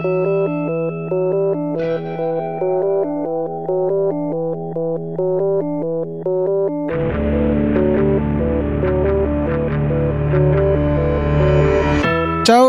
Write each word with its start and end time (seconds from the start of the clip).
Ciao 0.00 0.12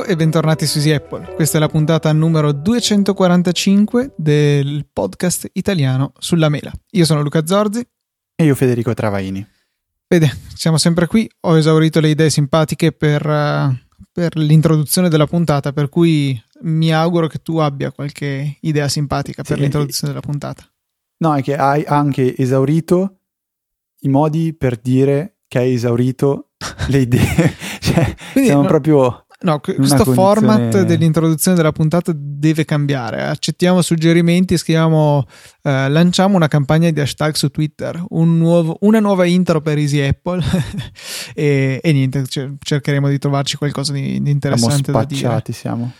e 0.04 0.15
bentornati 0.15 0.65
su 0.65 0.79
Easy 0.79 0.92
Apple. 0.92 1.36
Questa 1.36 1.57
è 1.57 1.60
la 1.60 1.68
puntata 1.68 2.12
numero 2.13 2.52
245 2.52 4.14
del 4.18 4.88
podcast 4.91 5.50
italiano 5.54 6.14
sulla 6.18 6.50
mela. 6.50 6.71
Io 6.91 7.05
sono 7.05 7.21
Luca 7.21 7.46
Zorzi. 7.46 7.88
E 8.36 8.43
io 8.43 8.55
Federico 8.55 8.91
Travaini. 8.96 9.46
Vede, 10.07 10.36
siamo 10.55 10.77
sempre 10.77 11.05
qui. 11.05 11.30
Ho 11.41 11.55
esaurito 11.55 12.00
le 12.00 12.09
idee 12.09 12.32
simpatiche 12.32 12.91
per, 12.91 13.23
uh, 13.23 13.71
per 14.11 14.36
l'introduzione 14.36 15.09
della 15.09 15.27
puntata, 15.27 15.71
per 15.71 15.89
cui 15.89 16.41
mi 16.62 16.91
auguro 16.94 17.28
che 17.28 17.39
tu 17.39 17.57
abbia 17.57 17.91
qualche 17.91 18.58
idea 18.62 18.88
simpatica 18.88 19.44
per 19.44 19.55
sì, 19.55 19.62
l'introduzione 19.62 20.13
della 20.13 20.26
puntata. 20.26 20.63
No, 21.17 21.36
è 21.36 21.41
che 21.41 21.55
hai 21.55 21.84
anche 21.86 22.36
esaurito 22.38 23.20
i 24.02 24.09
modi 24.09 24.54
per 24.54 24.77
dire 24.77 25.40
che 25.48 25.59
hai 25.59 25.73
esaurito 25.73 26.52
le 26.88 27.00
idee. 27.00 27.53
cioè, 27.80 28.16
Quindi, 28.31 28.50
siamo 28.50 28.64
no, 28.64 28.67
proprio 28.67 29.26
No, 29.41 29.59
questo 29.59 30.03
condizione... 30.03 30.14
format 30.14 30.81
dell'introduzione 30.84 31.55
della 31.55 31.72
puntata 31.72 32.12
deve 32.14 32.66
cambiare. 32.66 33.23
Accettiamo 33.23 33.81
suggerimenti, 33.81 34.58
scriviamo, 34.58 35.26
eh, 35.62 35.88
lanciamo 35.89 36.36
una 36.36 36.50
campagna 36.50 36.89
di 36.89 37.00
hashtag 37.00 37.36
su 37.36 37.50
Twitter, 37.50 38.03
un 38.09 38.38
nuovo, 38.38 38.78
una 38.81 39.00
nuova 39.00 39.23
intro 39.23 39.62
per 39.62 39.78
Easy 39.78 40.02
Apple 40.02 40.44
e, 41.34 41.80
e, 41.81 41.94
niente, 41.94 42.26
cercheremo 42.59 43.08
di 43.08 43.17
trovarci 43.17 43.55
qualcosa 43.55 43.94
di, 43.94 44.22
di 44.22 44.30
interessante 44.30 44.91
siamo 44.91 45.00
da 45.00 45.05
dire. 45.05 45.20
siamo. 45.20 45.36
No, 45.38 45.52
siamo 45.53 45.91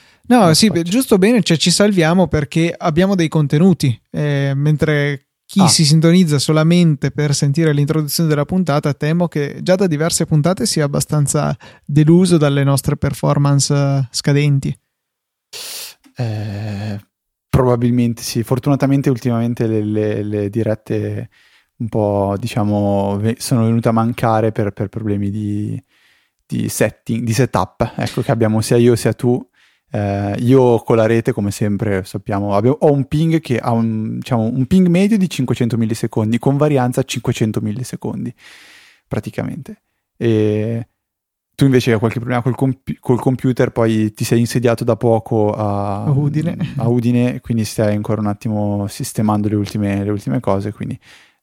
sì, 0.54 0.68
spacciati. 0.68 0.90
giusto 0.90 1.18
bene, 1.18 1.42
cioè 1.42 1.58
ci 1.58 1.72
salviamo 1.72 2.28
perché 2.28 2.74
abbiamo 2.78 3.16
dei 3.16 3.28
contenuti, 3.28 4.00
eh, 4.12 4.54
mentre 4.56 5.30
chi 5.44 5.62
ah. 5.62 5.68
si 5.68 5.84
sintonizza 5.84 6.38
solamente 6.38 7.10
per 7.10 7.34
sentire 7.34 7.74
l'introduzione 7.74 8.30
della 8.30 8.46
puntata, 8.46 8.94
temo 8.94 9.28
che 9.28 9.58
già 9.64 9.74
da 9.74 9.88
diverse 9.88 10.28
puntate 10.28 10.68
sia 10.68 10.86
abbastanza 10.86 11.58
deluso 11.84 12.38
dalle 12.38 12.64
nostre 12.64 12.96
performance 12.98 14.08
scadenti. 14.12 14.78
Eh, 16.16 17.00
probabilmente 17.50 18.22
sì. 18.22 18.44
Fortunatamente, 18.44 19.10
ultimamente 19.10 19.66
le, 19.66 19.84
le, 19.84 20.22
le, 20.22 20.50
dirette 20.52 21.30
un 21.78 21.90
po' 21.90 22.36
diciamo 22.38 23.20
sono 23.38 23.64
venute 23.64 23.90
a 23.90 23.94
mancare 23.94 24.52
per, 24.52 24.70
per 24.70 24.90
problemi 24.90 25.32
di, 25.32 25.84
di 26.46 26.70
setting, 26.70 27.24
di 27.24 27.34
setup. 27.34 27.94
Ecco 27.96 28.22
che 28.22 28.30
abbiamo 28.30 28.62
sia 28.62 28.78
io 28.78 28.96
sia 28.96 29.14
tu 29.14 29.44
eh, 29.92 30.36
io 30.40 30.80
con 30.80 30.96
la 30.96 31.06
rete, 31.06 31.32
come 31.32 31.52
sempre 31.52 32.04
sappiamo, 32.04 32.56
avevo, 32.56 32.78
ho 32.82 32.92
un 32.92 33.06
ping 33.06 33.40
che 33.40 33.58
ha 33.58 33.72
un, 33.72 34.20
diciamo, 34.20 34.44
un 34.44 34.66
ping 34.66 34.88
medio 34.88 35.18
di 35.18 35.30
500 35.30 35.78
millisecondi, 35.78 36.38
con 36.38 36.58
varianza 36.58 37.04
500 37.04 37.62
millisecondi, 37.62 38.34
praticamente. 39.08 39.82
E 40.18 40.88
tu 41.56 41.66
invece 41.66 41.92
hai 41.92 42.00
qualche 42.00 42.20
problema 42.20 42.42
col, 42.42 42.56
compi- 42.56 42.98
col, 43.00 43.20
computer, 43.20 43.72
poi 43.72 44.14
ti 44.14 44.24
sei 44.24 44.40
insediato 44.40 44.84
da 44.84 44.96
poco 44.96 45.52
a, 45.52 46.04
a 46.04 46.12
Udine. 46.12 46.58
a 46.78 46.88
Udine, 46.88 47.42
quindi 47.42 47.66
stai 47.66 47.96
ancora 47.96 48.22
un 48.22 48.28
attimo 48.28 48.88
sistemando 48.88 49.50
le 49.50 49.56
ultime, 49.56 50.04
le 50.04 50.10
ultime 50.12 50.40
cose, 50.40 50.72
quindi 50.72 50.98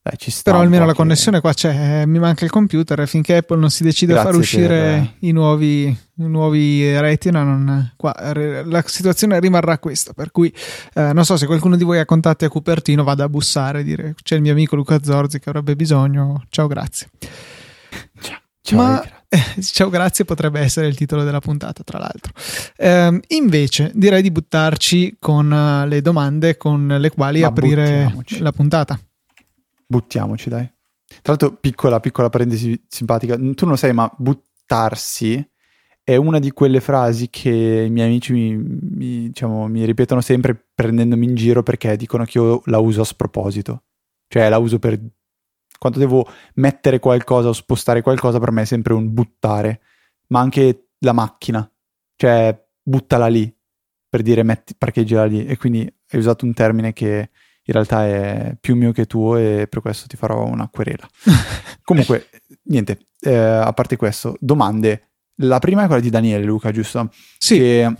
dai, 0.07 0.17
ci 0.17 0.31
sta 0.31 0.51
Però 0.51 0.63
almeno 0.63 0.85
la 0.85 0.93
connessione 0.93 1.41
qua 1.41 1.53
c'è, 1.53 2.01
eh, 2.01 2.05
mi 2.05 2.19
manca 2.19 2.45
il 2.45 2.51
computer, 2.51 3.07
finché 3.07 3.37
Apple 3.37 3.57
non 3.57 3.69
si 3.69 3.83
decide 3.83 4.17
a 4.17 4.23
far 4.23 4.35
uscire 4.35 4.67
per... 4.67 4.77
Eh. 4.77 5.13
i, 5.27 5.31
nuovi, 5.31 5.85
i 5.87 5.97
nuovi 6.15 6.97
Retina, 6.99 7.43
non, 7.43 7.93
qua, 7.97 8.15
la 8.33 8.83
situazione 8.85 9.39
rimarrà 9.39 9.77
questa, 9.79 10.13
per 10.13 10.31
cui 10.31 10.53
eh, 10.93 11.13
non 11.13 11.25
so 11.25 11.35
se 11.37 11.45
qualcuno 11.45 11.75
di 11.75 11.83
voi 11.83 11.99
ha 11.99 12.05
contatti 12.05 12.45
a 12.45 12.49
Cupertino, 12.49 13.03
vada 13.03 13.25
a 13.25 13.29
bussare, 13.29 13.83
dire 13.83 14.15
c'è 14.21 14.35
il 14.35 14.41
mio 14.41 14.53
amico 14.53 14.75
Luca 14.75 14.99
Zorzi 15.03 15.39
che 15.39 15.49
avrebbe 15.49 15.75
bisogno, 15.75 16.45
ciao 16.49 16.67
grazie. 16.67 17.07
Ciao, 18.21 18.39
ciao 18.61 18.77
Ma, 18.77 19.03
eh, 19.29 19.61
ciao 19.61 19.89
grazie 19.89 20.23
potrebbe 20.23 20.61
essere 20.61 20.87
il 20.87 20.95
titolo 20.95 21.23
della 21.23 21.39
puntata 21.39 21.83
tra 21.83 21.99
l'altro 21.99 22.31
eh, 22.77 23.19
invece 23.27 23.91
direi 23.93 24.21
di 24.21 24.29
buttarci 24.31 25.17
con 25.19 25.51
uh, 25.51 25.87
le 25.87 26.01
domande 26.01 26.55
con 26.57 26.87
le 26.87 27.09
quali 27.09 27.41
Ma 27.41 27.47
aprire 27.47 28.13
la 28.39 28.51
puntata 28.51 28.97
Buttiamoci, 29.87 30.49
dai. 30.49 30.69
Tra 31.07 31.33
l'altro, 31.33 31.53
piccola, 31.53 31.99
piccola 31.99 32.29
parentesi 32.29 32.85
simpatica. 32.87 33.35
Tu 33.35 33.41
non 33.61 33.69
lo 33.69 33.75
sai, 33.75 33.93
ma 33.93 34.11
buttarsi 34.17 35.49
è 36.03 36.15
una 36.15 36.39
di 36.39 36.51
quelle 36.51 36.79
frasi 36.79 37.29
che 37.29 37.83
i 37.85 37.89
miei 37.89 38.07
amici 38.07 38.31
mi, 38.33 38.55
mi, 38.55 39.27
diciamo, 39.27 39.67
mi 39.67 39.83
ripetono 39.85 40.21
sempre 40.21 40.55
prendendomi 40.73 41.25
in 41.25 41.35
giro 41.35 41.63
perché 41.63 41.95
dicono 41.97 42.23
che 42.23 42.37
io 42.37 42.61
la 42.65 42.79
uso 42.79 43.01
a 43.01 43.05
sproposito. 43.05 43.83
Cioè, 44.27 44.49
la 44.49 44.57
uso 44.57 44.79
per... 44.79 44.99
Quando 45.77 45.99
devo 45.99 46.27
mettere 46.55 46.99
qualcosa 46.99 47.49
o 47.49 47.53
spostare 47.53 48.01
qualcosa, 48.01 48.39
per 48.39 48.51
me 48.51 48.63
è 48.63 48.65
sempre 48.65 48.93
un 48.93 49.13
buttare. 49.13 49.81
Ma 50.27 50.39
anche 50.39 50.89
la 50.99 51.13
macchina. 51.13 51.69
Cioè, 52.15 52.57
buttala 52.81 53.27
lì, 53.27 53.53
per 54.09 54.21
dire 54.21 54.43
metti, 54.43 54.75
parcheggiala 54.77 55.25
lì. 55.25 55.45
E 55.45 55.57
quindi 55.57 55.79
hai 55.81 56.19
usato 56.19 56.45
un 56.45 56.53
termine 56.53 56.93
che 56.93 57.29
in 57.67 57.73
realtà 57.73 58.05
è 58.05 58.57
più 58.59 58.75
mio 58.75 58.93
che 58.93 59.05
tuo 59.05 59.35
e 59.35 59.67
per 59.69 59.81
questo 59.81 60.07
ti 60.07 60.15
farò 60.15 60.45
una 60.45 60.69
querela. 60.69 61.07
Comunque, 61.83 62.29
niente, 62.63 63.09
eh, 63.19 63.35
a 63.35 63.73
parte 63.73 63.97
questo, 63.97 64.37
domande. 64.39 65.09
La 65.41 65.59
prima 65.59 65.83
è 65.83 65.85
quella 65.85 66.01
di 66.01 66.09
Daniele 66.09 66.45
Luca, 66.45 66.71
giusto? 66.71 67.11
Sì. 67.37 67.57
Che 67.57 67.93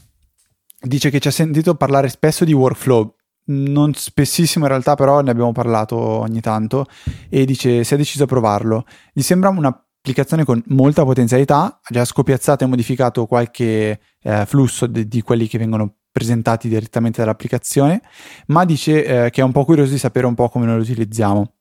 dice 0.79 1.09
che 1.09 1.19
ci 1.19 1.27
ha 1.27 1.31
sentito 1.31 1.75
parlare 1.75 2.07
spesso 2.07 2.45
di 2.45 2.53
workflow, 2.53 3.13
non 3.47 3.93
spessissimo 3.93 4.65
in 4.65 4.71
realtà, 4.71 4.95
però 4.95 5.19
ne 5.19 5.31
abbiamo 5.31 5.51
parlato 5.51 5.97
ogni 5.97 6.39
tanto 6.39 6.85
e 7.29 7.45
dice 7.45 7.83
si 7.83 7.93
è 7.93 7.97
deciso 7.97 8.23
a 8.23 8.27
provarlo. 8.27 8.85
Gli 9.11 9.21
sembra 9.21 9.49
un'applicazione 9.49 10.45
con 10.45 10.63
molta 10.67 11.03
potenzialità, 11.03 11.79
ha 11.81 11.89
già 11.89 12.05
scopiazzato 12.05 12.63
e 12.63 12.67
modificato 12.67 13.25
qualche 13.25 13.99
eh, 14.21 14.45
flusso 14.45 14.87
de- 14.87 15.07
di 15.07 15.21
quelli 15.21 15.47
che 15.47 15.57
vengono 15.57 15.96
presentati 16.17 16.67
direttamente 16.67 17.21
dall'applicazione, 17.21 18.01
ma 18.47 18.65
dice 18.65 19.25
eh, 19.25 19.29
che 19.29 19.41
è 19.41 19.43
un 19.43 19.51
po' 19.51 19.65
curioso 19.65 19.91
di 19.91 19.99
sapere 19.99 20.25
un 20.25 20.33
po' 20.33 20.49
come 20.49 20.65
noi 20.65 20.77
lo 20.77 20.81
utilizziamo. 20.81 21.53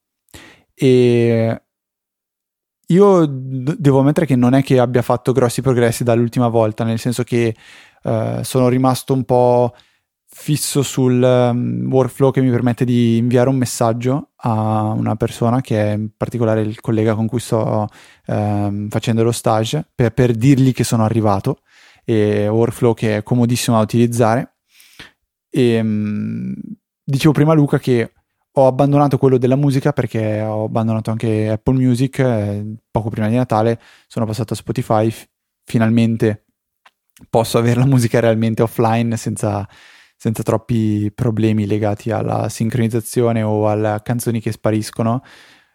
E 0.75 1.62
io 2.89 3.27
d- 3.27 3.77
devo 3.78 4.00
ammettere 4.00 4.25
che 4.25 4.37
non 4.37 4.55
è 4.55 4.62
che 4.62 4.78
abbia 4.78 5.03
fatto 5.03 5.33
grossi 5.33 5.61
progressi 5.61 6.05
dall'ultima 6.05 6.49
volta, 6.49 6.84
nel 6.84 6.99
senso 6.99 7.22
che 7.22 7.55
eh, 8.03 8.41
sono 8.43 8.69
rimasto 8.69 9.12
un 9.12 9.25
po' 9.25 9.75
fisso 10.28 10.83
sul 10.83 11.22
um, 11.22 11.89
workflow 11.91 12.31
che 12.31 12.41
mi 12.43 12.50
permette 12.50 12.84
di 12.84 13.16
inviare 13.16 13.49
un 13.49 13.56
messaggio 13.56 14.31
a 14.37 14.91
una 14.91 15.16
persona 15.16 15.61
che 15.61 15.83
è 15.83 15.95
in 15.95 16.11
particolare 16.16 16.61
il 16.61 16.81
collega 16.81 17.15
con 17.15 17.27
cui 17.27 17.41
sto 17.41 17.89
um, 18.27 18.89
facendo 18.89 19.22
lo 19.22 19.33
stage 19.33 19.89
per, 19.95 20.12
per 20.12 20.33
dirgli 20.33 20.72
che 20.72 20.84
sono 20.84 21.05
arrivato 21.05 21.61
e 22.09 22.47
workflow 22.47 22.94
che 22.94 23.17
è 23.19 23.22
comodissimo 23.25 23.77
da 23.77 23.83
utilizzare. 23.83 24.59
E, 25.50 25.83
mh, 25.83 26.55
dicevo 27.03 27.33
prima 27.33 27.53
Luca 27.53 27.78
che 27.78 28.12
ho 28.53 28.67
abbandonato 28.67 29.19
quello 29.19 29.37
della 29.37 29.56
musica 29.56 29.93
perché 29.93 30.41
ho 30.41 30.65
abbandonato 30.65 31.11
anche 31.11 31.50
Apple 31.50 31.75
Music 31.75 32.19
eh, 32.21 32.77
poco 32.91 33.11
prima 33.11 33.28
di 33.28 33.34
Natale, 33.34 33.81
sono 34.06 34.25
passato 34.25 34.55
a 34.55 34.56
Spotify, 34.56 35.12
finalmente 35.65 36.47
posso 37.28 37.59
avere 37.59 37.81
la 37.81 37.87
musica 37.87 38.21
realmente 38.21 38.62
offline 38.62 39.16
senza, 39.16 39.69
senza 40.16 40.43
troppi 40.43 41.11
problemi 41.12 41.66
legati 41.66 42.11
alla 42.11 42.49
sincronizzazione 42.49 43.43
o 43.43 43.69
alle 43.69 44.00
canzoni 44.03 44.41
che 44.41 44.53
spariscono. 44.53 45.22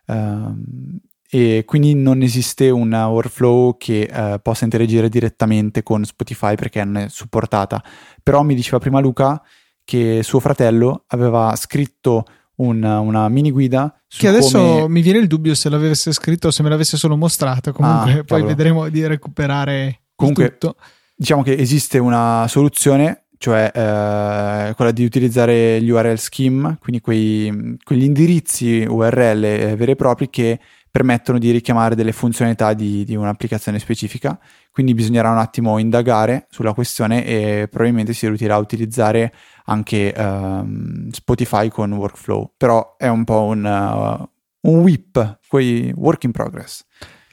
Um, 0.08 1.00
e 1.34 1.64
quindi 1.66 1.94
non 1.94 2.22
esiste 2.22 2.69
un 2.69 2.92
workflow 2.92 3.78
che 3.78 4.02
eh, 4.02 4.40
possa 4.42 4.66
interagire 4.66 5.08
direttamente 5.08 5.81
con 5.81 6.03
Spotify 6.03 6.56
perché 6.56 6.84
non 6.84 7.03
è 7.03 7.08
supportata. 7.08 7.81
Però 8.22 8.44
mi 8.44 8.53
diceva 8.53 8.80
prima 8.80 9.00
Luca 9.00 9.41
che 9.85 10.23
suo 10.23 10.41
fratello 10.41 11.06
aveva 11.08 11.56
scritto 11.56 12.26
un, 12.56 12.84
una 12.84 13.29
mini 13.29 13.50
guida 13.50 13.97
che 14.08 14.28
adesso 14.28 14.59
come... 14.59 14.90
mi 14.90 15.02
viene 15.02 15.20
il 15.20 15.28
dubbio 15.28 15.56
se 15.56 15.70
l'avesse 15.70 16.11
scritto 16.11 16.47
o 16.47 16.52
se 16.52 16.64
me 16.64 16.70
l'avesse 16.70 16.97
solo 16.97 17.16
mostrato 17.16 17.72
comunque 17.72 18.20
ah, 18.20 18.23
poi 18.23 18.44
vedremo 18.44 18.88
di 18.90 19.08
recuperare 19.08 20.02
comunque 20.16 20.58
tutto. 20.58 20.76
diciamo 21.16 21.44
che 21.44 21.53
esiste 21.53 21.97
una 21.97 22.46
soluzione 22.47 23.23
cioè 23.38 23.72
eh, 23.73 24.73
quella 24.76 24.91
di 24.91 25.03
utilizzare 25.03 25.82
gli 25.82 25.90
URL 25.90 26.17
scheme 26.17 26.78
quindi 26.79 27.02
quei, 27.02 27.78
quegli 27.84 28.03
indirizzi 28.03 28.85
URL 28.88 29.44
eh, 29.44 29.76
veri 29.76 29.91
e 29.91 29.96
propri 29.96 30.29
che 30.29 30.59
permettono 30.91 31.40
di 31.40 31.52
richiamare 31.52 31.96
delle 31.96 32.11
funzionalità 32.11 32.73
di, 32.73 33.05
di, 33.05 33.16
un'applicazione 33.16 33.79
specifica, 33.79 34.38
quindi 34.72 34.93
bisognerà 34.93 35.32
un 35.32 35.38
attimo 35.38 35.78
indagare 35.78 36.47
sulla 36.49 36.73
questione 36.73 37.26
e 37.26 37.67
probabilmente 37.70 38.11
si 38.11 38.28
riuscirà 38.28 38.55
a 38.55 38.59
utilizzare 38.59 39.34
anche 39.66 40.14
um, 40.17 41.09
Spotify 41.09 41.70
con 41.70 41.93
workflow, 41.93 42.52
però 42.58 42.96
è 42.97 43.08
un 43.08 43.23
po' 43.23 43.43
un, 43.43 43.64
uh, 43.64 44.70
un 44.70 44.79
whip, 44.82 45.40
quei 45.47 45.93
work 45.96 46.26
in 46.26 46.32
progress. 46.32 46.84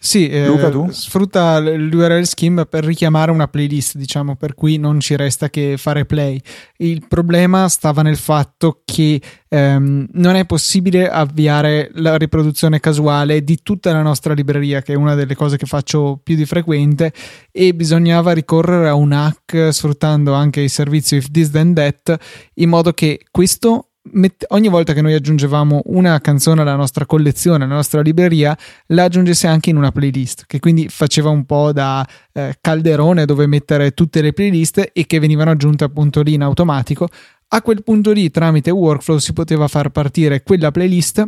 Sì, 0.01 0.29
eh, 0.29 0.47
Luca, 0.47 0.71
tu? 0.71 0.89
sfrutta 0.91 1.59
l'URL 1.59 2.25
scheme 2.25 2.67
per 2.67 2.85
richiamare 2.85 3.31
una 3.31 3.49
playlist, 3.49 3.97
diciamo, 3.97 4.37
per 4.37 4.55
cui 4.55 4.77
non 4.77 5.01
ci 5.01 5.17
resta 5.17 5.51
che 5.51 5.77
fare 5.77 6.05
play. 6.05 6.41
Il 6.77 7.07
problema 7.09 7.69
stava 7.69 8.03
nel 8.03 8.17
fatto 8.17 8.83
che 8.85 9.21
ehm, 9.49 10.07
non 10.13 10.37
è 10.37 10.47
possibile 10.47 11.09
avviare 11.11 11.91
la 11.95 12.17
riproduzione 12.17 12.79
casuale 12.79 13.43
di 13.43 13.59
tutta 13.63 13.93
la 13.93 14.03
nostra 14.03 14.35
libreria, 14.35 14.83
che 14.83 14.93
è 14.93 14.97
una 14.97 15.15
delle 15.15 15.35
cose 15.35 15.57
che 15.57 15.67
faccio 15.67 16.21
più 16.23 16.37
di 16.37 16.47
frequente, 16.47 17.13
e 17.51 17.75
bisognava 17.75 18.33
ricorrere 18.33 18.89
a 18.89 18.95
un 18.95 19.13
hack 19.13 19.71
sfruttando 19.73 20.33
anche 20.33 20.61
il 20.61 20.71
servizio 20.71 21.17
If 21.17 21.31
This 21.31 21.51
Then 21.51 21.75
That, 21.75 22.17
in 22.55 22.69
modo 22.69 22.93
che 22.93 23.21
questo 23.31 23.88
Mette, 24.13 24.47
ogni 24.51 24.69
volta 24.69 24.93
che 24.93 25.03
noi 25.03 25.15
aggiungevamo 25.15 25.83
una 25.87 26.21
canzone 26.21 26.61
alla 26.61 26.77
nostra 26.77 27.07
collezione, 27.07 27.65
alla 27.65 27.75
nostra 27.75 28.01
libreria, 28.01 28.57
la 28.87 29.05
aggiungesse 29.05 29.47
anche 29.47 29.71
in 29.71 29.77
una 29.77 29.93
playlist, 29.93 30.45
che 30.47 30.59
quindi 30.59 30.89
faceva 30.89 31.31
un 31.31 31.45
po' 31.45 31.73
da 31.73 32.07
eh, 32.33 32.57
calderone 32.61 33.25
dove 33.25 33.47
mettere 33.47 33.93
tutte 33.93 34.21
le 34.21 34.33
playlist 34.33 34.91
e 34.93 35.07
che 35.07 35.19
venivano 35.19 35.51
aggiunte 35.51 35.85
appunto 35.85 36.23
lì 36.23 36.35
in 36.35 36.43
automatico. 36.43 37.09
A 37.49 37.63
quel 37.63 37.83
punto 37.83 38.13
lì, 38.13 38.31
tramite 38.31 38.71
workflow, 38.71 39.19
si 39.19 39.33
poteva 39.33 39.69
far 39.69 39.91
partire 39.91 40.43
quella 40.43 40.71
playlist 40.71 41.27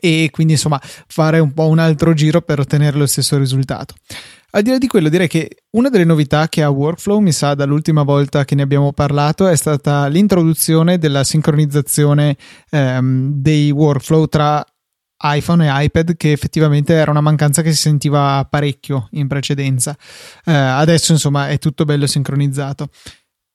e 0.00 0.28
quindi 0.32 0.54
insomma 0.54 0.80
fare 0.82 1.38
un 1.38 1.52
po' 1.52 1.68
un 1.68 1.78
altro 1.78 2.12
giro 2.14 2.40
per 2.42 2.58
ottenere 2.58 2.96
lo 2.96 3.06
stesso 3.06 3.38
risultato. 3.38 3.94
Al 4.56 4.62
di 4.62 4.70
là 4.70 4.78
di 4.78 4.86
quello, 4.86 5.10
direi 5.10 5.28
che 5.28 5.64
una 5.72 5.90
delle 5.90 6.04
novità 6.04 6.48
che 6.48 6.62
ha 6.62 6.70
Workflow, 6.70 7.18
mi 7.18 7.30
sa, 7.30 7.52
dall'ultima 7.52 8.04
volta 8.04 8.46
che 8.46 8.54
ne 8.54 8.62
abbiamo 8.62 8.90
parlato, 8.94 9.46
è 9.46 9.54
stata 9.54 10.06
l'introduzione 10.06 10.96
della 10.96 11.24
sincronizzazione 11.24 12.38
ehm, 12.70 13.32
dei 13.34 13.70
workflow 13.70 14.24
tra 14.28 14.64
iPhone 15.24 15.66
e 15.66 15.84
iPad, 15.84 16.16
che 16.16 16.32
effettivamente 16.32 16.94
era 16.94 17.10
una 17.10 17.20
mancanza 17.20 17.60
che 17.60 17.70
si 17.72 17.82
sentiva 17.82 18.46
parecchio 18.48 19.08
in 19.10 19.28
precedenza. 19.28 19.94
Eh, 20.46 20.54
adesso, 20.54 21.12
insomma, 21.12 21.50
è 21.50 21.58
tutto 21.58 21.84
bello 21.84 22.06
sincronizzato. 22.06 22.88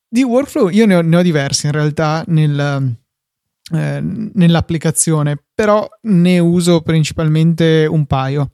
Di 0.07 0.21
workflow 0.21 0.69
io 0.69 0.86
ne 0.86 0.97
ho, 0.97 1.01
ne 1.01 1.15
ho 1.15 1.21
diversi 1.24 1.65
in 1.65 1.71
realtà 1.71 2.24
nel, 2.27 2.95
eh, 3.74 4.01
nell'applicazione, 4.33 5.36
però 5.56 5.88
ne 6.01 6.38
uso 6.38 6.81
principalmente 6.81 7.88
un 7.89 8.06
paio. 8.06 8.51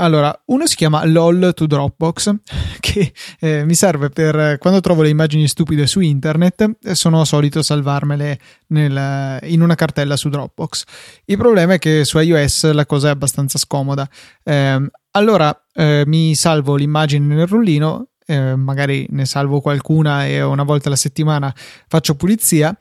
Allora, 0.00 0.34
uno 0.46 0.66
si 0.66 0.76
chiama 0.76 1.04
LOL 1.04 1.52
to 1.54 1.66
Dropbox, 1.66 2.34
che 2.80 3.12
eh, 3.38 3.64
mi 3.66 3.74
serve 3.74 4.08
per 4.08 4.56
quando 4.56 4.80
trovo 4.80 5.02
le 5.02 5.10
immagini 5.10 5.46
stupide 5.46 5.86
su 5.86 6.00
internet, 6.00 6.78
eh, 6.82 6.94
sono 6.94 7.22
solito 7.24 7.62
salvarmele 7.62 8.38
nel, 8.68 9.38
in 9.42 9.60
una 9.60 9.74
cartella 9.74 10.16
su 10.16 10.30
Dropbox. 10.30 10.84
Il 11.26 11.36
problema 11.36 11.74
è 11.74 11.78
che 11.78 12.06
su 12.06 12.18
iOS 12.18 12.72
la 12.72 12.86
cosa 12.86 13.08
è 13.08 13.10
abbastanza 13.10 13.58
scomoda. 13.58 14.08
Eh, 14.42 14.90
allora, 15.10 15.64
eh, 15.74 16.04
mi 16.06 16.34
salvo 16.34 16.76
l'immagine 16.76 17.34
nel 17.34 17.46
rullino, 17.46 18.06
eh, 18.24 18.56
magari 18.56 19.06
ne 19.10 19.26
salvo 19.26 19.60
qualcuna 19.60 20.26
e 20.26 20.40
una 20.40 20.62
volta 20.62 20.88
alla 20.88 20.96
settimana 20.96 21.52
faccio 21.88 22.14
pulizia 22.14 22.74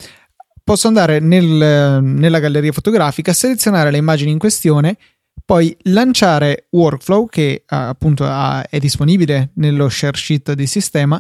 posso 0.64 0.88
andare 0.88 1.20
nel, 1.20 2.00
nella 2.04 2.38
galleria 2.38 2.72
fotografica, 2.72 3.34
selezionare 3.34 3.90
le 3.90 3.98
immagini 3.98 4.30
in 4.30 4.38
questione 4.38 4.98
poi 5.50 5.76
lanciare 5.86 6.68
Workflow 6.70 7.28
che 7.28 7.64
appunto 7.66 8.24
ha, 8.24 8.64
è 8.70 8.78
disponibile 8.78 9.50
nello 9.56 9.90
share 9.90 10.16
sheet 10.16 10.54
del 10.54 10.68
sistema 10.68 11.20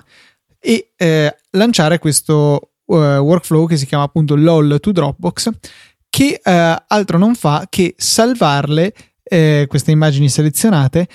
e 0.59 0.91
eh, 0.95 1.35
lanciare 1.49 1.97
questo 1.97 2.73
uh, 2.85 2.95
workflow 2.95 3.67
che 3.67 3.75
si 3.75 3.87
chiama 3.87 4.03
appunto 4.03 4.35
LOL 4.35 4.77
to 4.79 4.91
Dropbox 4.91 5.49
che 6.07 6.41
uh, 6.43 6.51
altro 6.85 7.17
non 7.17 7.33
fa 7.33 7.65
che 7.67 7.95
salvarle 7.97 8.93
eh, 9.23 9.65
queste 9.67 9.89
immagini 9.89 10.29
selezionate 10.29 11.07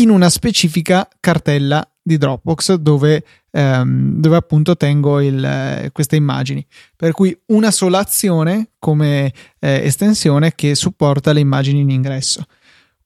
in 0.00 0.10
una 0.10 0.28
specifica 0.28 1.08
cartella 1.20 1.88
di 2.08 2.18
Dropbox 2.18 2.74
dove, 2.74 3.24
ehm, 3.52 4.18
dove 4.18 4.36
appunto 4.36 4.76
tengo 4.76 5.20
il, 5.20 5.44
eh, 5.44 5.90
queste 5.92 6.16
immagini. 6.16 6.66
Per 6.96 7.12
cui 7.12 7.38
una 7.46 7.70
sola 7.70 8.00
azione 8.00 8.70
come 8.80 9.32
eh, 9.60 9.84
estensione 9.84 10.54
che 10.56 10.74
supporta 10.74 11.32
le 11.32 11.40
immagini 11.40 11.80
in 11.80 11.90
ingresso. 11.90 12.44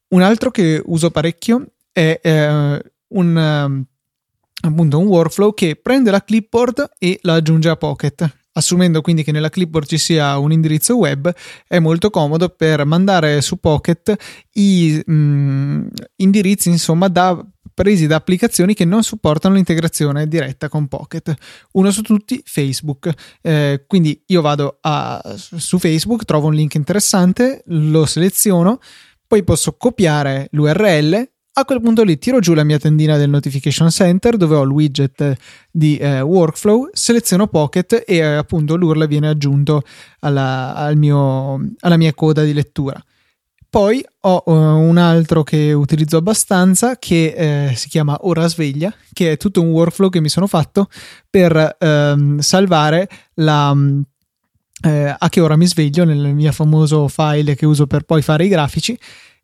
Un 0.08 0.22
altro 0.22 0.50
che 0.50 0.80
uso 0.86 1.10
parecchio 1.10 1.66
è 1.92 2.18
eh, 2.22 2.82
un, 3.08 3.38
ehm, 3.38 3.84
appunto 4.62 4.98
un 4.98 5.06
workflow 5.06 5.52
che 5.52 5.76
prende 5.76 6.10
la 6.10 6.24
clipboard 6.24 6.92
e 6.98 7.18
la 7.22 7.34
aggiunge 7.34 7.68
a 7.68 7.76
Pocket 7.76 8.40
assumendo 8.52 9.00
quindi 9.00 9.22
che 9.22 9.32
nella 9.32 9.50
clipboard 9.50 9.86
ci 9.86 9.98
sia 9.98 10.36
un 10.38 10.52
indirizzo 10.52 10.96
web, 10.96 11.32
è 11.66 11.78
molto 11.78 12.10
comodo 12.10 12.48
per 12.48 12.84
mandare 12.84 13.40
su 13.40 13.58
Pocket 13.58 14.14
i 14.54 15.02
mh, 15.04 15.12
mm, 15.12 15.86
indirizzi, 16.16 16.68
insomma, 16.68 17.08
da 17.08 17.44
presi 17.74 18.06
da 18.06 18.16
applicazioni 18.16 18.74
che 18.74 18.84
non 18.84 19.02
supportano 19.02 19.54
l'integrazione 19.54 20.28
diretta 20.28 20.68
con 20.68 20.88
Pocket. 20.88 21.34
Uno 21.72 21.90
su 21.90 22.02
tutti, 22.02 22.42
Facebook. 22.44 23.10
Eh, 23.40 23.84
quindi 23.86 24.22
io 24.26 24.40
vado 24.40 24.78
a, 24.80 25.20
su 25.36 25.78
Facebook, 25.78 26.24
trovo 26.24 26.48
un 26.48 26.54
link 26.54 26.74
interessante, 26.74 27.62
lo 27.66 28.06
seleziono, 28.06 28.80
poi 29.26 29.42
posso 29.44 29.76
copiare 29.76 30.48
l'URL. 30.52 31.30
A 31.54 31.66
quel 31.66 31.82
punto 31.82 32.02
lì 32.02 32.16
tiro 32.16 32.38
giù 32.38 32.54
la 32.54 32.64
mia 32.64 32.78
tendina 32.78 33.18
del 33.18 33.28
Notification 33.28 33.90
Center 33.90 34.38
dove 34.38 34.56
ho 34.56 34.62
il 34.62 34.70
widget 34.70 35.36
di 35.70 35.98
eh, 35.98 36.22
workflow, 36.22 36.88
seleziono 36.92 37.46
Pocket 37.46 38.04
e 38.06 38.16
eh, 38.16 38.22
appunto 38.22 38.74
l'URL 38.74 39.06
viene 39.06 39.28
aggiunto 39.28 39.82
alla, 40.20 40.74
al 40.74 40.96
mio, 40.96 41.60
alla 41.80 41.98
mia 41.98 42.14
coda 42.14 42.42
di 42.42 42.54
lettura. 42.54 43.02
Poi 43.72 44.04
ho 44.20 44.42
uh, 44.44 44.52
un 44.52 44.98
altro 44.98 45.42
che 45.42 45.72
utilizzo 45.72 46.18
abbastanza 46.18 46.98
che 46.98 47.68
eh, 47.70 47.74
si 47.74 47.88
chiama 47.88 48.18
Ora 48.20 48.46
Sveglia, 48.46 48.94
che 49.14 49.32
è 49.32 49.36
tutto 49.38 49.62
un 49.62 49.70
workflow 49.70 50.10
che 50.10 50.20
mi 50.20 50.28
sono 50.28 50.46
fatto 50.46 50.88
per 51.30 51.76
ehm, 51.78 52.38
salvare 52.40 53.08
la, 53.36 53.74
eh, 54.82 55.16
a 55.18 55.28
che 55.30 55.40
ora 55.40 55.56
mi 55.56 55.66
sveglio 55.66 56.04
nel 56.04 56.34
mio 56.34 56.52
famoso 56.52 57.08
file 57.08 57.54
che 57.54 57.64
uso 57.64 57.86
per 57.86 58.02
poi 58.02 58.20
fare 58.20 58.44
i 58.44 58.48
grafici 58.48 58.94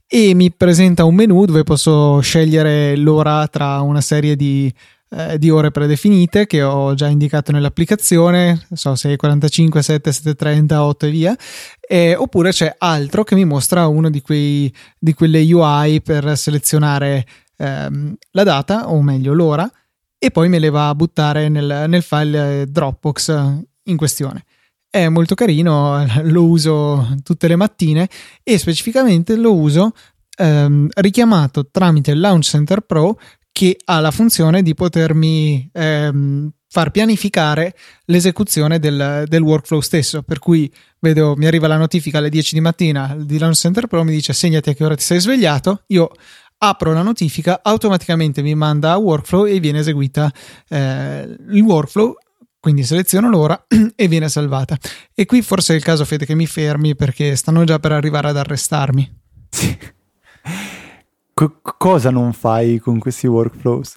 e 0.07 0.35
mi 0.35 0.53
presenta 0.53 1.05
un 1.05 1.15
menu 1.15 1.47
dove 1.47 1.63
posso 1.63 2.21
scegliere 2.21 2.97
l'ora 2.97 3.49
tra 3.49 3.81
una 3.81 4.03
serie 4.03 4.37
di 4.37 4.71
eh, 5.11 5.39
di 5.39 5.51
ore 5.51 5.71
predefinite 5.71 6.47
che 6.47 6.63
ho 6.63 6.95
già 6.95 7.07
indicato 7.07 7.53
nell'applicazione, 7.53 8.67
so 8.73 8.93
6.45, 8.93 9.79
7, 9.79 10.11
7.30, 10.11 10.75
8 10.75 11.07
e 11.07 11.11
via, 11.11 11.37
eh, 11.81 12.15
oppure 12.15 12.51
c'è 12.51 12.75
altro 12.79 13.25
che 13.25 13.35
mi 13.35 13.45
mostra 13.45 13.87
uno 13.87 14.11
di, 14.11 14.21
quei, 14.21 14.73
di 14.99 15.15
quelle 15.15 15.41
UI 15.41 16.03
per 16.03 16.37
selezionare 16.37 17.27
ehm, 17.57 18.15
la 18.33 18.43
data, 18.43 18.91
o 18.91 19.01
meglio 19.03 19.33
l'ora, 19.33 19.71
e 20.19 20.31
poi 20.31 20.49
me 20.49 20.59
le 20.59 20.71
va 20.71 20.89
a 20.89 20.95
buttare 20.95 21.49
nel, 21.49 21.87
nel 21.89 22.03
file 22.03 22.67
Dropbox 22.69 23.63
in 23.85 23.97
questione. 23.97 24.45
È 24.91 25.09
molto 25.09 25.35
carino, 25.35 26.05
lo 26.25 26.45
uso 26.45 27.17
tutte 27.23 27.49
le 27.49 27.57
mattine 27.57 28.09
e 28.43 28.59
specificamente 28.59 29.37
lo 29.37 29.55
uso 29.55 29.93
ehm, 30.39 30.89
richiamato 30.95 31.69
tramite 31.71 32.15
Launch 32.15 32.45
Center 32.45 32.81
Pro 32.81 33.19
che 33.59 33.77
ha 33.87 33.99
la 33.99 34.13
funzione 34.13 34.63
di 34.63 34.73
potermi 34.73 35.69
ehm, 35.73 36.49
far 36.69 36.93
pianificare 36.93 37.75
l'esecuzione 38.05 38.79
del, 38.79 39.25
del, 39.27 39.43
workflow 39.43 39.81
stesso. 39.81 40.23
Per 40.23 40.39
cui 40.39 40.73
vedo, 41.01 41.35
mi 41.35 41.45
arriva 41.45 41.67
la 41.67 41.77
notifica 41.77 42.19
alle 42.19 42.29
10 42.29 42.55
di 42.55 42.61
mattina 42.61 43.17
di 43.19 43.37
Launch 43.37 43.57
Center 43.57 43.89
Pro, 43.89 44.05
mi 44.05 44.13
dice 44.13 44.33
segnati 44.33 44.71
a 44.71 44.75
che 44.75 44.85
ora 44.85 44.95
ti 44.95 45.03
sei 45.03 45.19
svegliato. 45.19 45.83
Io 45.89 46.09
apro 46.59 46.93
la 46.93 47.03
notifica, 47.03 47.59
automaticamente 47.61 48.43
mi 48.43 48.55
manda 48.55 48.93
a 48.93 48.97
workflow 48.97 49.47
e 49.47 49.59
viene 49.59 49.81
eseguita 49.81 50.33
eh, 50.69 51.37
il 51.51 51.63
workflow. 51.63 52.15
Quindi 52.61 52.85
seleziono 52.85 53.29
l'ora 53.29 53.61
e 53.97 54.07
viene 54.07 54.29
salvata. 54.29 54.77
E 55.13 55.27
qui 55.27 55.43
forse 55.43 55.73
è 55.73 55.77
il 55.77 55.83
caso, 55.83 56.05
Fede, 56.05 56.27
che 56.27 56.37
mi 56.37 56.47
fermi 56.47 56.95
perché 56.95 57.35
stanno 57.35 57.65
già 57.65 57.81
per 57.81 57.91
arrivare 57.91 58.29
ad 58.29 58.37
arrestarmi. 58.37 59.17
Co- 61.39 61.61
cosa 61.63 62.11
non 62.11 62.33
fai 62.33 62.81
con 62.81 62.99
questi 62.99 63.29
workflows? 63.29 63.95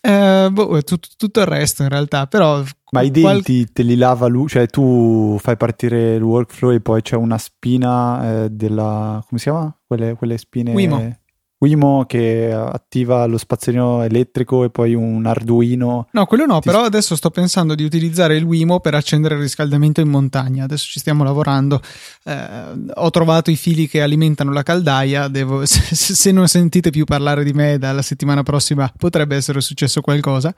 Eh, 0.00 0.48
boh, 0.50 0.82
tutto, 0.82 1.06
tutto, 1.16 1.38
il 1.38 1.46
resto 1.46 1.84
in 1.84 1.88
realtà, 1.88 2.26
però... 2.26 2.64
Ma 2.90 3.02
i 3.02 3.12
denti 3.12 3.58
qual... 3.58 3.72
te 3.72 3.82
li 3.84 3.94
lava 3.94 4.26
lui, 4.26 4.48
cioè 4.48 4.66
tu 4.66 5.36
fai 5.38 5.56
partire 5.56 6.16
il 6.16 6.22
workflow 6.22 6.72
e 6.72 6.80
poi 6.80 7.00
c'è 7.00 7.14
una 7.14 7.38
spina 7.38 8.42
eh, 8.42 8.50
della... 8.50 9.24
come 9.24 9.38
si 9.38 9.48
chiama? 9.48 9.72
Quelle, 9.86 10.16
quelle 10.16 10.36
spine... 10.36 10.74
Wimo. 10.74 11.16
Wimo 11.60 12.06
che 12.06 12.50
attiva 12.50 13.26
lo 13.26 13.36
spazzolino 13.36 14.02
elettrico 14.02 14.64
e 14.64 14.70
poi 14.70 14.94
un 14.94 15.26
Arduino. 15.26 16.08
No, 16.12 16.24
quello 16.24 16.46
no, 16.46 16.60
però 16.60 16.84
adesso 16.84 17.14
sto 17.16 17.28
pensando 17.28 17.74
di 17.74 17.84
utilizzare 17.84 18.34
il 18.34 18.44
Wimo 18.44 18.80
per 18.80 18.94
accendere 18.94 19.34
il 19.34 19.42
riscaldamento 19.42 20.00
in 20.00 20.08
montagna. 20.08 20.64
Adesso 20.64 20.86
ci 20.86 21.00
stiamo 21.00 21.22
lavorando. 21.22 21.82
Eh, 22.24 22.90
ho 22.94 23.10
trovato 23.10 23.50
i 23.50 23.56
fili 23.56 23.88
che 23.88 24.00
alimentano 24.00 24.52
la 24.52 24.62
caldaia. 24.62 25.28
Devo, 25.28 25.64
se, 25.66 25.94
se, 25.94 26.32
non 26.32 26.48
sentite 26.48 26.88
più 26.88 27.04
parlare 27.04 27.44
di 27.44 27.52
me 27.52 27.76
dalla 27.76 28.02
settimana 28.02 28.42
prossima, 28.42 28.90
potrebbe 28.96 29.36
essere 29.36 29.60
successo 29.60 30.00
qualcosa. 30.00 30.54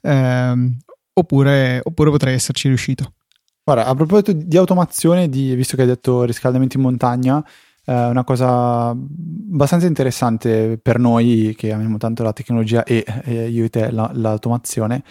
Eh, 0.00 0.70
oppure, 1.12 1.80
oppure 1.84 2.10
potrei 2.10 2.32
esserci 2.32 2.68
riuscito. 2.68 3.12
Guarda, 3.62 3.84
a 3.84 3.94
proposito 3.94 4.32
di 4.32 4.56
automazione, 4.56 5.28
di, 5.28 5.54
visto 5.54 5.76
che 5.76 5.82
hai 5.82 5.88
detto 5.88 6.22
riscaldamento 6.22 6.78
in 6.78 6.82
montagna, 6.82 7.44
eh, 7.86 8.06
una 8.06 8.24
cosa 8.24 8.88
abbastanza 8.88 9.86
interessante 9.86 10.78
per 10.82 10.98
noi 10.98 11.54
che 11.56 11.72
amiamo 11.72 11.98
tanto 11.98 12.24
la 12.24 12.32
tecnologia 12.32 12.82
e, 12.82 13.04
e 13.24 13.48
io 13.48 13.64
e 13.64 13.68
te 13.70 13.90
la, 13.90 14.10
l'automazione. 14.12 15.02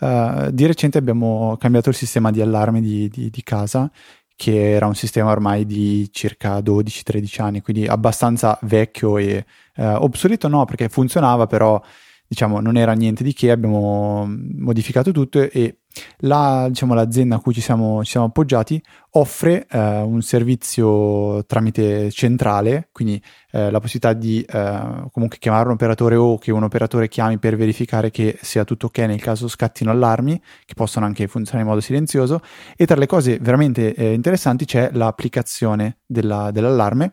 Uh, 0.00 0.50
di 0.50 0.64
recente 0.64 0.96
abbiamo 0.96 1.58
cambiato 1.58 1.90
il 1.90 1.94
sistema 1.94 2.30
di 2.30 2.40
allarme 2.40 2.80
di, 2.80 3.08
di, 3.10 3.28
di, 3.28 3.42
casa, 3.42 3.90
che 4.34 4.70
era 4.70 4.86
un 4.86 4.94
sistema 4.94 5.30
ormai 5.30 5.66
di 5.66 6.08
circa 6.10 6.58
12-13 6.60 7.42
anni, 7.42 7.60
quindi 7.60 7.86
abbastanza 7.86 8.58
vecchio 8.62 9.18
e 9.18 9.44
uh, 9.76 9.82
obsoleto 9.98 10.48
no, 10.48 10.64
perché 10.64 10.88
funzionava, 10.88 11.46
però 11.46 11.82
diciamo 12.26 12.60
non 12.60 12.76
era 12.78 12.92
niente 12.92 13.22
di 13.24 13.34
che, 13.34 13.50
abbiamo 13.50 14.24
modificato 14.26 15.12
tutto 15.12 15.40
e 15.40 15.79
la, 16.18 16.66
diciamo, 16.68 16.94
l'azienda 16.94 17.36
a 17.36 17.40
cui 17.40 17.52
ci 17.52 17.60
siamo, 17.60 18.04
ci 18.04 18.12
siamo 18.12 18.26
appoggiati 18.26 18.82
offre 19.12 19.66
eh, 19.68 20.00
un 20.00 20.22
servizio 20.22 21.44
tramite 21.46 22.10
centrale, 22.10 22.88
quindi 22.92 23.20
eh, 23.50 23.70
la 23.70 23.80
possibilità 23.80 24.12
di 24.12 24.40
eh, 24.42 25.08
comunque 25.10 25.38
chiamare 25.38 25.66
un 25.66 25.74
operatore 25.74 26.14
o 26.14 26.38
che 26.38 26.52
un 26.52 26.62
operatore 26.62 27.08
chiami 27.08 27.38
per 27.38 27.56
verificare 27.56 28.10
che 28.10 28.38
sia 28.40 28.64
tutto 28.64 28.86
ok 28.86 28.98
nel 28.98 29.20
caso 29.20 29.48
scattino 29.48 29.90
allarmi, 29.90 30.40
che 30.64 30.74
possono 30.74 31.06
anche 31.06 31.26
funzionare 31.26 31.64
in 31.64 31.70
modo 31.70 31.80
silenzioso. 31.80 32.40
E 32.76 32.86
tra 32.86 32.96
le 32.96 33.06
cose 33.06 33.38
veramente 33.40 33.94
eh, 33.94 34.12
interessanti 34.12 34.64
c'è 34.64 34.90
l'applicazione 34.92 35.98
della, 36.06 36.50
dell'allarme 36.52 37.12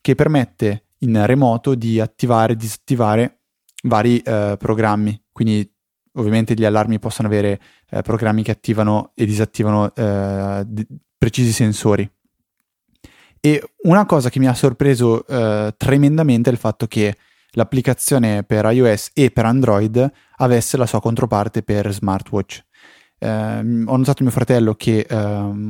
che 0.00 0.14
permette 0.14 0.84
in 0.98 1.24
remoto 1.26 1.74
di 1.74 2.00
attivare 2.00 2.52
e 2.52 2.56
disattivare 2.56 3.38
vari 3.84 4.18
eh, 4.18 4.56
programmi. 4.58 5.20
Quindi 5.32 5.70
ovviamente 6.14 6.54
gli 6.54 6.64
allarmi 6.64 6.98
possono 6.98 7.28
avere 7.28 7.60
eh, 7.90 8.02
programmi 8.02 8.42
che 8.42 8.50
attivano 8.50 9.12
e 9.14 9.24
disattivano 9.26 9.94
eh, 9.94 10.62
d- 10.66 10.86
precisi 11.16 11.52
sensori. 11.52 12.08
E 13.40 13.62
una 13.84 14.04
cosa 14.06 14.30
che 14.30 14.38
mi 14.38 14.48
ha 14.48 14.54
sorpreso 14.54 15.26
eh, 15.26 15.74
tremendamente 15.76 16.50
è 16.50 16.52
il 16.52 16.58
fatto 16.58 16.86
che 16.86 17.16
l'applicazione 17.52 18.42
per 18.42 18.64
iOS 18.66 19.10
e 19.14 19.30
per 19.30 19.44
Android 19.44 20.10
avesse 20.36 20.76
la 20.76 20.86
sua 20.86 21.00
controparte 21.00 21.62
per 21.62 21.92
smartwatch. 21.92 22.64
Eh, 23.18 23.28
ho 23.58 23.96
notato 23.96 24.22
mio 24.22 24.32
fratello 24.32 24.74
che 24.74 25.06
eh, 25.08 25.16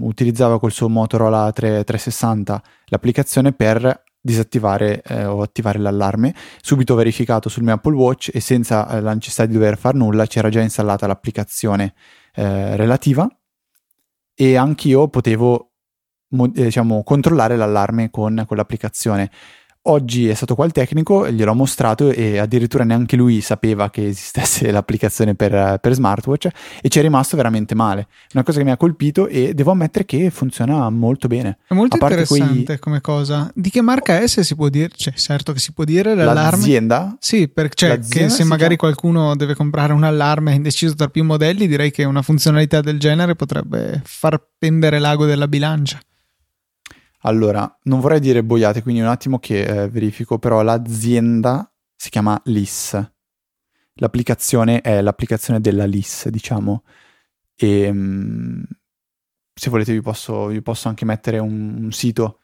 utilizzava 0.01 0.59
col 0.59 0.73
suo 0.73 0.89
Motorola 0.89 1.51
3, 1.53 1.85
360 1.85 2.63
l'applicazione 2.87 3.53
per 3.53 4.05
disattivare 4.29 5.03
eh, 5.03 5.25
o 5.25 5.41
attivare 5.41 5.79
l'allarme, 5.79 6.35
subito 6.61 6.95
verificato 6.95 7.49
sul 7.49 7.63
mio 7.63 7.75
Apple 7.75 7.95
Watch 7.95 8.31
e 8.33 8.41
senza 8.41 8.89
eh, 8.89 9.01
la 9.01 9.15
necessità 9.15 9.47
di 9.47 9.55
dover 9.55 9.79
fare 9.79 9.97
nulla 9.97 10.27
c'era 10.27 10.51
già 10.51 10.61
installata 10.61 11.07
l'applicazione 11.07 11.95
eh, 12.35 12.77
relativa 12.77 13.27
e 14.35 14.57
anch'io 14.57 15.09
potevo 15.09 15.71
mo- 16.29 16.53
eh, 16.55 16.65
diciamo, 16.65 17.03
controllare 17.03 17.57
l'allarme 17.57 18.11
con, 18.11 18.45
con 18.47 18.57
l'applicazione. 18.57 19.31
Oggi 19.89 20.29
è 20.29 20.35
stato 20.35 20.55
qua 20.55 20.67
il 20.67 20.73
tecnico, 20.73 21.31
gliel'ho 21.31 21.55
mostrato 21.55 22.11
e 22.11 22.37
addirittura 22.37 22.85
neanche 22.85 23.17
lui 23.17 23.41
sapeva 23.41 23.89
che 23.89 24.09
esistesse 24.09 24.69
l'applicazione 24.73 25.35
per, 25.35 25.79
per, 25.81 25.95
smartwatch 25.95 26.49
e 26.83 26.89
ci 26.91 26.99
è 26.99 27.03
rimasto 27.03 27.37
veramente 27.37 27.75
male. 27.75 28.07
Una 28.35 28.43
cosa 28.43 28.59
che 28.59 28.65
mi 28.65 28.71
ha 28.71 28.77
colpito 28.77 29.29
e 29.29 29.55
devo 29.55 29.71
ammettere 29.71 30.05
che 30.05 30.29
funziona 30.29 30.91
molto 30.91 31.27
bene. 31.27 31.57
È 31.67 31.73
molto 31.73 31.97
interessante 31.97 32.65
quei... 32.65 32.79
come 32.79 33.01
cosa. 33.01 33.51
Di 33.55 33.71
che 33.71 33.81
marca 33.81 34.21
è 34.21 34.27
se 34.27 34.45
si 34.45 34.55
può 34.55 34.69
dire? 34.69 34.91
Cioè, 34.95 35.15
certo 35.15 35.55
che 35.55 35.59
si 35.59 35.73
può 35.73 35.85
dire 35.85 36.15
l'allarme. 36.15 36.59
L'azienda? 36.59 37.17
Sì, 37.19 37.49
perché 37.49 37.75
cioè, 37.75 38.29
se 38.29 38.45
magari 38.45 38.77
chiama... 38.77 38.93
qualcuno 38.93 39.37
deve 39.37 39.55
comprare 39.55 39.95
un 39.95 40.05
allarme 40.05 40.53
indeciso 40.53 40.97
tra 40.97 41.09
più 41.09 41.25
modelli, 41.25 41.67
direi 41.67 41.91
che 41.91 42.05
una 42.05 42.21
funzionalità 42.21 42.83
del 42.83 42.99
genere 42.99 43.37
potrebbe 43.37 44.03
far 44.05 44.39
pendere 44.59 44.99
l'ago 44.99 45.25
della 45.25 45.49
bilancia. 45.49 45.99
Allora, 47.23 47.79
non 47.85 48.01
vorrei 48.01 48.21
dire 48.21 48.45
boiate, 48.45 48.83
quindi 48.83 49.01
un 49.01 49.09
attimo 49.09 49.39
che 49.39 49.65
eh, 49.65 49.89
verifico, 49.89 50.39
però 50.39 50.63
l'azienda 50.63 51.71
si 51.97 52.11
chiama 52.11 52.41
LIS. 52.45 53.13
L'applicazione 53.95 54.81
è 54.81 55.01
l'applicazione 55.03 55.61
della 55.61 55.85
LIS, 55.85 56.29
diciamo. 56.29 56.85
E 57.57 57.93
mh, 57.93 58.65
se 59.53 59.71
volete 59.71 59.93
vi 59.93 60.01
posso, 60.01 60.47
vi 60.47 60.63
posso 60.63 60.89
anche 60.89 61.05
mettere 61.05 61.39
un, 61.39 61.85
un 61.85 61.93
sito 61.93 62.43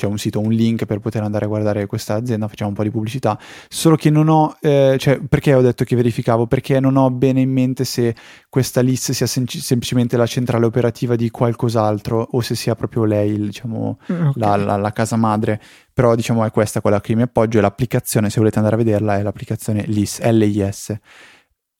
c'è 0.00 0.06
un 0.06 0.16
sito, 0.16 0.40
un 0.40 0.50
link 0.50 0.86
per 0.86 0.98
poter 0.98 1.22
andare 1.22 1.44
a 1.44 1.48
guardare 1.48 1.84
questa 1.84 2.14
azienda, 2.14 2.48
facciamo 2.48 2.70
un 2.70 2.76
po' 2.76 2.82
di 2.82 2.90
pubblicità, 2.90 3.38
solo 3.68 3.96
che 3.96 4.08
non 4.08 4.28
ho, 4.28 4.56
eh, 4.60 4.96
cioè 4.98 5.20
perché 5.20 5.52
ho 5.52 5.60
detto 5.60 5.84
che 5.84 5.94
verificavo? 5.94 6.46
Perché 6.46 6.80
non 6.80 6.96
ho 6.96 7.10
bene 7.10 7.42
in 7.42 7.50
mente 7.50 7.84
se 7.84 8.14
questa 8.48 8.80
list 8.80 9.12
sia 9.12 9.26
sem- 9.26 9.46
semplicemente 9.46 10.16
la 10.16 10.24
centrale 10.24 10.64
operativa 10.64 11.16
di 11.16 11.28
qualcos'altro 11.28 12.28
o 12.30 12.40
se 12.40 12.54
sia 12.54 12.74
proprio 12.74 13.04
lei, 13.04 13.38
diciamo, 13.38 13.98
mm, 14.10 14.26
okay. 14.28 14.32
la, 14.36 14.56
la, 14.56 14.76
la, 14.76 14.92
casa 14.92 15.16
madre, 15.16 15.60
però 15.92 16.14
diciamo 16.14 16.46
è 16.46 16.50
questa 16.50 16.80
quella 16.80 17.02
che 17.02 17.14
mi 17.14 17.22
appoggio 17.22 17.58
e 17.58 17.60
l'applicazione, 17.60 18.30
se 18.30 18.38
volete 18.38 18.56
andare 18.56 18.76
a 18.76 18.78
vederla, 18.78 19.18
è 19.18 19.22
l'applicazione 19.22 19.84
LIS, 19.86 20.20
LIS. 20.22 20.96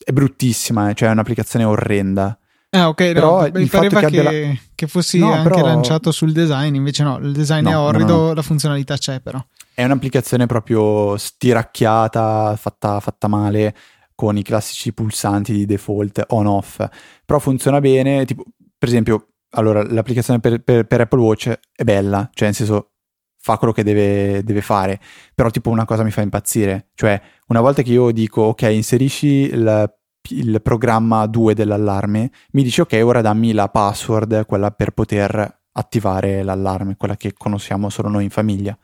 È 0.02 0.12
bruttissima, 0.12 0.90
eh, 0.90 0.94
cioè 0.94 1.08
è 1.08 1.12
un'applicazione 1.12 1.64
orrenda 1.64 2.38
Ah, 2.72 2.88
ok, 2.88 3.12
però 3.12 3.42
no, 3.42 3.50
mi 3.52 3.66
pareva 3.66 4.00
che, 4.00 4.10
che, 4.10 4.22
la... 4.22 4.30
che 4.76 4.86
fossi 4.86 5.18
no, 5.18 5.32
anche 5.32 5.48
però... 5.48 5.66
lanciato 5.66 6.12
sul 6.12 6.30
design, 6.30 6.76
invece 6.76 7.02
no, 7.02 7.18
il 7.18 7.32
design 7.32 7.64
no, 7.64 7.70
è 7.70 7.76
orrido, 7.76 8.16
no, 8.16 8.32
la 8.32 8.42
funzionalità 8.42 8.96
c'è 8.96 9.20
però. 9.20 9.44
È 9.74 9.82
un'applicazione 9.82 10.46
proprio 10.46 11.16
stiracchiata, 11.16 12.54
fatta, 12.56 13.00
fatta 13.00 13.26
male, 13.26 13.74
con 14.14 14.36
i 14.36 14.42
classici 14.42 14.92
pulsanti 14.92 15.52
di 15.52 15.66
default 15.66 16.24
on-off, 16.28 16.86
però 17.24 17.40
funziona 17.40 17.80
bene, 17.80 18.24
tipo, 18.24 18.44
per 18.78 18.88
esempio, 18.88 19.30
allora, 19.54 19.82
l'applicazione 19.82 20.38
per, 20.38 20.62
per, 20.62 20.86
per 20.86 21.00
Apple 21.00 21.20
Watch 21.20 21.58
è 21.74 21.82
bella, 21.82 22.30
cioè 22.32 22.46
nel 22.46 22.56
senso 22.56 22.92
fa 23.36 23.56
quello 23.56 23.72
che 23.72 23.82
deve, 23.82 24.44
deve, 24.44 24.60
fare, 24.60 25.00
però 25.34 25.50
tipo 25.50 25.70
una 25.70 25.86
cosa 25.86 26.04
mi 26.04 26.12
fa 26.12 26.20
impazzire, 26.20 26.90
cioè 26.94 27.20
una 27.48 27.60
volta 27.60 27.82
che 27.82 27.90
io 27.90 28.12
dico 28.12 28.42
ok 28.42 28.62
inserisci 28.62 29.26
il 29.26 29.99
il 30.28 30.60
programma 30.62 31.26
2 31.26 31.54
dell'allarme, 31.54 32.30
mi 32.52 32.62
dice 32.62 32.82
ok, 32.82 33.00
ora 33.02 33.20
dammi 33.20 33.52
la 33.52 33.68
password, 33.68 34.46
quella 34.46 34.70
per 34.70 34.92
poter 34.92 35.58
attivare 35.72 36.42
l'allarme, 36.42 36.96
quella 36.96 37.16
che 37.16 37.32
conosciamo 37.32 37.88
solo 37.88 38.08
noi 38.08 38.24
in 38.24 38.30
famiglia. 38.30 38.76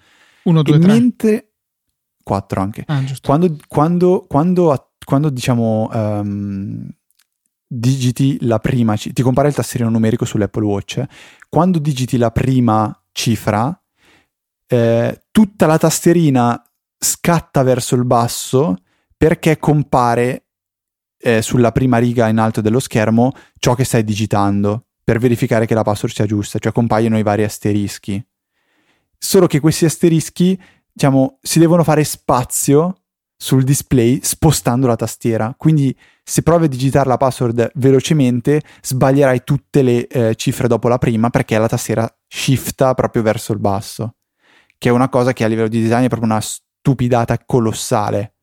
1, 0.45 0.63
2, 0.63 0.79
3. 0.79 0.87
Mentre 0.87 1.51
4 2.23 2.61
anche. 2.61 2.85
Ah, 2.87 3.05
quando, 3.23 3.57
quando, 3.69 4.25
quando, 4.27 4.91
quando, 5.05 5.31
diciamo 5.31 5.89
um, 5.93 6.89
digiti 7.67 8.39
la 8.43 8.59
prima, 8.59 8.97
ti 8.97 9.23
compare 9.23 9.49
il 9.49 9.55
tasserino 9.55 9.91
numerico 9.91 10.25
sull'Apple 10.25 10.65
Watch, 10.65 11.05
quando 11.49 11.79
digiti 11.79 12.17
la 12.17 12.31
prima 12.31 12.99
cifra, 13.13 13.81
eh, 14.69 15.23
tutta 15.31 15.67
la 15.67 15.79
tasterina 15.79 16.61
scatta 16.99 17.63
verso 17.63 17.95
il 17.95 18.05
basso 18.05 18.77
perché 19.17 19.59
compare 19.59 20.46
eh, 21.27 21.43
sulla 21.43 21.73
prima 21.73 21.99
riga 21.99 22.29
in 22.29 22.39
alto 22.39 22.61
dello 22.61 22.79
schermo 22.79 23.33
ciò 23.59 23.75
che 23.75 23.83
stai 23.83 24.05
digitando 24.05 24.85
per 25.03 25.19
verificare 25.19 25.67
che 25.67 25.75
la 25.75 25.83
password 25.83 26.15
sia 26.15 26.25
giusta, 26.25 26.61
cioè 26.61 26.71
compaiono 26.71 27.19
i 27.19 27.25
vari 27.25 27.43
asterischi. 27.43 28.25
Solo 29.19 29.49
che 29.49 29.59
questi 29.59 29.87
asterischi, 29.87 30.61
diciamo, 30.93 31.39
si 31.43 31.59
devono 31.59 31.83
fare 31.83 32.05
spazio 32.05 33.03
sul 33.37 33.65
display 33.65 34.21
spostando 34.23 34.87
la 34.87 34.95
tastiera. 34.95 35.53
Quindi 35.57 35.97
se 36.23 36.43
provi 36.43 36.67
a 36.67 36.69
digitare 36.69 37.09
la 37.09 37.17
password 37.17 37.73
velocemente, 37.75 38.63
sbaglierai 38.83 39.43
tutte 39.43 39.83
le 39.83 40.07
eh, 40.07 40.35
cifre 40.37 40.69
dopo 40.69 40.87
la 40.87 40.99
prima 40.99 41.29
perché 41.31 41.59
la 41.59 41.69
tastiera 41.69 42.09
shifta 42.29 42.95
proprio 42.95 43.23
verso 43.23 43.53
il 43.53 43.59
basso, 43.59 44.15
che 44.79 44.91
è 44.91 44.93
una 44.93 45.09
cosa 45.09 45.33
che 45.33 45.43
a 45.43 45.49
livello 45.49 45.69
di 45.69 45.83
design 45.83 46.05
è 46.05 46.09
proprio 46.09 46.31
una 46.31 46.41
stupidata 46.41 47.37
colossale. 47.45 48.35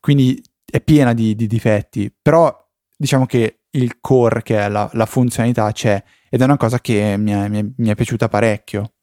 Quindi 0.00 0.42
è 0.74 0.80
piena 0.80 1.14
di, 1.14 1.36
di, 1.36 1.46
difetti, 1.46 2.12
però 2.20 2.52
diciamo 2.96 3.26
che 3.26 3.60
il 3.70 3.98
core, 4.00 4.42
che 4.42 4.58
è 4.58 4.68
la, 4.68 4.90
la 4.94 5.06
funzionalità, 5.06 5.70
c'è 5.70 6.02
ed 6.28 6.40
è 6.40 6.44
una 6.44 6.56
cosa 6.56 6.80
che 6.80 7.14
mi 7.16 7.30
è, 7.30 7.48
mi 7.48 7.60
è, 7.60 7.64
mi 7.76 7.88
è 7.90 7.94
piaciuta 7.94 8.28
parecchio. 8.28 8.94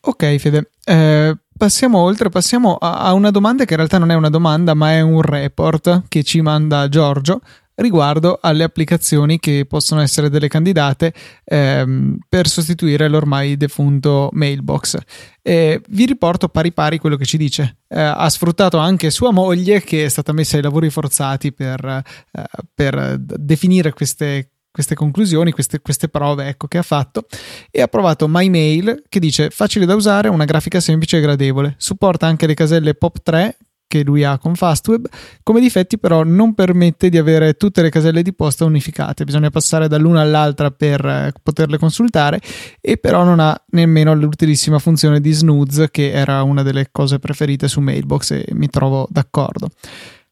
Ok, 0.00 0.36
Fede. 0.38 0.70
Eh, 0.84 1.38
passiamo 1.56 1.98
oltre, 1.98 2.30
passiamo 2.30 2.74
a, 2.74 2.98
a, 2.98 3.12
una 3.12 3.30
domanda 3.30 3.64
che 3.64 3.74
in 3.74 3.76
realtà 3.76 3.98
non 3.98 4.10
è 4.10 4.14
una 4.14 4.28
domanda, 4.28 4.74
ma 4.74 4.90
è 4.90 5.00
un 5.02 5.22
report 5.22 6.08
che 6.08 6.24
ci 6.24 6.40
manda 6.40 6.88
Giorgio 6.88 7.40
riguardo 7.78 8.38
alle 8.40 8.64
applicazioni 8.64 9.38
che 9.38 9.64
possono 9.66 10.00
essere 10.00 10.30
delle 10.30 10.48
candidate 10.48 11.12
ehm, 11.44 12.18
per 12.28 12.48
sostituire 12.48 13.08
l'ormai 13.08 13.56
defunto 13.56 14.30
Mailbox. 14.32 14.96
Eh, 15.42 15.80
vi 15.88 16.06
riporto 16.06 16.48
pari 16.48 16.72
pari 16.72 16.98
quello 16.98 17.16
che 17.16 17.24
ci 17.24 17.36
dice. 17.36 17.78
Eh, 17.88 18.00
ha 18.00 18.28
sfruttato 18.28 18.78
anche 18.78 19.10
sua 19.10 19.32
moglie 19.32 19.82
che 19.82 20.04
è 20.04 20.08
stata 20.08 20.32
messa 20.32 20.56
ai 20.56 20.62
lavori 20.62 20.90
forzati 20.90 21.52
per, 21.52 21.84
eh, 21.84 22.44
per 22.74 23.16
definire 23.18 23.92
queste 23.92 24.50
queste 24.70 24.94
conclusioni, 24.94 25.50
queste, 25.50 25.80
queste, 25.80 26.08
prove 26.08 26.46
ecco, 26.46 26.68
che 26.68 26.78
ha 26.78 26.82
fatto 26.82 27.26
e 27.68 27.82
ha 27.82 27.88
provato 27.88 28.28
MyMail 28.28 29.02
che 29.08 29.18
dice 29.18 29.50
facile 29.50 29.86
da 29.86 29.96
usare, 29.96 30.28
una 30.28 30.44
grafica 30.44 30.78
semplice 30.78 31.16
e 31.16 31.20
gradevole, 31.20 31.74
supporta 31.78 32.28
anche 32.28 32.46
le 32.46 32.54
caselle 32.54 32.96
POP3 32.96 33.50
che 33.88 34.04
lui 34.04 34.22
ha 34.22 34.38
con 34.38 34.54
Fastweb. 34.54 35.08
Come 35.42 35.58
difetti, 35.58 35.98
però, 35.98 36.22
non 36.22 36.54
permette 36.54 37.08
di 37.08 37.18
avere 37.18 37.54
tutte 37.54 37.82
le 37.82 37.90
caselle 37.90 38.22
di 38.22 38.32
posta 38.32 38.64
unificate, 38.64 39.24
bisogna 39.24 39.50
passare 39.50 39.88
dall'una 39.88 40.20
all'altra 40.20 40.70
per 40.70 41.04
eh, 41.04 41.32
poterle 41.42 41.78
consultare. 41.78 42.40
E 42.80 42.98
però 42.98 43.24
non 43.24 43.40
ha 43.40 43.60
nemmeno 43.70 44.14
l'utilissima 44.14 44.78
funzione 44.78 45.20
di 45.20 45.32
snooze, 45.32 45.90
che 45.90 46.12
era 46.12 46.42
una 46.42 46.62
delle 46.62 46.88
cose 46.92 47.18
preferite 47.18 47.66
su 47.66 47.80
Mailbox, 47.80 48.30
e 48.30 48.46
mi 48.52 48.68
trovo 48.68 49.08
d'accordo. 49.10 49.70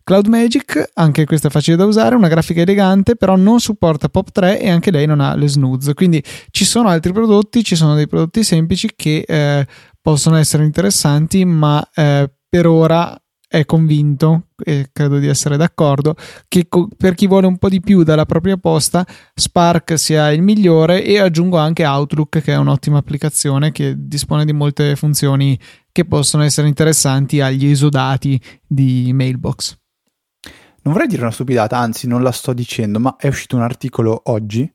Cloud 0.07 0.29
Magic, 0.29 0.91
anche 0.95 1.25
questa 1.25 1.49
è 1.49 1.51
facile 1.51 1.77
da 1.77 1.85
usare, 1.85 2.15
una 2.15 2.29
grafica 2.29 2.61
elegante, 2.61 3.17
però 3.17 3.35
non 3.35 3.59
supporta 3.59 4.09
POP3 4.09 4.61
e 4.61 4.71
anche 4.71 4.93
lei 4.93 5.05
non 5.05 5.19
ha 5.19 5.35
le 5.35 5.49
snooze. 5.49 5.95
Quindi 5.95 6.23
ci 6.53 6.65
sono 6.65 6.87
altri 6.87 7.13
prodotti, 7.13 7.65
ci 7.65 7.75
sono 7.75 7.97
dei 7.97 8.07
prodotti 8.07 8.45
semplici 8.45 8.89
che 8.95 9.25
eh, 9.27 9.67
possono 10.01 10.37
essere 10.37 10.63
interessanti, 10.63 11.45
ma 11.45 11.85
eh, 11.93 12.31
per 12.49 12.69
ora 12.69 13.21
è 13.49 13.65
convinto, 13.65 14.49
e 14.57 14.89
credo 14.93 15.19
di 15.19 15.29
essere 15.29 15.57
d'accordo, 15.57 16.15
che 16.49 16.67
co- 16.69 16.89
per 16.97 17.15
chi 17.15 17.27
vuole 17.27 17.47
un 17.47 17.59
po' 17.59 17.69
di 17.69 17.81
più 17.81 18.03
dalla 18.03 18.27
propria 18.27 18.57
posta, 18.57 19.07
Spark 19.35 19.99
sia 19.99 20.33
il 20.33 20.43
migliore 20.43 21.05
e 21.05 21.19
aggiungo 21.19 21.57
anche 21.57 21.87
Outlook, 21.87 22.41
che 22.41 22.53
è 22.53 22.57
un'ottima 22.57 22.99
applicazione 22.99 23.73
che 23.73 23.95
dispone 23.97 24.45
di 24.45 24.53
molte 24.53 24.97
funzioni 24.97 25.59
che 25.93 26.05
possono 26.05 26.43
essere 26.43 26.69
interessanti 26.69 27.41
agli 27.41 27.67
esodati 27.67 28.41
di 28.67 29.13
Mailbox. 29.13 29.79
Non 30.83 30.93
vorrei 30.95 31.09
dire 31.09 31.23
una 31.23 31.31
stupidata, 31.31 31.79
anzi 31.79 32.07
non 32.07 32.23
la 32.23 32.33
sto 32.33 32.53
dicendo, 32.53 33.01
ma 33.01 33.17
è 33.17 33.29
uscito 33.29 33.57
un 33.57 33.63
articolo 33.63 34.21
oggi, 34.25 34.73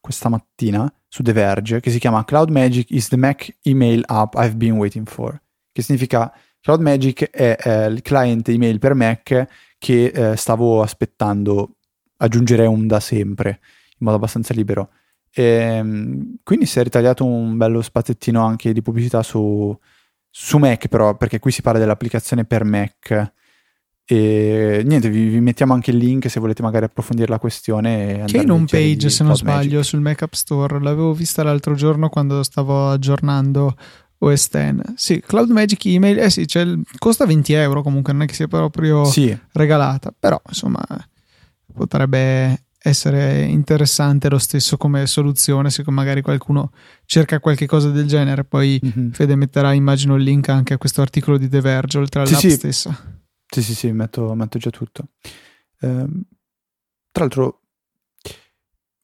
questa 0.00 0.28
mattina, 0.28 0.92
su 1.08 1.22
The 1.22 1.32
Verge, 1.32 1.80
che 1.80 1.90
si 1.90 1.98
chiama 1.98 2.24
Cloud 2.24 2.50
Magic 2.50 2.90
is 2.90 3.08
the 3.08 3.16
Mac 3.16 3.56
email 3.62 4.02
app 4.06 4.34
I've 4.36 4.56
been 4.56 4.76
waiting 4.76 5.08
for, 5.08 5.40
che 5.72 5.82
significa 5.82 6.32
Cloud 6.60 6.80
Magic 6.80 7.30
è 7.30 7.56
eh, 7.58 7.86
il 7.86 8.02
client 8.02 8.48
email 8.48 8.78
per 8.78 8.94
Mac 8.94 9.46
che 9.78 10.04
eh, 10.06 10.36
stavo 10.36 10.82
aspettando 10.82 11.76
aggiungere 12.18 12.66
un 12.66 12.86
da 12.86 13.00
sempre 13.00 13.60
in 14.00 14.06
modo 14.06 14.16
abbastanza 14.16 14.52
libero. 14.54 14.90
E, 15.32 15.42
ehm, 15.42 16.36
quindi 16.42 16.66
si 16.66 16.78
è 16.78 16.82
ritagliato 16.82 17.24
un 17.24 17.56
bello 17.56 17.80
spazzettino 17.80 18.44
anche 18.44 18.72
di 18.72 18.82
pubblicità 18.82 19.22
su, 19.22 19.76
su 20.28 20.58
Mac, 20.58 20.88
però, 20.88 21.16
perché 21.16 21.38
qui 21.38 21.50
si 21.50 21.62
parla 21.62 21.78
dell'applicazione 21.78 22.44
per 22.44 22.64
Mac. 22.64 23.32
E 24.04 24.82
niente, 24.84 25.08
vi, 25.08 25.28
vi, 25.28 25.40
mettiamo 25.40 25.72
anche 25.72 25.92
il 25.92 25.96
link 25.96 26.28
se 26.28 26.40
volete 26.40 26.62
magari 26.62 26.84
approfondire 26.84 27.28
la 27.28 27.38
questione. 27.38 28.24
C'è 28.26 28.42
in 28.42 28.50
home 28.50 28.66
page, 28.68 29.08
se 29.08 29.22
non 29.22 29.36
sbaglio, 29.36 29.76
Magic. 29.76 29.84
sul 29.84 30.00
Mac 30.00 30.22
App 30.22 30.32
Store. 30.32 30.80
L'avevo 30.80 31.14
vista 31.14 31.44
l'altro 31.44 31.74
giorno 31.74 32.08
quando 32.08 32.42
stavo 32.42 32.90
aggiornando 32.90 33.76
OS 34.22 34.48
X. 34.48 34.94
Sì, 34.94 35.20
Cloud 35.20 35.50
Magic 35.50 35.84
Email, 35.86 36.18
eh 36.18 36.30
sì, 36.30 36.46
cioè, 36.46 36.66
costa 36.98 37.26
20 37.26 37.52
euro 37.54 37.82
comunque, 37.82 38.12
non 38.12 38.22
è 38.22 38.26
che 38.26 38.34
sia 38.34 38.48
proprio 38.48 39.04
sì. 39.04 39.36
regalata, 39.52 40.14
però 40.18 40.40
insomma 40.46 40.82
potrebbe 41.72 42.64
essere 42.82 43.42
interessante 43.42 44.30
lo 44.30 44.38
stesso 44.38 44.78
come 44.78 45.06
soluzione 45.06 45.68
se 45.68 45.82
magari 45.88 46.22
qualcuno 46.22 46.72
cerca 47.04 47.38
qualche 47.38 47.66
cosa 47.66 47.90
del 47.90 48.06
genere. 48.06 48.44
Poi 48.44 48.80
mm-hmm. 48.82 49.10
Fede 49.10 49.36
metterà, 49.36 49.72
immagino, 49.72 50.16
il 50.16 50.22
link 50.22 50.48
anche 50.48 50.74
a 50.74 50.78
questo 50.78 51.02
articolo 51.02 51.36
di 51.36 51.48
The 51.48 51.60
Verge, 51.60 51.98
oltre 51.98 52.20
all'app 52.20 52.40
sì, 52.40 52.50
sì. 52.50 52.56
stessa. 52.56 53.18
Sì, 53.46 53.62
sì, 53.62 53.74
sì, 53.74 53.92
metto, 53.92 54.34
metto 54.34 54.58
già 54.58 54.70
tutto. 54.70 55.08
Ehm, 55.80 56.22
tra 57.10 57.24
l'altro, 57.24 57.60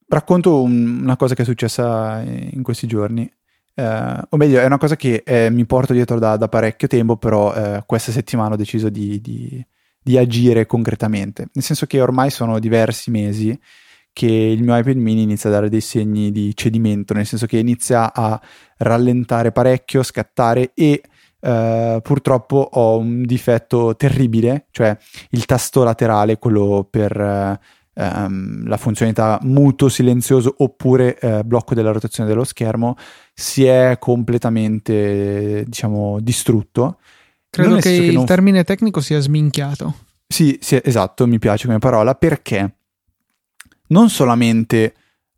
racconto 0.08 0.62
un, 0.62 1.00
una 1.02 1.16
cosa 1.16 1.34
che 1.34 1.42
è 1.42 1.44
successa 1.44 2.22
in 2.22 2.62
questi 2.62 2.86
giorni. 2.86 3.30
Uh, 3.78 4.22
o 4.30 4.38
meglio, 4.38 4.58
è 4.58 4.64
una 4.64 4.78
cosa 4.78 4.96
che 4.96 5.22
eh, 5.26 5.50
mi 5.50 5.66
porto 5.66 5.92
dietro 5.92 6.18
da, 6.18 6.38
da 6.38 6.48
parecchio 6.48 6.88
tempo, 6.88 7.18
però 7.18 7.54
eh, 7.54 7.82
questa 7.84 8.10
settimana 8.10 8.54
ho 8.54 8.56
deciso 8.56 8.88
di, 8.88 9.20
di, 9.20 9.62
di, 10.02 10.16
agire 10.16 10.64
concretamente. 10.64 11.48
Nel 11.52 11.62
senso 11.62 11.84
che 11.84 12.00
ormai 12.00 12.30
sono 12.30 12.58
diversi 12.58 13.10
mesi 13.10 13.58
che 14.14 14.26
il 14.26 14.62
mio 14.62 14.74
iPad 14.78 14.96
mini 14.96 15.22
inizia 15.22 15.50
a 15.50 15.52
dare 15.52 15.68
dei 15.68 15.82
segni 15.82 16.32
di 16.32 16.56
cedimento, 16.56 17.12
nel 17.12 17.26
senso 17.26 17.44
che 17.44 17.58
inizia 17.58 18.14
a 18.14 18.40
rallentare 18.78 19.52
parecchio, 19.52 20.02
scattare 20.02 20.70
e 20.72 21.02
uh, 21.40 22.00
purtroppo 22.00 22.56
ho 22.72 22.96
un 22.96 23.26
difetto 23.26 23.94
terribile, 23.94 24.68
cioè 24.70 24.96
il 25.30 25.44
tasto 25.44 25.84
laterale, 25.84 26.38
quello 26.38 26.88
per... 26.90 27.60
Um, 27.98 28.68
la 28.68 28.76
funzionalità 28.76 29.38
muto 29.44 29.88
silenzioso 29.88 30.54
oppure 30.58 31.18
uh, 31.18 31.40
blocco 31.44 31.72
della 31.72 31.92
rotazione 31.92 32.28
dello 32.28 32.44
schermo 32.44 32.94
si 33.32 33.64
è 33.64 33.96
completamente, 33.98 35.64
diciamo, 35.66 36.20
distrutto. 36.20 36.98
Credo 37.48 37.76
che 37.76 37.88
il 37.88 38.18
che 38.18 38.24
termine 38.26 38.64
tecnico 38.64 39.00
sia 39.00 39.18
sminchiato. 39.18 39.94
Sì, 40.28 40.58
sì, 40.60 40.78
esatto, 40.84 41.26
mi 41.26 41.38
piace 41.38 41.64
come 41.68 41.78
parola, 41.78 42.14
perché 42.14 42.74
non 43.86 44.10
solamente 44.10 44.94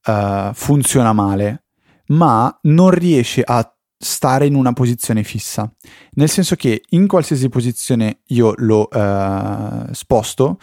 uh, 0.07 0.53
funziona 0.53 1.13
male, 1.13 1.63
ma 2.07 2.59
non 2.63 2.91
riesce 2.91 3.41
a 3.45 3.73
stare 3.97 4.47
in 4.47 4.57
una 4.57 4.73
posizione 4.73 5.23
fissa. 5.23 5.73
Nel 6.15 6.29
senso 6.29 6.57
che 6.57 6.83
in 6.89 7.07
qualsiasi 7.07 7.49
posizione 7.49 8.19
io 8.27 8.53
lo 8.57 8.89
uh, 8.91 9.93
sposto, 9.93 10.59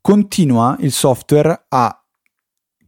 continua 0.00 0.76
il 0.80 0.92
software 0.92 1.66
a 1.68 2.02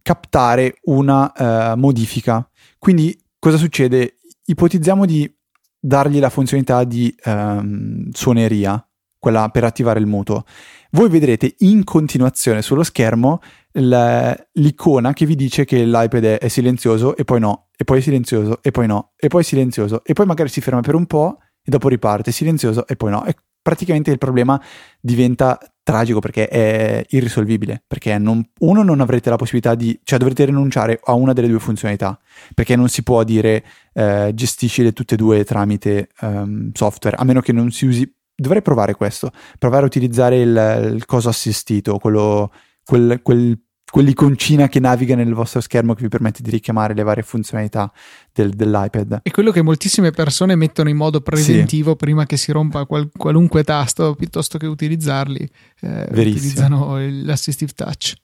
captare 0.01 0.75
una 0.83 1.31
uh, 1.73 1.77
modifica. 1.77 2.47
Quindi 2.77 3.17
cosa 3.39 3.57
succede? 3.57 4.17
Ipotizziamo 4.45 5.05
di 5.05 5.31
dargli 5.79 6.19
la 6.19 6.29
funzionalità 6.29 6.83
di 6.83 7.13
um, 7.25 8.09
suoneria, 8.11 8.85
quella 9.17 9.49
per 9.49 9.63
attivare 9.63 9.99
il 9.99 10.07
mutuo. 10.07 10.43
Voi 10.91 11.09
vedrete 11.09 11.55
in 11.59 11.83
continuazione 11.83 12.61
sullo 12.61 12.83
schermo 12.83 13.39
l'icona 13.73 15.13
che 15.13 15.25
vi 15.25 15.35
dice 15.35 15.63
che 15.63 15.85
l'iPad 15.85 16.23
è 16.23 16.47
silenzioso 16.47 17.15
e 17.15 17.23
poi 17.23 17.39
no, 17.39 17.69
e 17.77 17.83
poi 17.83 18.01
silenzioso 18.01 18.59
e 18.61 18.71
poi 18.71 18.87
no, 18.87 19.13
e 19.15 19.27
poi 19.27 19.43
silenzioso 19.43 20.03
e 20.03 20.13
poi 20.13 20.25
magari 20.25 20.49
si 20.49 20.59
ferma 20.59 20.81
per 20.81 20.95
un 20.95 21.05
po' 21.05 21.37
e 21.63 21.69
dopo 21.69 21.87
riparte 21.87 22.31
silenzioso 22.31 22.87
e 22.87 22.95
poi 22.95 23.11
no. 23.11 23.25
E 23.25 23.35
praticamente 23.61 24.11
il 24.11 24.17
problema 24.17 24.61
diventa 24.99 25.59
tragico 25.83 26.19
perché 26.19 26.47
è 26.47 27.05
irrisolvibile, 27.09 27.83
perché 27.85 28.17
non, 28.17 28.43
uno 28.59 28.83
non 28.83 29.01
avrete 29.01 29.29
la 29.29 29.35
possibilità 29.35 29.75
di, 29.75 29.99
cioè 30.03 30.19
dovrete 30.19 30.45
rinunciare 30.45 30.99
a 31.03 31.13
una 31.13 31.33
delle 31.33 31.47
due 31.47 31.59
funzionalità, 31.59 32.19
perché 32.53 32.75
non 32.75 32.87
si 32.87 33.03
può 33.03 33.23
dire 33.23 33.63
eh, 33.93 34.31
gestiscile 34.33 34.93
tutte 34.93 35.15
e 35.15 35.17
due 35.17 35.43
tramite 35.43 36.09
um, 36.21 36.71
software, 36.73 37.17
a 37.17 37.23
meno 37.23 37.41
che 37.41 37.51
non 37.51 37.71
si 37.71 37.85
usi, 37.85 38.15
dovrei 38.35 38.61
provare 38.61 38.95
questo, 38.95 39.31
provare 39.57 39.83
a 39.83 39.87
utilizzare 39.87 40.39
il, 40.39 40.93
il 40.95 41.05
coso 41.05 41.29
assistito, 41.29 41.97
quello, 41.97 42.51
quel, 42.83 43.21
quel 43.21 43.59
quell'iconcina 43.91 44.69
che 44.69 44.79
naviga 44.79 45.15
nel 45.15 45.33
vostro 45.33 45.59
schermo 45.59 45.93
che 45.93 46.01
vi 46.01 46.07
permette 46.07 46.41
di 46.41 46.49
richiamare 46.49 46.93
le 46.93 47.03
varie 47.03 47.23
funzionalità 47.23 47.91
del, 48.33 48.51
dell'iPad. 48.51 49.19
È 49.21 49.31
quello 49.31 49.51
che 49.51 49.61
moltissime 49.61 50.11
persone 50.11 50.55
mettono 50.55 50.89
in 50.89 50.95
modo 50.95 51.19
preventivo 51.19 51.91
sì. 51.91 51.95
prima 51.97 52.25
che 52.25 52.37
si 52.37 52.51
rompa 52.53 52.85
qual, 52.85 53.09
qualunque 53.15 53.63
tasto, 53.63 54.15
piuttosto 54.15 54.57
che 54.57 54.65
utilizzarli, 54.65 55.47
eh, 55.81 56.07
utilizzano 56.09 56.97
l'assistive 56.99 57.73
touch. 57.75 58.15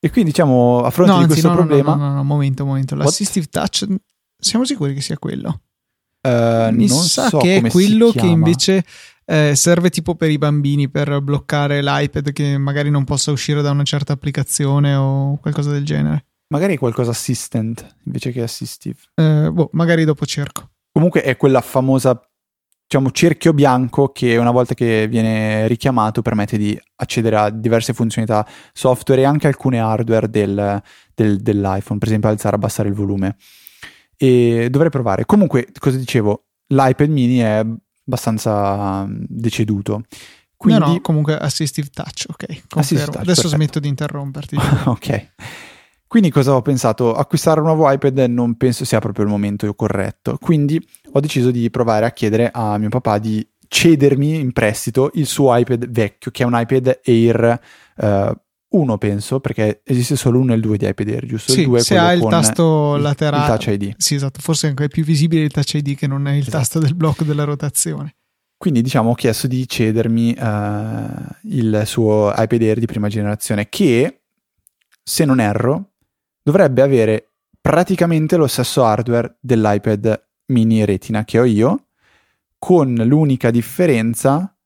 E 0.00 0.10
quindi 0.10 0.30
diciamo, 0.30 0.82
a 0.82 0.90
fronte 0.90 1.12
no, 1.12 1.18
di 1.18 1.24
anzi, 1.24 1.40
questo 1.40 1.48
no, 1.48 1.54
problema... 1.54 1.94
No, 1.94 2.08
no, 2.08 2.14
no, 2.14 2.24
momento, 2.24 2.64
momento. 2.64 2.94
L'assistive 2.96 3.46
What? 3.52 3.70
touch, 3.70 3.98
siamo 4.36 4.64
sicuri 4.64 4.94
che 4.94 5.00
sia 5.00 5.18
quello? 5.18 5.62
Uh, 6.20 6.72
Mi 6.72 6.88
sa 6.88 7.28
so 7.28 7.38
che 7.38 7.58
è 7.58 7.70
quello 7.70 8.10
che 8.10 8.26
invece 8.26 8.84
eh, 9.30 9.54
serve 9.54 9.90
tipo 9.90 10.14
per 10.14 10.30
i 10.30 10.38
bambini 10.38 10.88
per 10.88 11.20
bloccare 11.20 11.82
l'iPad 11.82 12.32
che 12.32 12.56
magari 12.56 12.88
non 12.88 13.04
possa 13.04 13.30
uscire 13.30 13.60
da 13.60 13.70
una 13.70 13.82
certa 13.82 14.14
applicazione 14.14 14.94
o 14.94 15.36
qualcosa 15.38 15.70
del 15.70 15.84
genere. 15.84 16.24
Magari 16.48 16.78
qualcosa 16.78 17.10
assistant 17.10 17.96
invece 18.04 18.32
che 18.32 18.40
assistive. 18.40 18.96
Eh, 19.14 19.50
boh, 19.52 19.68
magari 19.72 20.04
dopo 20.04 20.24
cerco. 20.24 20.70
Comunque 20.90 21.20
è 21.20 21.36
quella 21.36 21.60
famosa, 21.60 22.18
diciamo, 22.86 23.10
cerchio 23.10 23.52
bianco 23.52 24.12
che 24.12 24.38
una 24.38 24.50
volta 24.50 24.72
che 24.72 25.06
viene 25.08 25.66
richiamato 25.68 26.22
permette 26.22 26.56
di 26.56 26.80
accedere 26.96 27.36
a 27.36 27.50
diverse 27.50 27.92
funzionalità 27.92 28.48
software 28.72 29.20
e 29.20 29.24
anche 29.24 29.46
alcune 29.46 29.78
hardware 29.78 30.30
del, 30.30 30.82
del, 31.14 31.36
dell'iPhone, 31.36 31.98
per 31.98 32.08
esempio 32.08 32.30
alzare 32.30 32.54
e 32.54 32.58
abbassare 32.58 32.88
il 32.88 32.94
volume. 32.94 33.36
E 34.16 34.68
dovrei 34.70 34.90
provare. 34.90 35.26
Comunque, 35.26 35.68
cosa 35.78 35.98
dicevo? 35.98 36.46
L'iPad 36.68 37.10
mini 37.10 37.38
è 37.38 37.66
abbastanza 38.08 39.04
mm, 39.06 39.24
deceduto. 39.28 40.02
Quindi... 40.56 40.80
No, 40.80 40.92
no, 40.94 41.00
comunque 41.00 41.36
assistive 41.36 41.88
touch, 41.92 42.24
ok. 42.28 42.62
Assistive 42.70 43.04
touch, 43.04 43.20
Adesso 43.20 43.42
perfetto. 43.42 43.48
smetto 43.48 43.78
di 43.78 43.88
interromperti. 43.88 44.56
ok. 44.86 45.32
Quindi 46.08 46.30
cosa 46.30 46.54
ho 46.54 46.62
pensato? 46.62 47.14
Acquistare 47.14 47.60
un 47.60 47.66
nuovo 47.66 47.88
iPad 47.88 48.18
non 48.20 48.56
penso 48.56 48.86
sia 48.86 48.98
proprio 48.98 49.26
il 49.26 49.30
momento 49.30 49.72
corretto. 49.74 50.38
Quindi 50.40 50.82
ho 51.12 51.20
deciso 51.20 51.50
di 51.50 51.70
provare 51.70 52.06
a 52.06 52.10
chiedere 52.10 52.50
a 52.52 52.78
mio 52.78 52.88
papà 52.88 53.18
di 53.18 53.46
cedermi 53.68 54.36
in 54.36 54.52
prestito 54.52 55.10
il 55.14 55.26
suo 55.26 55.54
iPad 55.54 55.86
vecchio, 55.90 56.30
che 56.30 56.42
è 56.42 56.46
un 56.46 56.58
iPad 56.58 57.00
Air 57.04 57.60
uh, 57.96 58.32
uno 58.70 58.98
penso, 58.98 59.40
perché 59.40 59.80
esiste 59.84 60.14
solo 60.14 60.38
uno 60.38 60.52
e 60.52 60.56
il 60.56 60.60
due 60.60 60.76
di 60.76 60.86
iPad 60.86 61.08
Air, 61.08 61.26
giusto? 61.26 61.52
Sì, 61.52 61.62
il 61.62 61.80
se 61.80 61.96
ha 61.96 62.12
il 62.12 62.26
tasto 62.28 62.96
il, 62.96 63.02
laterale. 63.02 63.52
Il 63.52 63.58
Touch 63.58 63.74
ID. 63.74 63.94
Sì, 63.96 64.14
esatto, 64.14 64.40
forse 64.40 64.74
è 64.76 64.88
più 64.88 65.04
visibile 65.04 65.42
il 65.42 65.50
Touch 65.50 65.74
ID 65.74 65.96
che 65.96 66.06
non 66.06 66.26
è 66.26 66.32
il 66.32 66.40
esatto. 66.40 66.56
tasto 66.58 66.78
del 66.78 66.94
blocco 66.94 67.24
della 67.24 67.44
rotazione. 67.44 68.16
quindi 68.58 68.82
diciamo 68.82 69.10
ho 69.10 69.14
chiesto 69.14 69.46
di 69.46 69.66
cedermi 69.66 70.36
uh, 70.38 71.06
il 71.44 71.82
suo 71.86 72.32
iPad 72.36 72.62
Air 72.62 72.78
di 72.78 72.86
prima 72.86 73.08
generazione 73.08 73.68
che, 73.68 74.20
se 75.02 75.24
non 75.24 75.40
erro, 75.40 75.92
dovrebbe 76.42 76.82
avere 76.82 77.30
praticamente 77.60 78.36
lo 78.36 78.46
stesso 78.46 78.84
hardware 78.84 79.36
dell'iPad 79.40 80.26
mini 80.46 80.84
Retina 80.84 81.24
che 81.24 81.38
ho 81.38 81.44
io, 81.44 81.86
con 82.58 82.94
l'unica 82.94 83.50
differenza 83.50 84.57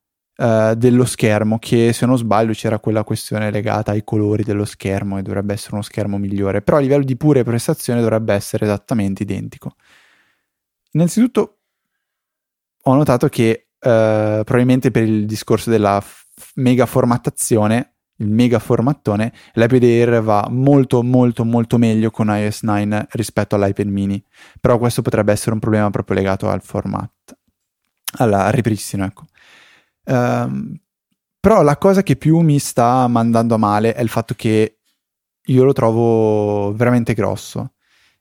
uh, 0.43 0.75
dello 0.75 1.05
schermo, 1.05 1.59
che 1.59 1.93
se 1.93 2.05
non 2.07 2.19
sbaglio 2.19 2.53
c'era 2.53 2.79
quella 2.81 3.05
questione 3.05 3.51
legata 3.51 3.93
ai 3.93 4.03
colori 4.03 4.43
dello 4.43 4.65
schermo 4.65 5.19
e 5.19 5.23
dovrebbe 5.23 5.53
essere 5.53 5.75
uno 5.75 5.83
schermo 5.83 6.19
migliore, 6.19 6.63
però 6.63 6.79
a 6.79 6.81
livello 6.81 7.05
di 7.05 7.17
pure 7.17 7.45
prestazione 7.45 8.01
dovrebbe 8.01 8.35
essere 8.35 8.65
esattamente 8.65 9.23
identico. 9.23 9.77
Innanzitutto 10.93 11.59
ho 12.83 12.95
notato 12.95 13.29
che 13.29 13.69
uh, 13.75 14.43
probabilmente 14.45 14.91
per 14.91 15.05
il 15.05 15.25
discorso 15.25 15.71
della 15.71 16.01
f- 16.01 16.53
mega 16.55 16.87
formattazione 16.87 17.93
il 18.17 18.29
mega 18.29 18.61
formattone, 18.61 19.33
l'iPad 19.55 19.83
Air 19.83 20.23
va 20.23 20.47
molto 20.49 21.03
molto 21.03 21.45
molto 21.45 21.77
meglio 21.77 22.13
con 22.13 22.29
iOS 22.29 22.63
9 22.63 23.07
rispetto 23.13 23.57
all'iPad 23.57 23.87
mini, 23.87 24.23
però 24.61 24.79
questo 24.79 25.03
potrebbe 25.03 25.33
essere 25.33 25.55
un 25.55 25.59
problema 25.59 25.91
proprio 25.91 26.17
legato 26.17 26.49
al 26.49 26.63
format, 26.63 27.37
al 28.19 28.51
ripristino, 28.53 29.05
ecco. 29.05 29.25
Um, 30.05 30.77
però 31.41 31.63
la 31.63 31.77
cosa 31.77 32.03
che 32.03 32.17
più 32.17 32.39
mi 32.41 32.59
sta 32.59 33.07
mandando 33.09 33.55
a 33.55 33.59
male 33.59 33.95
è 33.95 34.03
il 34.03 34.09
fatto 34.09 34.35
che 34.35 34.79
io 35.45 35.65
lo 35.65 35.73
trovo 35.73 36.73
veramente 36.75 37.15
grosso 37.15 37.73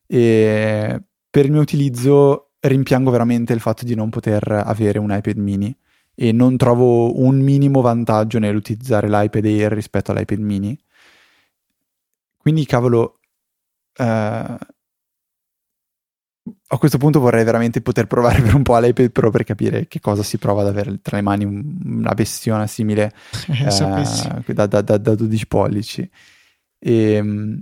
e 0.08 1.02
per 1.30 1.46
il 1.46 1.52
mio 1.52 1.62
utilizzo 1.62 2.52
rimpiango 2.60 3.12
veramente 3.12 3.54
il 3.54 3.60
fatto 3.60 3.86
di 3.86 3.96
non 3.96 4.10
poter 4.10 4.52
avere 4.65 5.00
un 5.00 5.12
iPad 5.12 5.38
mini 5.38 5.76
e 6.13 6.32
non 6.32 6.58
trovo 6.58 7.20
un 7.22 7.39
minimo 7.39 7.82
vantaggio 7.82 8.38
nell'utilizzare 8.39 9.10
l'iPad 9.10 9.46
Air 9.46 9.72
rispetto 9.72 10.12
all'iPad 10.12 10.39
mini. 10.39 10.80
Quindi, 12.38 12.65
cavolo, 12.65 13.20
uh, 13.98 14.56
a 16.67 16.77
questo 16.77 16.97
punto 16.97 17.19
vorrei 17.19 17.43
veramente 17.43 17.82
poter 17.82 18.08
provare 18.08 18.41
per 18.41 18.56
un 18.56 18.63
po' 18.63 18.77
l'iPad 18.80 19.12
Pro 19.12 19.30
per 19.30 19.43
capire 19.43 19.88
che 19.88 19.99
cosa 19.99 20.23
si 20.23 20.38
prova 20.38 20.62
ad 20.62 20.67
avere 20.67 20.99
tra 21.01 21.17
le 21.17 21.21
mani 21.21 21.45
una 21.45 22.13
bestiona 22.13 22.65
simile 22.65 23.13
uh, 23.47 24.54
da, 24.54 24.65
da, 24.65 24.82
da, 24.82 24.97
da, 24.97 25.15
12 25.15 25.47
pollici. 25.47 26.10
E, 26.80 27.19
um, 27.19 27.62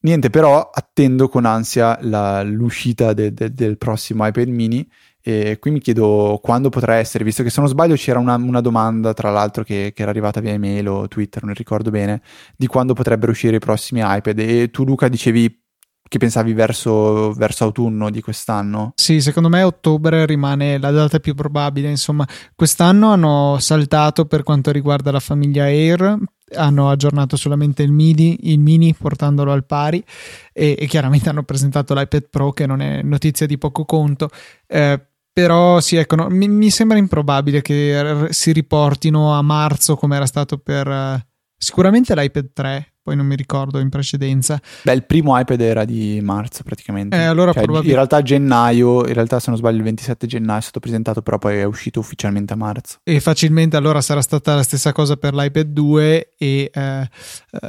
niente, 0.00 0.30
però 0.30 0.70
attendo 0.72 1.28
con 1.28 1.44
ansia 1.44 1.98
la, 2.02 2.42
l'uscita 2.42 3.12
de, 3.12 3.34
de, 3.34 3.52
del 3.52 3.76
prossimo 3.76 4.26
iPad 4.26 4.48
mini 4.48 4.88
e 5.26 5.58
qui 5.58 5.70
mi 5.70 5.80
chiedo 5.80 6.38
quando 6.42 6.68
potrà 6.68 6.96
essere, 6.96 7.24
visto 7.24 7.42
che 7.42 7.48
se 7.48 7.58
non 7.60 7.68
sbaglio 7.70 7.94
c'era 7.94 8.18
una, 8.18 8.34
una 8.34 8.60
domanda, 8.60 9.14
tra 9.14 9.30
l'altro, 9.30 9.64
che, 9.64 9.92
che, 9.94 10.02
era 10.02 10.10
arrivata 10.10 10.40
via 10.40 10.52
email 10.52 10.86
o 10.86 11.08
Twitter, 11.08 11.42
non 11.44 11.54
ricordo 11.54 11.88
bene, 11.88 12.20
di 12.54 12.66
quando 12.66 12.92
potrebbero 12.92 13.32
uscire 13.32 13.56
i 13.56 13.58
prossimi 13.58 14.02
iPad. 14.04 14.38
E 14.38 14.70
tu, 14.70 14.84
Luca, 14.84 15.08
dicevi 15.08 15.63
che 16.06 16.18
pensavi 16.18 16.52
verso, 16.52 17.32
verso 17.32 17.64
autunno 17.64 18.10
di 18.10 18.20
quest'anno? 18.20 18.92
Sì, 18.94 19.20
secondo 19.20 19.48
me 19.48 19.62
ottobre 19.62 20.26
rimane 20.26 20.78
la 20.78 20.90
data 20.90 21.18
più 21.18 21.34
probabile. 21.34 21.88
Insomma, 21.88 22.26
quest'anno 22.54 23.10
hanno 23.10 23.56
saltato 23.58 24.26
per 24.26 24.42
quanto 24.42 24.70
riguarda 24.70 25.10
la 25.10 25.20
famiglia 25.20 25.64
Air, 25.64 26.18
hanno 26.54 26.90
aggiornato 26.90 27.36
solamente 27.36 27.82
il 27.82 27.92
MIDI, 27.92 28.50
il 28.50 28.60
mini 28.60 28.94
portandolo 28.94 29.52
al 29.52 29.64
pari 29.64 30.04
e, 30.52 30.76
e, 30.78 30.86
chiaramente 30.86 31.28
hanno 31.28 31.42
presentato 31.42 31.94
l'iPad 31.94 32.28
Pro 32.28 32.52
che 32.52 32.66
non 32.66 32.80
è 32.80 33.02
notizia 33.02 33.46
di 33.46 33.58
poco 33.58 33.84
conto. 33.84 34.28
Eh, 34.66 35.00
però 35.32 35.80
sì, 35.80 35.96
ecco, 35.96 36.14
no, 36.14 36.28
mi, 36.28 36.46
mi, 36.46 36.70
sembra 36.70 36.96
improbabile 36.96 37.60
che 37.60 38.28
si 38.30 38.52
riportino 38.52 39.34
a 39.34 39.42
marzo 39.42 39.96
come 39.96 40.14
era 40.14 40.26
stato 40.26 40.58
per 40.58 40.86
uh, 40.86 41.18
sicuramente 41.56 42.14
l'iPad 42.14 42.52
3, 42.52 42.93
poi 43.04 43.16
non 43.16 43.26
mi 43.26 43.36
ricordo 43.36 43.80
in 43.80 43.90
precedenza. 43.90 44.58
Beh, 44.82 44.94
il 44.94 45.04
primo 45.04 45.38
iPad 45.38 45.60
era 45.60 45.84
di 45.84 46.20
marzo 46.22 46.62
praticamente. 46.62 47.14
Eh, 47.14 47.24
allora 47.24 47.52
cioè, 47.52 47.62
probabil- 47.62 47.90
In 47.90 47.96
realtà 47.96 48.22
gennaio, 48.22 49.06
in 49.06 49.12
realtà 49.12 49.38
se 49.40 49.50
non 49.50 49.58
sbaglio 49.58 49.76
il 49.76 49.82
27 49.82 50.26
gennaio 50.26 50.60
è 50.60 50.62
stato 50.62 50.80
presentato, 50.80 51.20
però 51.20 51.36
poi 51.36 51.58
è 51.58 51.64
uscito 51.64 52.00
ufficialmente 52.00 52.54
a 52.54 52.56
marzo. 52.56 53.00
E 53.02 53.20
facilmente 53.20 53.76
allora 53.76 54.00
sarà 54.00 54.22
stata 54.22 54.54
la 54.54 54.62
stessa 54.62 54.92
cosa 54.92 55.16
per 55.16 55.34
l'iPad 55.34 55.66
2 55.66 56.34
e... 56.38 56.70
Uh, 56.74 56.80
uh, 56.80 57.68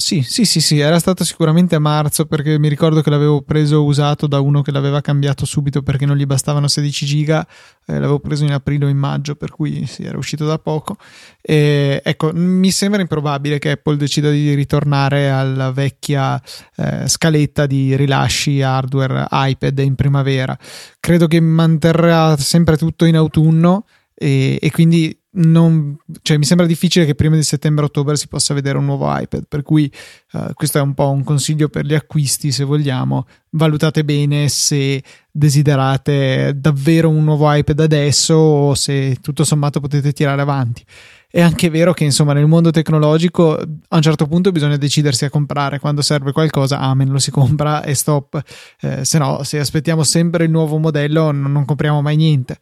sì, 0.00 0.22
sì, 0.22 0.44
sì, 0.44 0.60
sì, 0.60 0.78
era 0.78 1.00
stato 1.00 1.24
sicuramente 1.24 1.74
a 1.74 1.80
marzo 1.80 2.24
perché 2.26 2.56
mi 2.56 2.68
ricordo 2.68 3.00
che 3.02 3.10
l'avevo 3.10 3.42
preso 3.42 3.82
usato 3.82 4.28
da 4.28 4.38
uno 4.38 4.62
che 4.62 4.70
l'aveva 4.70 5.00
cambiato 5.00 5.44
subito 5.44 5.82
perché 5.82 6.06
non 6.06 6.16
gli 6.16 6.24
bastavano 6.24 6.68
16 6.68 7.04
giga, 7.04 7.44
eh, 7.84 7.94
l'avevo 7.94 8.20
preso 8.20 8.44
in 8.44 8.52
aprile 8.52 8.84
o 8.84 8.88
in 8.88 8.96
maggio, 8.96 9.34
per 9.34 9.50
cui 9.50 9.86
sì, 9.86 10.04
era 10.04 10.16
uscito 10.16 10.46
da 10.46 10.60
poco. 10.60 10.96
E, 11.42 12.00
ecco, 12.04 12.30
mi 12.32 12.70
sembra 12.70 13.00
improbabile 13.00 13.58
che 13.58 13.72
Apple 13.72 13.96
decida 13.96 14.30
di 14.30 14.54
ritornare 14.54 15.30
alla 15.30 15.72
vecchia 15.72 16.40
eh, 16.76 17.08
scaletta 17.08 17.66
di 17.66 17.96
rilasci 17.96 18.62
hardware 18.62 19.26
iPad 19.30 19.80
in 19.80 19.96
primavera. 19.96 20.56
Credo 21.00 21.26
che 21.26 21.40
manterrà 21.40 22.36
sempre 22.36 22.76
tutto 22.76 23.04
in 23.04 23.16
autunno 23.16 23.84
e, 24.14 24.58
e 24.62 24.70
quindi 24.70 25.18
non, 25.38 25.96
cioè, 26.22 26.36
mi 26.36 26.44
sembra 26.44 26.66
difficile 26.66 27.04
che 27.04 27.14
prima 27.14 27.36
di 27.36 27.42
settembre-ottobre 27.42 28.16
si 28.16 28.28
possa 28.28 28.54
vedere 28.54 28.78
un 28.78 28.84
nuovo 28.84 29.06
iPad, 29.16 29.46
per 29.48 29.62
cui 29.62 29.90
uh, 30.32 30.52
questo 30.54 30.78
è 30.78 30.80
un 30.80 30.94
po' 30.94 31.10
un 31.10 31.24
consiglio 31.24 31.68
per 31.68 31.84
gli 31.84 31.94
acquisti, 31.94 32.52
se 32.52 32.64
vogliamo. 32.64 33.26
Valutate 33.50 34.04
bene 34.04 34.48
se 34.48 35.02
desiderate 35.30 36.52
davvero 36.56 37.08
un 37.08 37.24
nuovo 37.24 37.52
iPad 37.52 37.80
adesso 37.80 38.34
o 38.34 38.74
se 38.74 39.16
tutto 39.20 39.44
sommato 39.44 39.80
potete 39.80 40.12
tirare 40.12 40.42
avanti 40.42 40.84
è 41.30 41.42
anche 41.42 41.68
vero 41.68 41.92
che 41.92 42.04
insomma 42.04 42.32
nel 42.32 42.46
mondo 42.46 42.70
tecnologico 42.70 43.54
a 43.54 43.96
un 43.96 44.00
certo 44.00 44.26
punto 44.26 44.50
bisogna 44.50 44.78
decidersi 44.78 45.26
a 45.26 45.30
comprare. 45.30 45.78
Quando 45.78 46.00
serve 46.00 46.32
qualcosa 46.32 46.78
amen 46.78 47.10
lo 47.10 47.18
si 47.18 47.30
compra 47.30 47.82
e 47.84 47.94
stop. 47.94 48.42
Eh, 48.80 49.04
se 49.04 49.18
no 49.18 49.42
se 49.42 49.58
aspettiamo 49.58 50.04
sempre 50.04 50.44
il 50.44 50.50
nuovo 50.50 50.78
modello 50.78 51.30
non, 51.30 51.52
non 51.52 51.66
compriamo 51.66 52.00
mai 52.00 52.16
niente. 52.16 52.56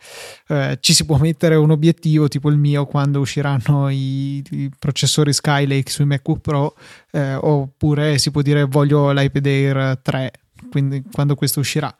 Eh, 0.48 0.78
ci 0.80 0.94
si 0.94 1.04
può 1.04 1.16
mettere 1.18 1.54
un 1.54 1.70
obiettivo 1.70 2.26
tipo 2.26 2.50
il 2.50 2.58
mio 2.58 2.86
quando 2.86 3.20
usciranno 3.20 3.88
i, 3.88 4.42
i 4.50 4.70
processori 4.76 5.32
Skylake 5.32 5.90
sui 5.90 6.04
MacBook 6.04 6.40
Pro 6.40 6.74
eh, 7.12 7.34
oppure 7.34 8.18
si 8.18 8.32
può 8.32 8.42
dire 8.42 8.64
voglio 8.64 9.12
l'iPad 9.12 9.46
Air 9.46 10.00
3 10.02 10.32
quindi 10.70 11.04
quando 11.12 11.36
questo 11.36 11.60
uscirà. 11.60 11.94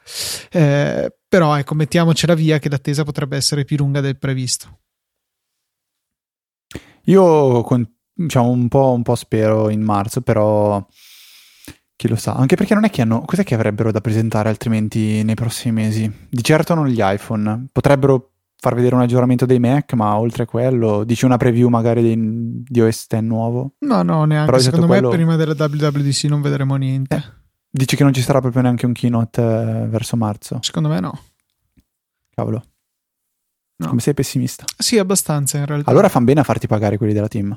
Eh, 0.50 1.14
però 1.28 1.56
ecco 1.56 1.74
mettiamocela 1.76 2.34
via 2.34 2.58
che 2.58 2.68
l'attesa 2.68 3.04
potrebbe 3.04 3.36
essere 3.36 3.64
più 3.64 3.76
lunga 3.76 4.00
del 4.00 4.18
previsto 4.18 4.78
io 7.06 7.62
con, 7.62 7.88
diciamo 8.12 8.48
un 8.48 8.68
po', 8.68 8.92
un 8.92 9.02
po' 9.02 9.14
spero 9.14 9.68
in 9.68 9.82
marzo, 9.82 10.20
però 10.20 10.84
chi 11.96 12.08
lo 12.08 12.16
sa. 12.16 12.34
Anche 12.34 12.56
perché 12.56 12.74
non 12.74 12.84
è 12.84 12.90
che 12.90 13.02
hanno. 13.02 13.22
Cos'è 13.22 13.42
che 13.42 13.54
avrebbero 13.54 13.90
da 13.90 14.00
presentare 14.00 14.48
altrimenti 14.48 15.22
nei 15.22 15.34
prossimi 15.34 15.74
mesi? 15.74 16.12
Di 16.28 16.42
certo 16.42 16.74
non 16.74 16.86
gli 16.86 17.00
iPhone. 17.00 17.68
Potrebbero 17.72 18.32
far 18.58 18.74
vedere 18.74 18.94
un 18.94 19.02
aggiornamento 19.02 19.46
dei 19.46 19.58
Mac, 19.58 19.92
ma 19.94 20.16
oltre 20.16 20.44
a 20.44 20.46
quello, 20.46 21.04
dici 21.04 21.24
una 21.24 21.36
preview 21.36 21.68
magari 21.68 22.02
di, 22.02 22.62
di 22.66 22.80
OS 22.80 23.06
X 23.06 23.18
nuovo? 23.20 23.74
No, 23.80 24.02
no, 24.02 24.24
neanche. 24.24 24.50
Però 24.50 24.62
Secondo 24.62 24.86
me 24.86 24.98
quello... 24.98 25.10
prima 25.10 25.36
della 25.36 25.54
WWDC 25.56 26.24
non 26.24 26.40
vedremo 26.40 26.76
niente. 26.76 27.16
Eh, 27.16 27.22
dici 27.70 27.96
che 27.96 28.02
non 28.02 28.12
ci 28.12 28.22
sarà 28.22 28.40
proprio 28.40 28.62
neanche 28.62 28.86
un 28.86 28.92
keynote 28.92 29.40
eh, 29.40 29.86
verso 29.88 30.16
marzo? 30.16 30.58
Secondo 30.62 30.88
me 30.88 31.00
no. 31.00 31.18
Cavolo. 32.34 32.62
No. 33.78 33.88
Come 33.88 34.00
sei 34.00 34.14
pessimista? 34.14 34.64
Sì, 34.78 34.98
abbastanza 34.98 35.58
in 35.58 35.66
realtà. 35.66 35.90
Allora 35.90 36.08
fan 36.08 36.24
bene 36.24 36.40
a 36.40 36.44
farti 36.44 36.66
pagare 36.66 36.96
quelli 36.96 37.12
della 37.12 37.28
team. 37.28 37.50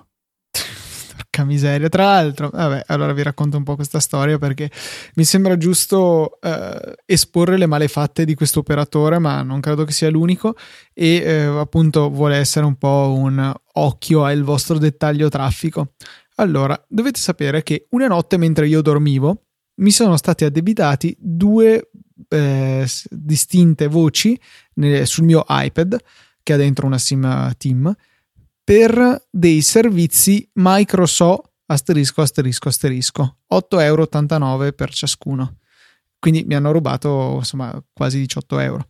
Porca 1.16 1.46
miseria. 1.46 1.88
Tra 1.88 2.04
l'altro, 2.04 2.50
vabbè, 2.50 2.84
allora 2.88 3.14
vi 3.14 3.24
racconto 3.24 3.56
un 3.56 3.64
po' 3.64 3.76
questa 3.76 4.00
storia 4.00 4.38
perché 4.38 4.70
mi 5.16 5.24
sembra 5.24 5.56
giusto 5.56 6.40
eh, 6.42 6.96
esporre 7.06 7.58
le 7.58 7.68
malefatte 7.68 8.26
di 8.26 8.36
questo 8.36 8.60
operatore, 8.60 9.18
ma 9.18 9.42
non 9.44 9.62
credo 9.62 9.86
che 9.86 9.94
sia 9.94 10.10
l'unico. 10.10 10.56
E 10.94 11.22
eh, 11.24 11.44
appunto 11.46 12.10
vuole 12.10 12.36
essere 12.36 12.66
un 12.66 12.76
po' 12.76 13.14
un 13.16 13.54
occhio 13.74 14.26
al 14.26 14.44
vostro 14.44 14.78
dettaglio 14.78 15.30
traffico. 15.30 15.94
Allora, 16.36 16.82
dovete 16.88 17.20
sapere 17.20 17.64
che 17.64 17.88
una 17.92 18.08
notte 18.08 18.38
mentre 18.38 18.68
io 18.68 18.82
dormivo 18.82 19.44
mi 19.80 19.92
sono 19.92 20.18
stati 20.18 20.44
addebitati 20.46 21.16
due 21.18 21.89
eh, 22.28 22.88
distinte 23.10 23.88
voci 23.88 24.40
nel, 24.76 25.08
sul 25.08 25.26
mio 25.26 25.46
iPad 25.48 25.98
che 26.44 26.54
ha 26.54 26.58
dentro 26.58 26.86
una 26.86 26.98
SIM 26.98 27.54
team 27.58 27.96
per 28.64 29.28
dei 29.30 29.62
servizi 29.62 30.48
Microsoft 30.54 31.48
asterisco 31.66 32.22
asterisco 32.22 32.70
asterisco 32.70 33.38
8,89 33.52 33.82
euro 33.84 34.72
per 34.74 34.94
ciascuno. 34.94 35.58
Quindi 36.20 36.44
mi 36.44 36.56
hanno 36.56 36.72
rubato 36.72 37.36
insomma 37.38 37.82
quasi 37.94 38.20
18 38.20 38.60
euro. 38.60 38.90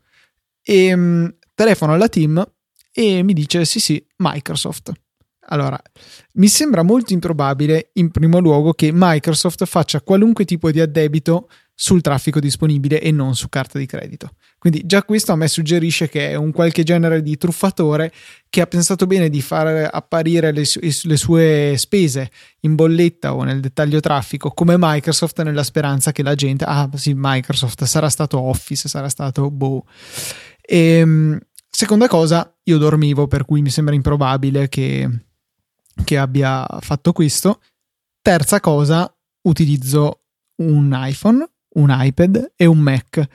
E 0.61 0.95
mh, 0.95 1.01
mm, 1.01 1.25
telefono 1.53 1.93
alla 1.93 2.09
team 2.09 2.45
e 2.91 3.23
mi 3.23 3.33
dice 3.33 3.65
sì 3.65 3.79
sì 3.79 4.05
Microsoft. 4.17 4.91
Allora, 5.51 5.79
mi 6.33 6.47
sembra 6.47 6.83
molto 6.83 7.13
improbabile, 7.13 7.89
in 7.93 8.11
primo 8.11 8.39
luogo, 8.39 8.73
che 8.73 8.91
Microsoft 8.93 9.65
faccia 9.65 10.01
qualunque 10.01 10.45
tipo 10.45 10.69
di 10.69 10.79
addebito 10.79 11.49
sul 11.81 12.01
traffico 12.01 12.41
disponibile 12.41 12.99
e 12.99 13.09
non 13.09 13.37
su 13.37 13.47
carta 13.47 13.79
di 13.79 13.85
credito. 13.85 14.31
Quindi 14.57 14.85
già 14.85 15.01
questo 15.03 15.31
a 15.31 15.37
me 15.37 15.47
suggerisce 15.47 16.09
che 16.09 16.31
è 16.31 16.35
un 16.35 16.51
qualche 16.51 16.83
genere 16.83 17.21
di 17.21 17.37
truffatore 17.37 18.11
che 18.49 18.59
ha 18.59 18.67
pensato 18.67 19.07
bene 19.07 19.29
di 19.29 19.41
far 19.41 19.87
apparire 19.89 20.51
le, 20.51 20.65
su- 20.65 20.81
le 20.81 21.15
sue 21.15 21.75
spese 21.77 22.31
in 22.61 22.75
bolletta 22.75 23.33
o 23.33 23.43
nel 23.43 23.61
dettaglio 23.61 24.01
traffico 24.01 24.51
come 24.51 24.75
Microsoft 24.77 25.41
nella 25.41 25.63
speranza 25.63 26.11
che 26.11 26.21
la 26.21 26.35
gente, 26.35 26.65
ah 26.65 26.89
sì, 26.95 27.13
Microsoft 27.15 27.85
sarà 27.85 28.09
stato 28.09 28.41
Office, 28.41 28.89
sarà 28.89 29.07
stato 29.07 29.49
boh. 29.49 29.85
E, 30.59 30.77
ehm, 30.77 31.39
seconda 31.69 32.09
cosa, 32.09 32.53
io 32.63 32.77
dormivo 32.77 33.27
per 33.27 33.45
cui 33.45 33.61
mi 33.61 33.69
sembra 33.69 33.95
improbabile 33.95 34.67
che, 34.67 35.09
che 36.03 36.17
abbia 36.17 36.67
fatto 36.81 37.13
questo. 37.13 37.61
Terza 38.21 38.59
cosa, 38.59 39.09
utilizzo 39.43 40.23
un 40.57 40.93
iPhone 40.93 41.47
un 41.75 41.95
iPad 41.97 42.53
e 42.55 42.65
un 42.65 42.79
Mac 42.79 43.27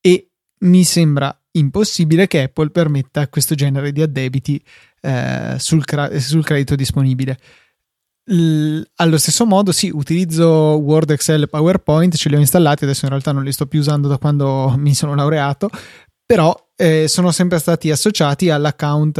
e 0.00 0.28
mi 0.60 0.84
sembra 0.84 1.36
impossibile 1.52 2.26
che 2.26 2.42
Apple 2.42 2.70
permetta 2.70 3.28
questo 3.28 3.54
genere 3.54 3.92
di 3.92 4.02
addebiti 4.02 4.62
eh, 5.00 5.56
sul, 5.58 5.84
cra- 5.84 6.18
sul, 6.18 6.44
credito 6.44 6.74
disponibile. 6.74 7.38
L- 8.26 8.80
allo 8.96 9.18
stesso 9.18 9.44
modo, 9.44 9.70
sì, 9.72 9.90
utilizzo 9.92 10.46
Word, 10.46 11.10
Excel 11.10 11.42
e 11.42 11.46
PowerPoint, 11.46 12.16
ce 12.16 12.28
li 12.28 12.36
ho 12.36 12.40
installati, 12.40 12.84
adesso 12.84 13.04
in 13.04 13.10
realtà 13.10 13.32
non 13.32 13.44
li 13.44 13.52
sto 13.52 13.66
più 13.66 13.80
usando 13.80 14.08
da 14.08 14.18
quando 14.18 14.74
mi 14.78 14.94
sono 14.94 15.14
laureato, 15.14 15.68
però 16.24 16.56
eh, 16.76 17.06
sono 17.06 17.30
sempre 17.30 17.58
stati 17.58 17.90
associati 17.90 18.50
all'account 18.50 19.18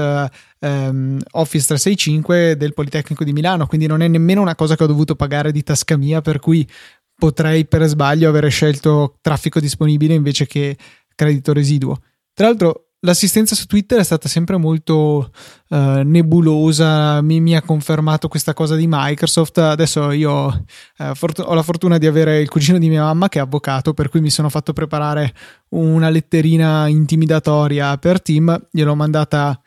ehm, 0.59 1.21
Office 1.33 1.67
365 1.67 2.57
del 2.57 2.73
Politecnico 2.73 3.25
di 3.25 3.33
Milano, 3.33 3.67
quindi 3.67 3.87
non 3.87 4.01
è 4.01 4.09
nemmeno 4.09 4.41
una 4.41 4.55
cosa 4.55 4.75
che 4.75 4.85
ho 4.85 4.89
dovuto 4.89 5.15
pagare 5.15 5.53
di 5.53 5.63
tasca 5.63 5.97
mia, 5.97 6.21
per 6.21 6.41
cui 6.41 6.67
potrei 7.17 7.67
per 7.67 7.85
sbaglio 7.85 8.29
avere 8.29 8.49
scelto 8.49 9.19
traffico 9.21 9.61
disponibile 9.61 10.15
invece 10.15 10.47
che 10.47 10.77
credito 11.15 11.53
residuo. 11.53 12.01
Tra 12.33 12.47
l'altro, 12.47 12.89
l'assistenza 13.05 13.55
su 13.55 13.67
Twitter 13.67 14.01
è 14.01 14.05
stata 14.05 14.29
sempre 14.29 14.57
molto 14.57 15.31
uh, 15.69 15.77
nebulosa, 16.03 17.21
mi, 17.21 17.41
mi, 17.41 17.55
ha 17.55 17.63
confermato 17.63 18.29
questa 18.29 18.55
cosa 18.55 18.75
di 18.75 18.87
Microsoft. 18.89 19.59
Adesso 19.59 20.11
io 20.11 20.47
uh, 20.47 21.15
fort- 21.15 21.45
ho 21.45 21.55
la 21.55 21.63
fortuna 21.63 21.99
di 21.99 22.07
avere 22.07 22.41
il 22.41 22.49
cugino 22.49 22.79
di 22.79 22.89
mia 22.89 23.05
mamma 23.05 23.29
che 23.29 23.39
è 23.39 23.43
avvocato, 23.43 23.95
per 23.95 24.09
cui 24.09 24.21
mi 24.21 24.31
sono 24.31 24.49
fatto 24.49 24.73
preparare 24.73 25.33
una 25.71 26.09
letterina 26.09 26.89
intimidatoria 26.89 27.97
per 27.99 28.21
team, 28.21 28.69
gliel'ho 28.71 28.97
mandata 28.97 29.61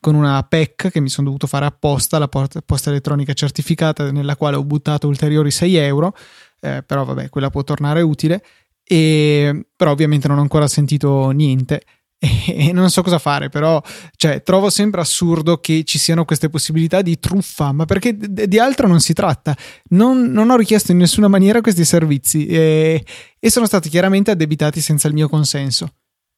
con 0.00 0.14
una 0.14 0.42
PEC 0.42 0.90
che 0.90 1.00
mi 1.00 1.08
sono 1.08 1.26
dovuto 1.26 1.46
fare 1.46 1.64
apposta, 1.64 2.18
la 2.18 2.28
posta 2.28 2.90
elettronica 2.90 3.32
certificata, 3.34 4.10
nella 4.10 4.36
quale 4.36 4.56
ho 4.56 4.64
buttato 4.64 5.06
ulteriori 5.06 5.52
6 5.52 5.76
euro 5.76 6.16
eh, 6.62 6.82
però 6.86 7.04
vabbè, 7.04 7.28
quella 7.28 7.50
può 7.50 7.64
tornare 7.64 8.00
utile. 8.02 8.42
E, 8.84 9.66
però 9.76 9.90
ovviamente 9.90 10.28
non 10.28 10.38
ho 10.38 10.42
ancora 10.42 10.66
sentito 10.66 11.30
niente 11.30 11.82
e, 12.46 12.72
non 12.72 12.88
so 12.90 13.02
cosa 13.02 13.18
fare, 13.18 13.48
però 13.48 13.82
cioè, 14.16 14.42
trovo 14.42 14.70
sempre 14.70 15.00
assurdo 15.00 15.58
che 15.58 15.82
ci 15.84 15.98
siano 15.98 16.24
queste 16.24 16.48
possibilità 16.48 17.02
di 17.02 17.18
truffa, 17.18 17.72
ma 17.72 17.84
perché 17.84 18.16
d- 18.16 18.44
di 18.44 18.58
altro 18.58 18.86
non 18.86 19.00
si 19.00 19.12
tratta. 19.12 19.56
Non, 19.90 20.26
non, 20.26 20.50
ho 20.50 20.56
richiesto 20.56 20.92
in 20.92 20.98
nessuna 20.98 21.26
maniera 21.28 21.60
questi 21.60 21.84
servizi 21.84 22.46
e, 22.46 23.04
e 23.38 23.50
sono 23.50 23.66
stati 23.66 23.88
chiaramente 23.88 24.30
addebitati 24.30 24.80
senza 24.80 25.08
il 25.08 25.14
mio 25.14 25.28
consenso. 25.28 25.94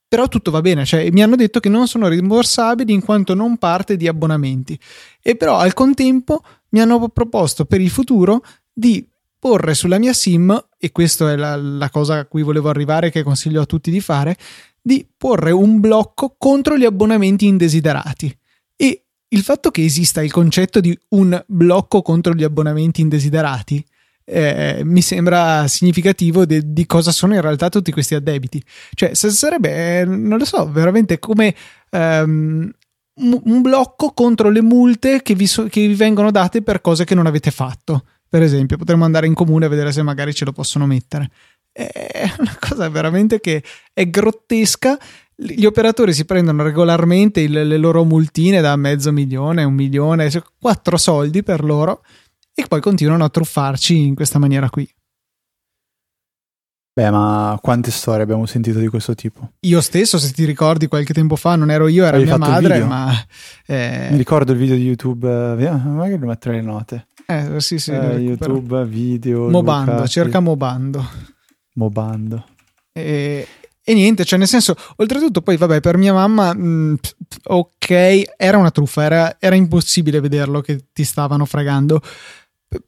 Però 0.08 0.28
tutto 0.28 0.50
va 0.50 0.60
bene, 0.60 0.84
cioè 0.84 1.10
mi 1.10 1.22
hanno 1.22 1.34
detto 1.34 1.60
che 1.60 1.68
non 1.68 1.88
sono 1.88 2.08
rimborsabili 2.08 2.92
in 2.92 3.02
quanto 3.02 3.34
non 3.34 3.58
parte 3.58 3.96
di 3.96 4.06
abbonamenti. 4.06 4.78
E 5.20 5.36
però 5.36 5.56
al 5.56 5.74
contempo 5.74 6.42
mi 6.70 6.80
hanno 6.80 7.08
proposto 7.08 7.64
per 7.64 7.80
il 7.80 7.90
futuro 7.90 8.42
di 8.72 9.06
porre 9.44 9.74
sulla 9.74 9.98
mia 9.98 10.14
SIM, 10.14 10.68
e 10.78 10.90
questa 10.90 11.30
è 11.30 11.36
la, 11.36 11.54
la 11.54 11.90
cosa 11.90 12.16
a 12.16 12.24
cui 12.24 12.40
volevo 12.40 12.70
arrivare, 12.70 13.10
che 13.10 13.22
consiglio 13.22 13.60
a 13.60 13.66
tutti 13.66 13.90
di 13.90 14.00
fare, 14.00 14.38
di 14.80 15.06
porre 15.14 15.50
un 15.50 15.80
blocco 15.80 16.34
contro 16.38 16.78
gli 16.78 16.86
abbonamenti 16.86 17.46
indesiderati. 17.46 18.34
E 18.74 19.04
il 19.28 19.42
fatto 19.42 19.70
che 19.70 19.84
esista 19.84 20.22
il 20.22 20.32
concetto 20.32 20.80
di 20.80 20.98
un 21.10 21.44
blocco 21.46 22.00
contro 22.00 22.32
gli 22.32 22.42
abbonamenti 22.42 23.02
indesiderati 23.02 23.84
eh, 24.24 24.80
mi 24.82 25.02
sembra 25.02 25.68
significativo 25.68 26.46
de- 26.46 26.72
di 26.72 26.86
cosa 26.86 27.12
sono 27.12 27.34
in 27.34 27.42
realtà 27.42 27.68
tutti 27.68 27.92
questi 27.92 28.14
addebiti. 28.14 28.64
Cioè, 28.94 29.12
sarebbe, 29.12 30.00
eh, 30.00 30.04
non 30.06 30.38
lo 30.38 30.46
so, 30.46 30.72
veramente 30.72 31.18
come 31.18 31.54
um, 31.90 32.70
un 33.16 33.60
blocco 33.60 34.12
contro 34.12 34.48
le 34.48 34.62
multe 34.62 35.20
che 35.20 35.34
vi, 35.34 35.46
so- 35.46 35.66
che 35.66 35.86
vi 35.86 35.94
vengono 35.94 36.30
date 36.30 36.62
per 36.62 36.80
cose 36.80 37.04
che 37.04 37.14
non 37.14 37.26
avete 37.26 37.50
fatto 37.50 38.06
per 38.34 38.42
esempio, 38.42 38.76
potremmo 38.76 39.04
andare 39.04 39.28
in 39.28 39.34
comune 39.34 39.66
a 39.66 39.68
vedere 39.68 39.92
se 39.92 40.02
magari 40.02 40.34
ce 40.34 40.44
lo 40.44 40.50
possono 40.50 40.86
mettere. 40.86 41.30
È 41.70 42.34
una 42.40 42.56
cosa 42.58 42.88
veramente 42.88 43.38
che 43.38 43.62
è 43.92 44.10
grottesca. 44.10 44.98
Gli 45.36 45.64
operatori 45.64 46.12
si 46.12 46.24
prendono 46.24 46.64
regolarmente 46.64 47.38
il, 47.38 47.52
le 47.52 47.76
loro 47.76 48.02
multine 48.02 48.60
da 48.60 48.74
mezzo 48.74 49.12
milione, 49.12 49.62
un 49.62 49.74
milione, 49.74 50.28
quattro 50.58 50.96
soldi 50.96 51.44
per 51.44 51.62
loro 51.62 52.02
e 52.52 52.64
poi 52.66 52.80
continuano 52.80 53.22
a 53.22 53.28
truffarci 53.28 54.04
in 54.04 54.16
questa 54.16 54.40
maniera 54.40 54.68
qui. 54.68 54.92
Beh, 56.92 57.10
ma 57.10 57.56
quante 57.62 57.92
storie 57.92 58.24
abbiamo 58.24 58.46
sentito 58.46 58.80
di 58.80 58.88
questo 58.88 59.14
tipo? 59.14 59.52
Io 59.60 59.80
stesso, 59.80 60.18
se 60.18 60.32
ti 60.32 60.44
ricordi, 60.44 60.88
qualche 60.88 61.14
tempo 61.14 61.36
fa 61.36 61.54
non 61.54 61.70
ero 61.70 61.86
io, 61.86 62.04
era 62.04 62.16
Avevi 62.16 62.30
mia 62.30 62.38
madre, 62.38 62.82
ma... 62.82 63.12
Eh... 63.64 64.08
Mi 64.10 64.16
ricordo 64.16 64.50
il 64.50 64.58
video 64.58 64.74
di 64.74 64.82
YouTube, 64.82 65.28
eh, 65.28 65.70
magari 65.70 66.18
lo 66.18 66.26
metterò 66.26 66.52
le 66.52 66.62
note. 66.62 67.06
Eh, 67.26 67.60
sì, 67.60 67.78
sì. 67.78 67.90
Eh, 67.90 68.16
YouTube, 68.16 68.84
video. 68.84 69.48
Mobando, 69.48 69.92
Lucati. 69.92 70.10
cerca 70.10 70.40
Mobando. 70.40 71.06
Mobando. 71.74 72.44
E, 72.92 73.46
e, 73.82 73.94
niente, 73.94 74.24
cioè 74.24 74.38
nel 74.38 74.48
senso, 74.48 74.74
oltretutto 74.96 75.40
poi 75.42 75.56
vabbè, 75.56 75.80
per 75.80 75.96
mia 75.96 76.12
mamma, 76.12 76.54
mh, 76.54 76.66
mm, 76.66 76.94
ok, 77.44 78.22
era 78.36 78.58
una 78.58 78.70
truffa, 78.70 79.02
era, 79.02 79.36
era 79.38 79.54
impossibile 79.54 80.20
vederlo 80.20 80.60
che 80.60 80.86
ti 80.92 81.04
stavano 81.04 81.44
fregando, 81.44 82.00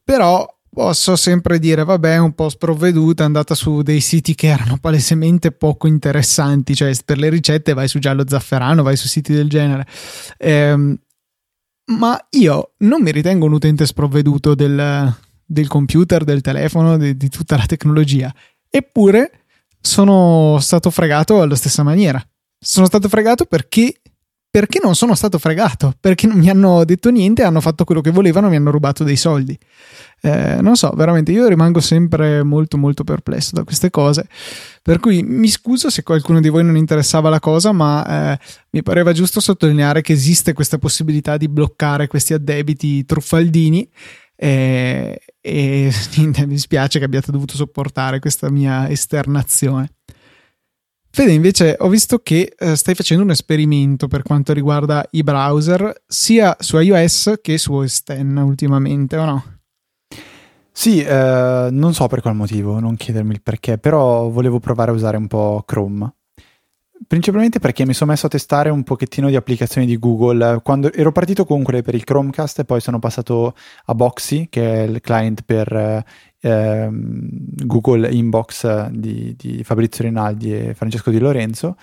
però 0.05 0.47
posso 0.77 1.17
sempre 1.17 1.59
dire, 1.59 1.85
vabbè, 1.85 2.13
è 2.13 2.19
un 2.19 2.35
po' 2.35 2.51
sprovveduta, 2.51 3.23
è 3.23 3.27
andata 3.27 3.55
su 3.55 3.81
dei 3.81 4.01
siti 4.01 4.35
che 4.35 4.49
erano 4.49 4.77
palesemente 4.79 5.51
poco 5.51 5.87
interessanti, 5.87 6.75
cioè 6.75 6.95
per 7.03 7.17
le 7.17 7.31
ricette 7.31 7.73
vai 7.73 7.89
su 7.89 7.99
Giallo 7.99 8.25
Zafferano, 8.29 8.83
vai 8.83 8.97
su 8.97 9.09
siti 9.09 9.33
del 9.33 9.49
genere. 9.49 9.87
Ehm, 10.37 10.99
ma 11.87 12.19
io 12.31 12.73
non 12.79 13.03
mi 13.03 13.13
ritengo 13.13 13.47
un 13.47 13.53
utente 13.53 13.87
sprovveduto 13.87 14.55
del, 14.55 15.15
del 15.45 15.69
computer, 15.69 16.25
del 16.25 16.41
telefono, 16.41 16.97
di, 16.97 17.17
di 17.17 17.29
tutta 17.29 17.57
la 17.57 17.67
tecnologia. 17.67 18.35
Eppure 18.69 19.45
sono 19.81 20.59
stato 20.61 20.91
fregato 20.91 21.41
alla 21.41 21.55
stessa 21.55 21.83
maniera. 21.83 22.23
Sono 22.59 22.87
stato 22.87 23.09
fregato 23.09 23.45
perché 23.45 24.01
perché 24.51 24.81
non 24.83 24.95
sono 24.95 25.15
stato 25.15 25.39
fregato, 25.39 25.95
perché 26.01 26.27
non 26.27 26.39
mi 26.39 26.49
hanno 26.49 26.85
detto 26.85 27.11
niente, 27.11 27.43
hanno 27.43 27.61
fatto 27.61 27.85
quello 27.85 28.01
che 28.01 28.11
volevano, 28.11 28.49
mi 28.49 28.57
hanno 28.57 28.71
rubato 28.71 29.05
dei 29.05 29.17
soldi. 29.17 29.59
Eh, 30.23 30.59
non 30.63 30.77
so, 30.77 30.91
veramente 30.97 31.31
io 31.31 31.47
rimango 31.47 31.81
sempre 31.81 32.43
molto 32.43 32.79
molto 32.79 33.05
perplesso 33.05 33.51
da 33.55 33.65
queste 33.65 33.91
cose. 33.91 34.27
Per 34.81 34.99
cui 34.99 35.23
mi 35.23 35.49
scuso 35.49 35.91
se 35.91 36.03
qualcuno 36.03 36.41
di 36.41 36.49
voi 36.49 36.65
non 36.65 36.77
interessava 36.77 37.29
la 37.29 37.41
cosa, 37.41 37.73
ma 37.73 38.33
eh, 38.33 38.39
mi 38.71 38.83
pareva 38.83 39.13
giusto 39.13 39.41
sottolineare 39.41 40.01
che 40.01 40.15
esiste 40.15 40.55
questa 40.55 40.79
possibilità 40.79 41.37
di 41.37 41.49
bloccare 41.49 42.07
questi 42.07 42.33
addebiti 42.33 43.05
truffaldini. 43.05 43.89
Eh, 44.37 45.19
e 45.41 45.93
mi 46.47 46.59
spiace 46.59 46.99
che 46.99 47.05
abbiate 47.05 47.31
dovuto 47.31 47.55
sopportare 47.55 48.21
questa 48.21 48.51
mia 48.51 48.89
esternazione. 48.89 49.91
Fede, 51.17 51.33
invece, 51.33 51.77
ho 51.79 51.89
visto 51.89 52.19
che 52.19 52.53
eh, 52.59 52.77
stai 52.77 52.95
facendo 52.95 53.25
un 53.25 53.31
esperimento 53.31 54.07
per 54.07 54.21
quanto 54.21 54.53
riguarda 54.53 55.03
i 55.13 55.23
browser, 55.23 56.03
sia 56.07 56.55
su 56.59 56.79
iOS 56.79 57.39
che 57.41 57.57
su 57.57 57.73
OS 57.73 58.03
X 58.03 58.19
ultimamente, 58.19 59.17
o 59.17 59.25
no? 59.25 59.45
Sì, 60.71 61.03
eh, 61.03 61.69
non 61.71 61.95
so 61.95 62.07
per 62.07 62.21
qual 62.21 62.35
motivo, 62.35 62.81
non 62.81 62.97
chiedermi 62.97 63.33
il 63.33 63.41
perché, 63.41 63.79
però 63.79 64.29
volevo 64.29 64.61
provare 64.61 64.91
a 64.91 64.95
usare 64.95 65.17
un 65.17 65.27
po' 65.27 65.63
Chrome. 65.65 66.13
Principalmente 67.07 67.61
perché 67.61 67.87
mi 67.87 67.95
sono 67.95 68.11
messo 68.11 68.27
a 68.27 68.31
testare 68.31 68.69
un 68.69 68.83
pochettino 68.83 69.31
di 69.31 69.37
applicazioni 69.37 69.87
di 69.87 69.99
Google. 69.99 70.61
Quando 70.63 70.93
ero 70.93 71.13
partito 71.13 71.47
con 71.47 71.63
quelle 71.63 71.81
per 71.81 71.95
il 71.95 72.05
Chromecast 72.05 72.59
e 72.59 72.65
poi 72.67 72.83
sono 72.83 72.99
passato 72.99 73.55
a 73.87 73.95
Boxy, 73.95 74.49
che 74.51 74.85
è 74.85 74.87
il 74.87 75.01
client 75.01 75.45
per 75.47 76.05
eh, 76.41 76.89
Google 76.91 78.11
Inbox 78.11 78.89
di, 78.89 79.35
di, 79.37 79.65
Fabrizio 79.65 80.05
Rinaldi 80.05 80.55
e 80.55 80.75
Francesco 80.75 81.11
Di 81.11 81.19
Lorenzo. 81.19 81.77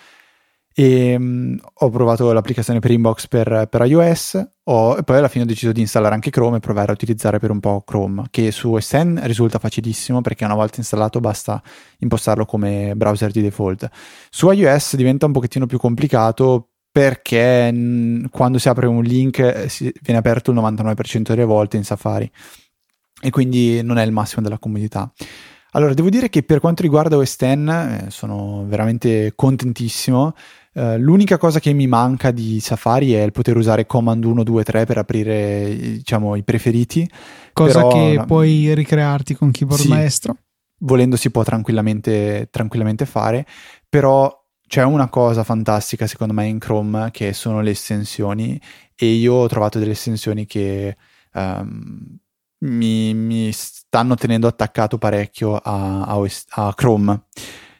E 0.75 1.15
um, 1.15 1.55
ho 1.71 1.89
provato 1.91 2.31
l'applicazione 2.33 2.79
per 2.79 2.89
Inbox 2.89 3.27
per, 3.27 3.67
per 3.69 3.85
iOS 3.85 4.43
ho, 4.63 4.97
e 4.97 5.03
poi 5.03 5.17
alla 5.17 5.27
fine 5.27 5.43
ho 5.43 5.47
deciso 5.47 5.71
di 5.71 5.81
installare 5.81 6.15
anche 6.15 6.31
Chrome 6.31 6.57
e 6.57 6.59
provare 6.61 6.89
a 6.89 6.93
utilizzare 6.95 7.37
per 7.37 7.51
un 7.51 7.59
po' 7.59 7.83
Chrome 7.85 8.23
che 8.31 8.49
su 8.51 8.75
SN 8.79 9.19
risulta 9.23 9.59
facilissimo 9.59 10.21
perché 10.21 10.45
una 10.45 10.55
volta 10.55 10.79
installato 10.79 11.19
basta 11.19 11.61
impostarlo 11.99 12.45
come 12.45 12.93
browser 12.95 13.29
di 13.29 13.43
default. 13.43 13.87
Su 14.31 14.49
iOS 14.49 14.95
diventa 14.95 15.27
un 15.27 15.31
pochettino 15.33 15.67
più 15.67 15.77
complicato 15.77 16.69
perché 16.91 17.71
mh, 17.71 18.29
quando 18.29 18.57
si 18.57 18.67
apre 18.67 18.87
un 18.87 19.03
link 19.03 19.39
eh, 19.39 19.69
viene 20.01 20.19
aperto 20.19 20.49
il 20.49 20.57
99% 20.57 21.21
delle 21.21 21.45
volte 21.45 21.77
in 21.77 21.83
Safari 21.83 22.31
e 23.23 23.29
quindi 23.29 23.81
non 23.81 23.97
è 23.97 24.03
il 24.03 24.11
massimo 24.11 24.41
della 24.41 24.59
comodità. 24.59 25.11
Allora, 25.71 25.93
devo 25.93 26.09
dire 26.09 26.29
che 26.29 26.43
per 26.43 26.59
quanto 26.59 26.83
riguarda 26.83 27.17
OS 27.17 27.35
X 27.35 27.41
eh, 27.41 28.05
sono 28.09 28.65
veramente 28.67 29.33
contentissimo. 29.35 30.33
Uh, 30.73 30.97
l'unica 30.97 31.37
cosa 31.37 31.59
che 31.59 31.71
mi 31.71 31.87
manca 31.87 32.31
di 32.31 32.59
Safari 32.59 33.13
è 33.13 33.21
il 33.21 33.31
poter 33.31 33.55
usare 33.55 33.85
Command 33.85 34.23
1, 34.23 34.43
2, 34.43 34.63
3 34.63 34.85
per 34.85 34.97
aprire 34.97 35.75
diciamo, 35.75 36.35
i 36.35 36.43
preferiti. 36.43 37.09
Cosa 37.53 37.87
Però, 37.87 37.89
che 37.89 38.23
puoi 38.27 38.73
ricrearti 38.73 39.35
con 39.35 39.51
keyboard 39.51 39.81
sì, 39.81 39.87
maestro. 39.87 40.37
Volendo 40.79 41.15
si 41.15 41.31
può 41.31 41.43
tranquillamente, 41.43 42.49
tranquillamente 42.51 43.05
fare, 43.05 43.45
però 43.87 44.29
c'è 44.67 44.83
una 44.83 45.07
cosa 45.07 45.43
fantastica 45.43 46.07
secondo 46.07 46.33
me 46.33 46.45
in 46.47 46.59
Chrome 46.59 47.09
che 47.11 47.31
sono 47.31 47.61
le 47.61 47.71
estensioni 47.71 48.59
e 48.95 49.05
io 49.05 49.33
ho 49.35 49.47
trovato 49.47 49.79
delle 49.79 49.91
estensioni 49.91 50.45
che 50.45 50.97
um, 51.33 52.17
mi, 52.63 53.13
mi, 53.13 53.51
stanno 53.51 54.15
tenendo 54.15 54.47
attaccato 54.47 54.97
parecchio 54.97 55.55
a, 55.55 56.01
a, 56.01 56.21
a, 56.49 56.73
Chrome. 56.73 57.23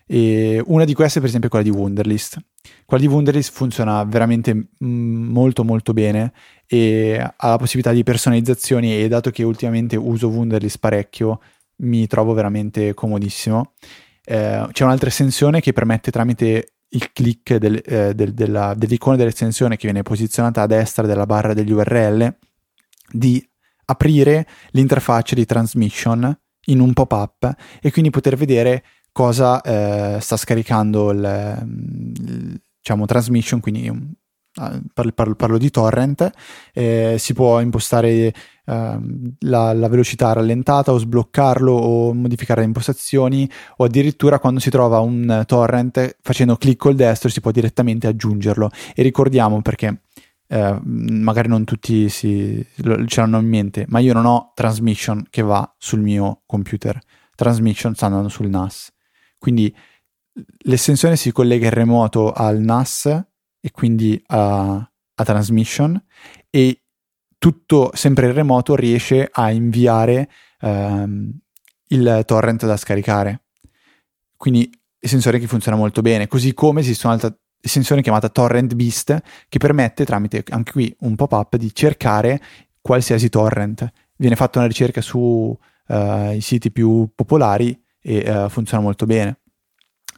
E 0.06 0.62
una 0.65 0.86
di 0.86 0.93
queste, 0.93 1.19
per 1.19 1.30
esempio, 1.30 1.50
è 1.50 1.52
quella 1.52 1.69
di 1.69 1.76
Wunderlist. 1.76 2.38
Quella 2.86 3.04
di 3.04 3.10
Wunderlist 3.10 3.54
funziona 3.54 4.04
veramente 4.04 4.69
molto 4.80 5.63
molto 5.63 5.93
bene 5.93 6.34
e 6.67 7.17
ha 7.17 7.50
la 7.50 7.58
possibilità 7.58 7.91
di 7.91 8.04
personalizzazioni 8.04 8.96
e 9.02 9.08
dato 9.08 9.32
che 9.32 9.43
ultimamente 9.43 9.96
uso 9.96 10.28
Wunderlist 10.28 10.80
parecchio, 10.80 11.39
mi 11.78 12.06
trovo 12.08 12.34
veramente 12.34 12.93
comodissimo. 12.93 13.74
Eh, 14.26 14.67
c'è 14.72 14.84
un'altra 14.84 15.10
estensione 15.10 15.62
che 15.62 15.74
permette 15.74 16.12
tramite 16.12 16.74
il 16.89 17.12
click 17.12 17.56
del, 17.56 17.82
eh, 17.84 18.13
del, 18.13 18.34
della, 18.34 18.74
dell'icona 18.76 19.15
dell'estensione 19.15 19.78
che 19.78 19.88
viene 19.88 20.04
posizionata 20.04 20.62
a 20.62 20.67
destra 20.67 21.08
della 21.08 21.26
barra 21.26 21.54
degli 21.54 21.72
URL 21.72 22.36
di 23.12 23.46
aprire 23.94 24.48
l'interfaccia 24.72 25.36
di 25.36 25.46
transmission 25.46 26.38
in 26.68 26.80
un 26.80 26.94
pop-up 26.94 27.56
e 27.82 27.92
quindi 27.92 28.10
poter 28.10 28.36
vedere 28.36 28.84
cosa 29.12 29.62
eh, 29.62 30.18
sta 30.20 30.38
scaricando 30.38 31.12
il, 31.12 31.66
il 32.16 32.62
diciamo, 32.84 33.06
transmission, 33.06 33.60
quindi 33.62 33.88
ah, 34.56 34.82
parlo, 34.94 35.12
parlo, 35.14 35.36
parlo, 35.36 35.58
di 35.58 35.70
torrent, 35.70 36.30
eh, 36.74 37.16
si 37.18 37.34
può 37.34 37.62
impostare 37.62 38.10
eh, 38.10 38.34
la, 39.40 39.74
la, 39.74 39.88
velocità 39.88 40.34
rallentata 40.34 40.92
o 40.92 40.98
sbloccarlo 40.98 41.72
o 41.72 42.14
modificare 42.14 42.62
le 42.62 42.68
impostazioni 42.68 43.50
o 43.78 43.86
addirittura 43.86 44.40
quando 44.40 44.60
si 44.60 44.70
trova 44.70 45.00
un 45.00 45.44
torrent 45.46 46.18
facendo 46.22 46.58
clic 46.58 46.78
col 46.78 46.96
destro 46.96 47.30
si 47.30 47.40
può 47.40 47.52
direttamente 47.52 48.08
aggiungerlo. 48.08 48.70
E 48.96 49.02
ricordiamo 49.04 49.62
perché 49.62 50.02
eh, 50.48 50.80
magari 50.84 51.48
non 51.48 51.64
tutti 51.64 52.10
si, 52.10 52.66
ce 53.06 53.22
l'hanno 53.22 53.40
in 53.40 53.48
mente, 53.48 53.86
ma 53.88 54.00
io 54.00 54.14
non 54.14 54.26
ho 54.26 54.52
transmission 54.54 55.26
che 55.30 55.42
va 55.42 55.74
sul 55.78 56.02
mio 56.02 56.42
computer, 56.46 57.00
transmission 57.36 57.96
sta 57.96 58.08
andando 58.08 58.30
sul 58.30 58.50
NAS. 58.50 58.92
Quindi 59.38 59.74
l'estensione 60.60 61.16
si 61.16 61.32
collega 61.32 61.66
in 61.66 61.74
remoto 61.74 62.32
al 62.32 62.60
NAS 62.60 63.06
e 63.60 63.72
quindi 63.72 64.22
a, 64.28 64.76
a 64.76 65.24
transmission 65.24 66.02
e 66.50 66.84
tutto 67.38 67.92
sempre 67.94 68.28
in 68.28 68.34
remoto 68.34 68.76
riesce 68.76 69.30
a 69.32 69.52
inviare 69.52 70.30
ehm, 70.60 71.38
il 71.88 72.24
torrent 72.26 72.66
da 72.66 72.78
scaricare. 72.78 73.46
Quindi 74.38 74.70
il 75.00 75.10
sensore 75.10 75.40
che 75.40 75.48
funziona 75.48 75.78
molto 75.78 76.02
bene, 76.02 76.28
così 76.28 76.54
come 76.54 76.80
esistono 76.80 77.14
altre 77.14 77.40
estensione 77.63 78.02
chiamata 78.02 78.28
Torrent 78.28 78.73
Beast 78.73 79.21
che 79.47 79.58
permette 79.58 80.04
tramite 80.04 80.43
anche 80.49 80.71
qui 80.73 80.93
un 80.99 81.15
pop-up 81.15 81.56
di 81.56 81.73
cercare 81.73 82.41
qualsiasi 82.82 83.30
torrent. 83.30 83.89
Viene 84.17 84.36
fatta 84.36 84.60
una 84.60 84.67
ricerca 84.67 84.99
sui 84.99 85.56
uh, 85.88 86.39
siti 86.39 86.71
più 86.71 87.10
popolari 87.15 87.82
e 88.02 88.30
uh, 88.30 88.49
funziona 88.49 88.84
molto 88.84 89.06
bene. 89.06 89.39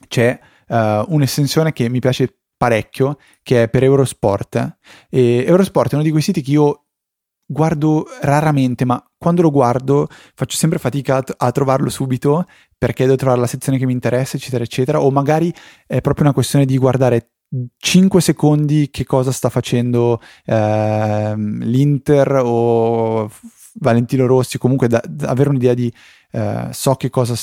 C'è 0.08 0.38
uh, 0.68 0.74
un'estensione 1.06 1.72
che 1.72 1.88
mi 1.88 2.00
piace 2.00 2.36
parecchio 2.56 3.18
che 3.42 3.64
è 3.64 3.68
per 3.68 3.84
Eurosport 3.84 4.78
e 5.10 5.44
Eurosport 5.46 5.92
è 5.92 5.94
uno 5.94 6.02
di 6.02 6.10
quei 6.10 6.22
siti 6.22 6.42
che 6.42 6.50
io 6.50 6.86
guardo 7.46 8.06
raramente, 8.22 8.84
ma 8.84 9.00
quando 9.16 9.42
lo 9.42 9.50
guardo 9.50 10.08
faccio 10.34 10.56
sempre 10.56 10.78
fatica 10.78 11.18
a, 11.18 11.24
a, 11.36 11.52
trovarlo 11.52 11.88
subito 11.90 12.46
perché 12.76 13.04
devo 13.04 13.16
trovare 13.16 13.40
la 13.40 13.46
sezione 13.46 13.78
che 13.78 13.86
mi 13.86 13.92
interessa, 13.92 14.36
eccetera, 14.36 14.64
eccetera. 14.64 15.00
O 15.00 15.10
magari 15.10 15.54
è 15.86 16.00
proprio 16.00 16.24
una 16.24 16.34
questione 16.34 16.64
di 16.64 16.76
guardare 16.76 17.35
5 17.76 18.20
secondi 18.20 18.88
che 18.90 19.04
cosa 19.04 19.32
sta 19.32 19.48
facendo 19.48 20.20
eh, 20.44 21.34
l'Inter 21.36 22.40
o 22.44 23.30
Valentino 23.74 24.26
Rossi, 24.26 24.58
comunque 24.58 24.88
da, 24.88 25.02
da 25.06 25.28
avere 25.28 25.50
un'idea 25.50 25.74
di 25.74 25.92
eh, 26.32 26.68
so 26.72 26.94
che 26.94 27.10
cosa 27.10 27.34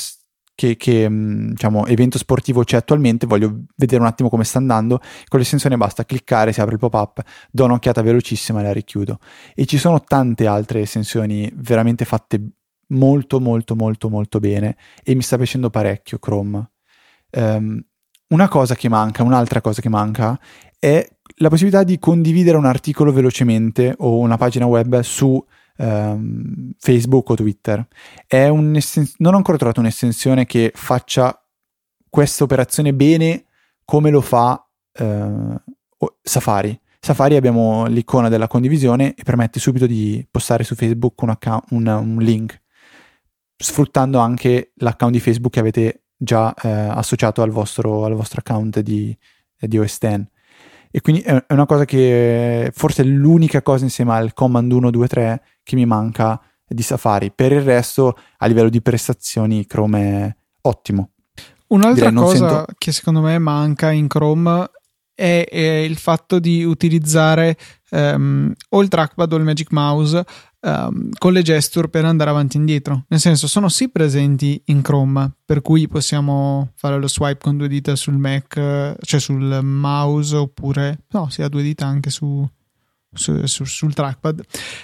che, 0.55 0.75
che 0.77 1.09
mm, 1.09 1.49
diciamo, 1.51 1.85
evento 1.87 2.17
sportivo 2.17 2.63
c'è 2.63 2.77
attualmente, 2.77 3.25
voglio 3.25 3.63
vedere 3.75 4.01
un 4.01 4.07
attimo 4.07 4.29
come 4.29 4.43
sta 4.43 4.59
andando, 4.59 4.99
con 5.27 5.39
l'estensione 5.39 5.77
basta 5.77 6.05
cliccare, 6.05 6.53
si 6.53 6.61
apre 6.61 6.73
il 6.73 6.79
pop-up, 6.79 7.21
do 7.51 7.65
un'occhiata 7.65 8.01
velocissima 8.01 8.59
e 8.59 8.63
la 8.63 8.73
richiudo. 8.73 9.19
E 9.55 9.65
ci 9.65 9.77
sono 9.77 10.01
tante 10.01 10.47
altre 10.47 10.81
estensioni 10.81 11.51
veramente 11.55 12.05
fatte 12.05 12.41
molto 12.87 13.39
molto 13.39 13.75
molto 13.75 14.09
molto 14.09 14.39
bene 14.39 14.75
e 15.03 15.15
mi 15.15 15.21
sta 15.21 15.37
piacendo 15.37 15.69
parecchio 15.69 16.19
Chrome. 16.19 16.69
Um, 17.31 17.83
una 18.33 18.47
cosa 18.47 18.75
che 18.75 18.89
manca, 18.89 19.23
un'altra 19.23 19.61
cosa 19.61 19.79
che 19.79 19.89
manca 19.89 20.37
è 20.79 21.07
la 21.37 21.49
possibilità 21.49 21.83
di 21.83 21.99
condividere 21.99 22.57
un 22.57 22.65
articolo 22.65 23.13
velocemente 23.13 23.93
o 23.99 24.17
una 24.17 24.37
pagina 24.37 24.65
web 24.65 24.99
su 25.01 25.43
um, 25.77 26.71
Facebook 26.77 27.29
o 27.29 27.35
Twitter. 27.35 27.87
non 28.29 29.33
ho 29.33 29.37
ancora 29.37 29.57
trovato 29.57 29.79
un'estensione 29.79 30.45
che 30.45 30.71
faccia 30.73 31.39
questa 32.09 32.43
operazione 32.43 32.93
bene 32.93 33.45
come 33.85 34.09
lo 34.09 34.21
fa 34.21 34.67
uh, 34.99 35.55
Safari. 36.21 36.79
Safari 36.99 37.35
abbiamo 37.35 37.85
l'icona 37.85 38.29
della 38.29 38.47
condivisione 38.47 39.13
e 39.13 39.23
permette 39.23 39.59
subito 39.59 39.85
di 39.85 40.25
postare 40.29 40.63
su 40.63 40.73
Facebook 40.73 41.21
un, 41.21 41.29
account, 41.29 41.65
un, 41.71 41.85
un 41.85 42.17
link, 42.19 42.61
sfruttando 43.57 44.19
anche 44.19 44.71
l'account 44.75 45.13
di 45.13 45.19
Facebook 45.19 45.53
che 45.53 45.59
avete 45.59 46.02
già 46.23 46.53
eh, 46.53 46.69
associato 46.69 47.41
al 47.41 47.51
vostro, 47.51 48.05
al 48.05 48.13
vostro, 48.13 48.41
account 48.43 48.79
di, 48.79 49.15
di 49.59 49.77
OS 49.77 49.97
X. 49.97 50.21
E 50.95 51.01
quindi 51.01 51.21
è 51.21 51.43
una 51.49 51.65
cosa 51.65 51.85
che 51.85 52.71
forse 52.73 53.01
è 53.01 53.05
l'unica 53.05 53.61
cosa 53.61 53.83
insieme 53.83 54.13
al 54.13 54.33
Command 54.33 54.71
1, 54.71 54.91
2, 54.91 55.07
3 55.07 55.41
che 55.63 55.75
mi 55.75 55.85
manca 55.85 56.39
di 56.67 56.81
Safari. 56.81 57.31
Per 57.31 57.51
il 57.51 57.61
resto, 57.61 58.17
a 58.37 58.45
livello 58.45 58.69
di 58.69 58.81
prestazioni, 58.81 59.65
Chrome 59.65 59.99
è 60.01 60.35
ottimo. 60.61 61.09
Un'altra 61.67 62.09
Direi, 62.09 62.23
cosa 62.23 62.47
sento... 62.47 62.65
che 62.77 62.91
secondo 62.91 63.21
me 63.21 63.37
manca 63.39 63.91
in 63.91 64.07
Chrome 64.07 64.69
è, 65.13 65.47
è 65.49 65.57
il 65.57 65.97
fatto 65.97 66.39
di 66.39 66.63
utilizzare 66.63 67.57
um, 67.91 68.51
o 68.69 68.81
il 68.81 68.87
trackpad 68.87 69.31
o 69.31 69.35
il 69.37 69.43
Magic 69.43 69.71
Mouse 69.71 70.25
um, 70.61 71.09
con 71.17 71.33
le 71.33 71.41
gesture 71.41 71.89
per 71.89 72.05
andare 72.05 72.29
avanti 72.29 72.57
e 72.57 72.59
indietro. 72.59 73.05
Nel 73.07 73.19
senso, 73.19 73.47
sono 73.47 73.69
sì 73.69 73.89
presenti 73.89 74.61
in 74.65 74.81
Chrome, 74.81 75.35
per 75.45 75.61
cui 75.61 75.87
possiamo 75.87 76.71
fare 76.75 76.97
lo 76.97 77.07
swipe 77.07 77.39
con 77.41 77.57
due 77.57 77.67
dita 77.67 77.95
sul 77.95 78.17
Mac, 78.17 78.95
cioè 79.01 79.19
sul 79.19 79.59
mouse, 79.63 80.35
oppure 80.35 81.05
no, 81.09 81.29
si 81.29 81.41
ha 81.41 81.49
due 81.49 81.63
dita 81.63 81.85
anche 81.85 82.09
su, 82.09 82.47
su, 83.13 83.45
su, 83.45 83.63
sul 83.65 83.93
trackpad 83.93 84.41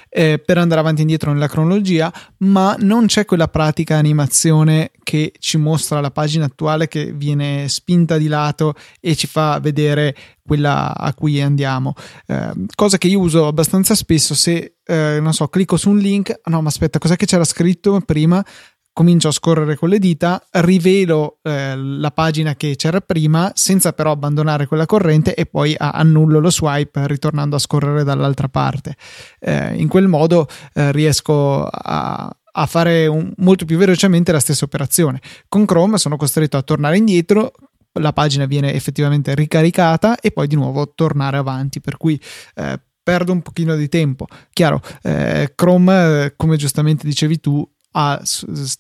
eh, 0.10 0.42
per 0.44 0.58
andare 0.58 0.80
avanti 0.80 1.00
e 1.00 1.02
indietro 1.04 1.34
nella 1.34 1.48
cronologia, 1.48 2.12
ma 2.38 2.76
non 2.80 3.06
c'è 3.08 3.26
quella 3.26 3.48
pratica 3.48 3.98
animazione 3.98 4.92
che 5.04 5.34
ci 5.39 5.58
mostra 5.58 6.02
la 6.02 6.12
pagina 6.12 6.46
attuale 6.46 6.88
che 6.88 7.12
viene 7.13 7.68
spinta 7.68 8.18
di 8.18 8.28
lato 8.28 8.76
e 9.00 9.15
ci 9.15 9.28
fa 9.28 9.60
vedere 9.60 10.15
quella 10.46 10.96
a 10.96 11.13
cui 11.13 11.42
andiamo. 11.42 11.94
Eh, 12.26 12.52
cosa 12.76 12.98
che 12.98 13.08
io 13.08 13.20
uso 13.20 13.48
abbastanza 13.48 13.96
spesso 13.96 14.34
se, 14.34 14.76
eh, 14.84 15.20
non 15.22 15.34
so, 15.34 15.48
clicco 15.48 15.78
su 15.78 15.89
un 15.89 15.98
link, 15.98 16.42
no, 16.46 16.62
ma 16.62 16.70
aspetta, 16.70 17.00
cos'è 17.00 17.15
che 17.15 17.26
c'era 17.26 17.44
scritto 17.44 18.02
prima? 18.02 18.44
Comincio 19.00 19.30
a 19.30 19.32
scorrere 19.32 19.78
con 19.78 19.88
le 19.88 19.98
dita, 19.98 20.46
rivelo 20.52 21.38
eh, 21.42 21.74
la 21.74 22.12
pagina 22.12 22.56
che 22.56 22.76
c'era 22.76 23.00
prima 23.00 23.50
senza 23.56 23.94
però 23.94 24.12
abbandonare 24.12 24.68
quella 24.68 24.86
corrente 24.86 25.36
e 25.36 25.46
poi 25.46 25.74
annullo 25.78 26.40
lo 26.40 26.52
swipe 26.52 27.08
ritornando 27.08 27.56
a 27.56 27.60
scorrere 27.60 28.04
dall'altra 28.04 28.50
parte. 28.50 28.98
Eh, 29.40 29.76
in 29.76 29.88
quel 29.88 30.10
modo 30.10 30.50
eh, 30.74 30.92
riesco 30.92 31.66
a, 31.66 32.30
a 32.52 32.66
fare 32.66 33.08
un, 33.08 33.32
molto 33.38 33.64
più 33.64 33.78
velocemente 33.78 34.34
la 34.34 34.42
stessa 34.42 34.66
operazione. 34.66 35.22
Con 35.48 35.64
Chrome 35.64 35.98
sono 35.98 36.18
costretto 36.18 36.58
a 36.58 36.62
tornare 36.62 36.98
indietro, 36.98 37.54
la 38.02 38.12
pagina 38.12 38.48
viene 38.48 38.74
effettivamente 38.74 39.34
ricaricata 39.34 40.20
e 40.20 40.32
poi 40.32 40.48
di 40.48 40.56
nuovo 40.56 40.92
tornare 40.94 41.38
avanti, 41.38 41.80
per 41.80 41.96
cui 41.96 42.22
eh, 42.56 42.78
perdo 43.02 43.32
un 43.32 43.42
pochino 43.42 43.78
di 43.78 43.88
tempo. 43.88 44.28
Chiaro, 44.52 44.82
eh, 45.04 45.54
Chrome, 45.56 46.26
eh, 46.26 46.34
come 46.36 46.58
giustamente 46.58 47.08
dicevi 47.08 47.39
tu, 47.39 47.66
ha 47.92 48.22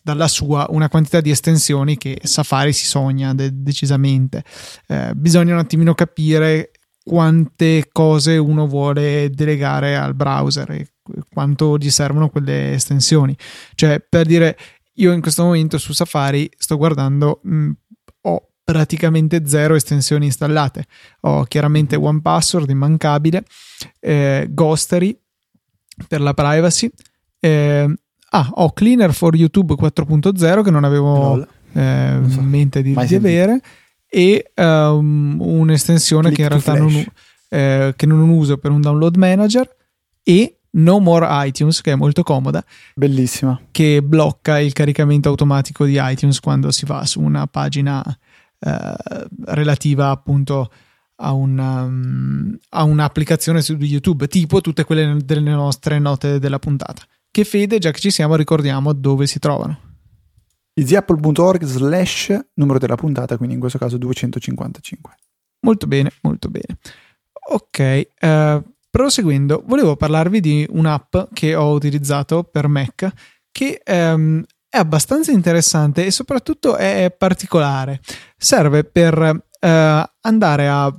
dalla 0.03 0.27
sua 0.27 0.67
una 0.69 0.89
quantità 0.89 1.21
di 1.21 1.31
estensioni 1.31 1.97
che 1.97 2.19
Safari 2.23 2.73
si 2.73 2.85
sogna 2.85 3.33
de- 3.33 3.51
decisamente. 3.53 4.43
Eh, 4.87 5.13
bisogna 5.15 5.53
un 5.53 5.59
attimino 5.59 5.93
capire 5.93 6.71
quante 7.03 7.89
cose 7.91 8.37
uno 8.37 8.67
vuole 8.67 9.31
delegare 9.31 9.97
al 9.97 10.13
browser 10.13 10.69
e 10.71 10.91
quanto 11.33 11.77
gli 11.77 11.89
servono 11.89 12.29
quelle 12.29 12.73
estensioni. 12.73 13.35
Cioè, 13.73 13.99
per 14.07 14.27
dire, 14.27 14.57
io 14.95 15.11
in 15.11 15.21
questo 15.21 15.43
momento 15.43 15.77
su 15.77 15.93
Safari 15.93 16.49
sto 16.55 16.77
guardando, 16.77 17.39
mh, 17.43 17.55
mm, 17.55 17.71
ho 18.21 18.49
praticamente 18.63 19.47
zero 19.47 19.73
estensioni 19.73 20.25
installate. 20.25 20.85
Ho 21.21 21.43
chiaramente 21.45 21.95
One 21.95 22.21
Password 22.21 22.69
immancabile, 22.69 23.43
eh, 23.99 24.47
Ghostery 24.49 25.19
per 26.07 26.21
la 26.21 26.33
privacy. 26.35 26.89
Eh, 27.39 27.91
ah, 28.29 28.49
ho 28.51 28.71
Cleaner 28.71 29.13
for 29.13 29.35
YouTube 29.35 29.75
4.0 29.75 30.63
che 30.63 30.71
non 30.71 30.83
avevo 30.83 31.45
eh, 31.73 32.19
so. 32.27 32.39
in 32.39 32.45
mente 32.45 32.81
di, 32.81 32.93
di 32.93 33.15
avere 33.15 33.61
e 34.07 34.51
um, 34.55 35.37
un'estensione 35.39 36.31
Click 36.31 36.35
che 36.35 36.41
in 36.43 36.49
realtà 36.49 36.73
non, 36.75 37.05
eh, 37.49 37.93
che 37.95 38.05
non 38.05 38.27
uso 38.29 38.57
per 38.57 38.71
un 38.71 38.81
download 38.81 39.15
manager 39.15 39.69
e 40.23 40.55
No 40.71 40.99
More 40.99 41.25
iTunes, 41.47 41.81
che 41.81 41.93
è 41.93 41.95
molto 41.95 42.21
comoda. 42.21 42.63
Bellissima. 42.93 43.59
Che 43.71 44.03
blocca 44.03 44.59
il 44.59 44.73
caricamento 44.73 45.29
automatico 45.29 45.85
di 45.85 45.97
iTunes 45.99 46.39
quando 46.39 46.69
si 46.71 46.85
va 46.85 47.05
su 47.05 47.21
una 47.21 47.47
pagina 47.47 48.03
eh, 48.59 48.95
relativa 49.45 50.09
appunto 50.09 50.71
a, 51.21 51.33
una, 51.33 51.83
um, 51.83 52.55
a 52.69 52.83
un'applicazione 52.83 53.61
su 53.61 53.73
YouTube, 53.79 54.27
tipo 54.27 54.61
tutte 54.61 54.83
quelle 54.83 55.17
delle 55.23 55.51
nostre 55.51 55.97
note 55.97 56.39
della 56.39 56.59
puntata. 56.59 57.01
Che 57.31 57.43
fede, 57.43 57.77
già 57.79 57.91
che 57.91 57.99
ci 57.99 58.11
siamo, 58.11 58.35
ricordiamo 58.35 58.93
dove 58.93 59.27
si 59.27 59.39
trovano. 59.39 59.79
easyapple.org 60.73 61.63
slash 61.63 62.37
numero 62.55 62.79
della 62.79 62.95
puntata, 62.95 63.37
quindi 63.37 63.55
in 63.55 63.59
questo 63.59 63.77
caso 63.77 63.97
255. 63.97 65.15
Molto 65.61 65.87
bene, 65.87 66.11
molto 66.21 66.49
bene. 66.49 66.77
Ok, 67.51 68.07
uh, 68.21 68.63
Proseguendo, 68.91 69.63
volevo 69.67 69.95
parlarvi 69.95 70.39
di 70.39 70.65
un'app 70.67 71.15
che 71.31 71.53
ho 71.53 71.71
utilizzato 71.73 72.43
per 72.43 72.67
Mac 72.67 73.11
che 73.51 73.81
um, 73.85 74.43
è 74.67 74.77
abbastanza 74.77 75.31
interessante 75.31 76.05
e 76.05 76.11
soprattutto 76.11 76.75
è 76.75 77.13
particolare. 77.15 78.01
Serve 78.35 78.83
per 78.83 79.17
uh, 79.19 79.67
andare 80.21 80.67
a 80.67 80.91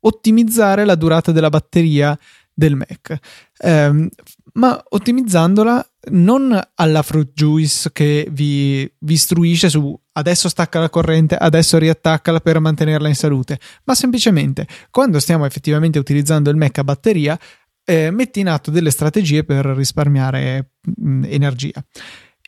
ottimizzare 0.00 0.84
la 0.84 0.94
durata 0.94 1.32
della 1.32 1.48
batteria 1.48 2.16
del 2.52 2.76
Mac, 2.76 3.18
um, 3.64 4.06
ma 4.54 4.82
ottimizzandola 4.88 5.84
non 6.10 6.58
alla 6.74 7.02
fruit 7.02 7.30
juice 7.34 7.90
che 7.92 8.26
vi, 8.30 8.90
vi 9.00 9.12
istruisce 9.12 9.68
su 9.68 9.98
adesso 10.12 10.48
stacca 10.48 10.80
la 10.80 10.90
corrente, 10.90 11.36
adesso 11.36 11.78
riattaccala 11.78 12.40
per 12.40 12.58
mantenerla 12.58 13.08
in 13.08 13.14
salute, 13.14 13.58
ma 13.84 13.94
semplicemente 13.94 14.66
quando 14.90 15.18
stiamo 15.20 15.44
effettivamente 15.44 15.98
utilizzando 15.98 16.50
il 16.50 16.56
Mac 16.56 16.78
a 16.78 16.84
batteria, 16.84 17.38
eh, 17.84 18.10
metti 18.10 18.40
in 18.40 18.48
atto 18.48 18.70
delle 18.70 18.90
strategie 18.90 19.44
per 19.44 19.64
risparmiare 19.66 20.72
mh, 20.82 21.10
mm, 21.10 21.24
energia. 21.24 21.84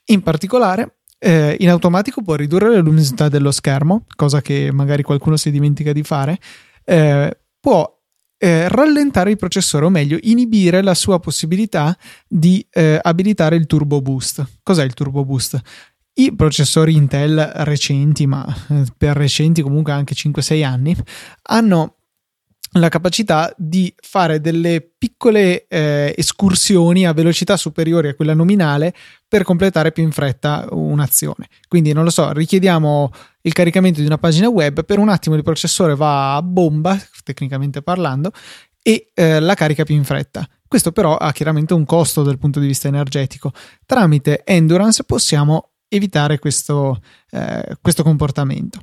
In 0.06 0.22
particolare, 0.22 0.98
eh, 1.18 1.56
in 1.58 1.68
automatico 1.68 2.22
può 2.22 2.34
ridurre 2.34 2.70
la 2.70 2.80
luminosità 2.80 3.28
dello 3.28 3.50
schermo, 3.50 4.06
cosa 4.16 4.40
che 4.40 4.70
magari 4.72 5.02
qualcuno 5.02 5.36
si 5.36 5.50
dimentica 5.50 5.92
di 5.92 6.02
fare, 6.02 6.38
eh, 6.84 7.38
può 7.60 8.01
eh, 8.42 8.68
rallentare 8.68 9.30
il 9.30 9.36
processore, 9.36 9.84
o 9.84 9.88
meglio, 9.88 10.18
inibire 10.22 10.82
la 10.82 10.94
sua 10.94 11.20
possibilità 11.20 11.96
di 12.26 12.66
eh, 12.72 12.98
abilitare 13.00 13.54
il 13.54 13.66
turbo 13.66 14.02
boost. 14.02 14.44
Cos'è 14.64 14.82
il 14.82 14.94
turbo 14.94 15.24
boost? 15.24 15.60
I 16.14 16.34
processori 16.34 16.96
Intel 16.96 17.38
recenti, 17.38 18.26
ma 18.26 18.44
eh, 18.68 18.84
per 18.98 19.16
recenti 19.16 19.62
comunque 19.62 19.92
anche 19.92 20.16
5-6 20.16 20.64
anni, 20.64 20.96
hanno 21.42 21.98
la 22.72 22.88
capacità 22.88 23.52
di 23.56 23.92
fare 24.00 24.40
delle 24.40 24.80
piccole 24.96 25.66
eh, 25.68 26.14
escursioni 26.16 27.06
a 27.06 27.12
velocità 27.12 27.56
superiori 27.56 28.08
a 28.08 28.14
quella 28.14 28.34
nominale 28.34 28.94
per 29.28 29.42
completare 29.42 29.92
più 29.92 30.02
in 30.02 30.12
fretta 30.12 30.66
un'azione. 30.70 31.48
Quindi, 31.68 31.92
non 31.92 32.04
lo 32.04 32.10
so, 32.10 32.32
richiediamo 32.32 33.10
il 33.42 33.52
caricamento 33.52 34.00
di 34.00 34.06
una 34.06 34.18
pagina 34.18 34.48
web, 34.48 34.84
per 34.84 34.98
un 34.98 35.08
attimo 35.08 35.36
il 35.36 35.42
processore 35.42 35.94
va 35.94 36.36
a 36.36 36.42
bomba, 36.42 36.98
tecnicamente 37.24 37.82
parlando, 37.82 38.30
e 38.82 39.10
eh, 39.14 39.40
la 39.40 39.54
carica 39.54 39.84
più 39.84 39.94
in 39.94 40.04
fretta. 40.04 40.48
Questo 40.66 40.92
però 40.92 41.16
ha 41.16 41.32
chiaramente 41.32 41.74
un 41.74 41.84
costo 41.84 42.22
dal 42.22 42.38
punto 42.38 42.58
di 42.58 42.66
vista 42.66 42.88
energetico. 42.88 43.52
Tramite 43.84 44.42
Endurance 44.44 45.04
possiamo 45.04 45.72
evitare 45.88 46.38
questo, 46.38 47.00
eh, 47.30 47.76
questo 47.82 48.02
comportamento 48.02 48.80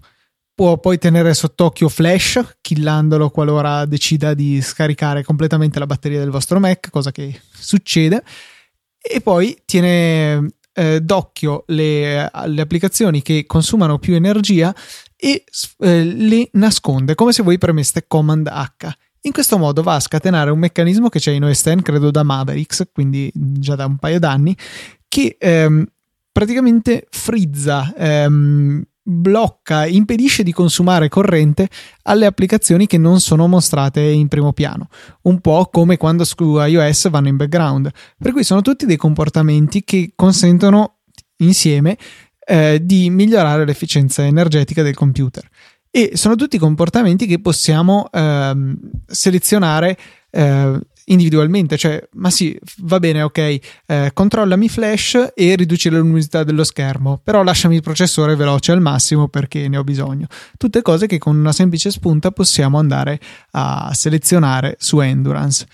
può 0.59 0.77
poi 0.77 0.97
tenere 0.97 1.33
sott'occhio 1.33 1.87
Flash, 1.87 2.57
killandolo 2.59 3.29
qualora 3.29 3.85
decida 3.85 4.33
di 4.33 4.61
scaricare 4.61 5.23
completamente 5.23 5.79
la 5.79 5.85
batteria 5.85 6.19
del 6.19 6.31
vostro 6.31 6.59
Mac, 6.59 6.89
cosa 6.89 7.13
che 7.13 7.39
succede, 7.49 8.21
e 9.01 9.21
poi 9.21 9.57
tiene 9.63 10.55
eh, 10.73 10.99
d'occhio 10.99 11.63
le, 11.67 12.29
le, 12.47 12.61
applicazioni 12.61 13.21
che 13.21 13.45
consumano 13.45 13.99
più 13.99 14.15
energia 14.15 14.75
e 15.15 15.45
eh, 15.77 16.03
le 16.03 16.49
nasconde 16.51 17.15
come 17.15 17.31
se 17.31 17.41
voi 17.41 17.57
premeste 17.57 18.03
Command 18.05 18.47
H. 18.47 18.87
In 19.21 19.31
questo 19.31 19.57
modo 19.57 19.81
va 19.81 19.95
a 19.95 20.01
scatenare 20.01 20.51
un 20.51 20.59
meccanismo 20.59 21.07
che 21.07 21.19
c'è 21.19 21.31
in 21.31 21.45
OS 21.45 21.73
X, 21.73 21.81
credo 21.81 22.11
da 22.11 22.23
Mavericks, 22.23 22.89
quindi 22.91 23.31
già 23.33 23.75
da 23.75 23.85
un 23.85 23.95
paio 23.95 24.19
d'anni, 24.19 24.53
che 25.07 25.37
ehm, 25.39 25.85
praticamente 26.33 27.07
frizza 27.09 27.93
ehm, 27.95 28.83
blocca, 29.09 29.85
impedisce 29.85 30.43
di 30.43 30.53
consumare 30.53 31.09
corrente 31.09 31.67
alle 32.03 32.25
applicazioni 32.25 32.87
che 32.87 32.97
non 32.97 33.19
sono 33.19 33.47
mostrate 33.47 34.01
in 34.01 34.27
primo 34.27 34.53
piano, 34.53 34.87
un 35.23 35.39
po' 35.41 35.67
come 35.71 35.97
quando 35.97 36.23
su 36.23 36.35
iOS 36.59 37.09
vanno 37.09 37.27
in 37.27 37.35
background. 37.35 37.89
Per 38.17 38.31
cui 38.31 38.43
sono 38.43 38.61
tutti 38.61 38.85
dei 38.85 38.97
comportamenti 38.97 39.83
che 39.83 40.13
consentono 40.15 40.99
insieme 41.37 41.97
eh, 42.45 42.79
di 42.83 43.09
migliorare 43.09 43.65
l'efficienza 43.65 44.23
energetica 44.25 44.83
del 44.83 44.95
computer. 44.95 45.47
E 45.91 46.11
sono 46.13 46.35
tutti 46.35 46.57
comportamenti 46.59 47.25
che 47.25 47.41
possiamo 47.41 48.09
eh, 48.11 48.75
selezionare 49.07 49.97
eh, 50.29 50.79
individualmente, 51.09 51.77
cioè, 51.77 52.01
ma 52.13 52.29
sì, 52.29 52.57
va 52.79 52.99
bene, 52.99 53.21
ok, 53.21 53.37
eh, 53.85 54.11
controllami 54.13 54.69
flash 54.69 55.31
e 55.35 55.55
riduci 55.55 55.89
la 55.89 55.99
luminosità 55.99 56.43
dello 56.43 56.63
schermo, 56.63 57.19
però 57.23 57.43
lasciami 57.43 57.75
il 57.75 57.81
processore 57.81 58.35
veloce 58.35 58.71
al 58.71 58.81
massimo 58.81 59.27
perché 59.27 59.67
ne 59.67 59.77
ho 59.77 59.83
bisogno. 59.83 60.27
Tutte 60.57 60.81
cose 60.81 61.07
che 61.07 61.17
con 61.17 61.37
una 61.37 61.51
semplice 61.51 61.91
spunta 61.91 62.31
possiamo 62.31 62.77
andare 62.79 63.19
a 63.51 63.91
selezionare 63.93 64.75
su 64.79 64.99
Endurance. 64.99 65.65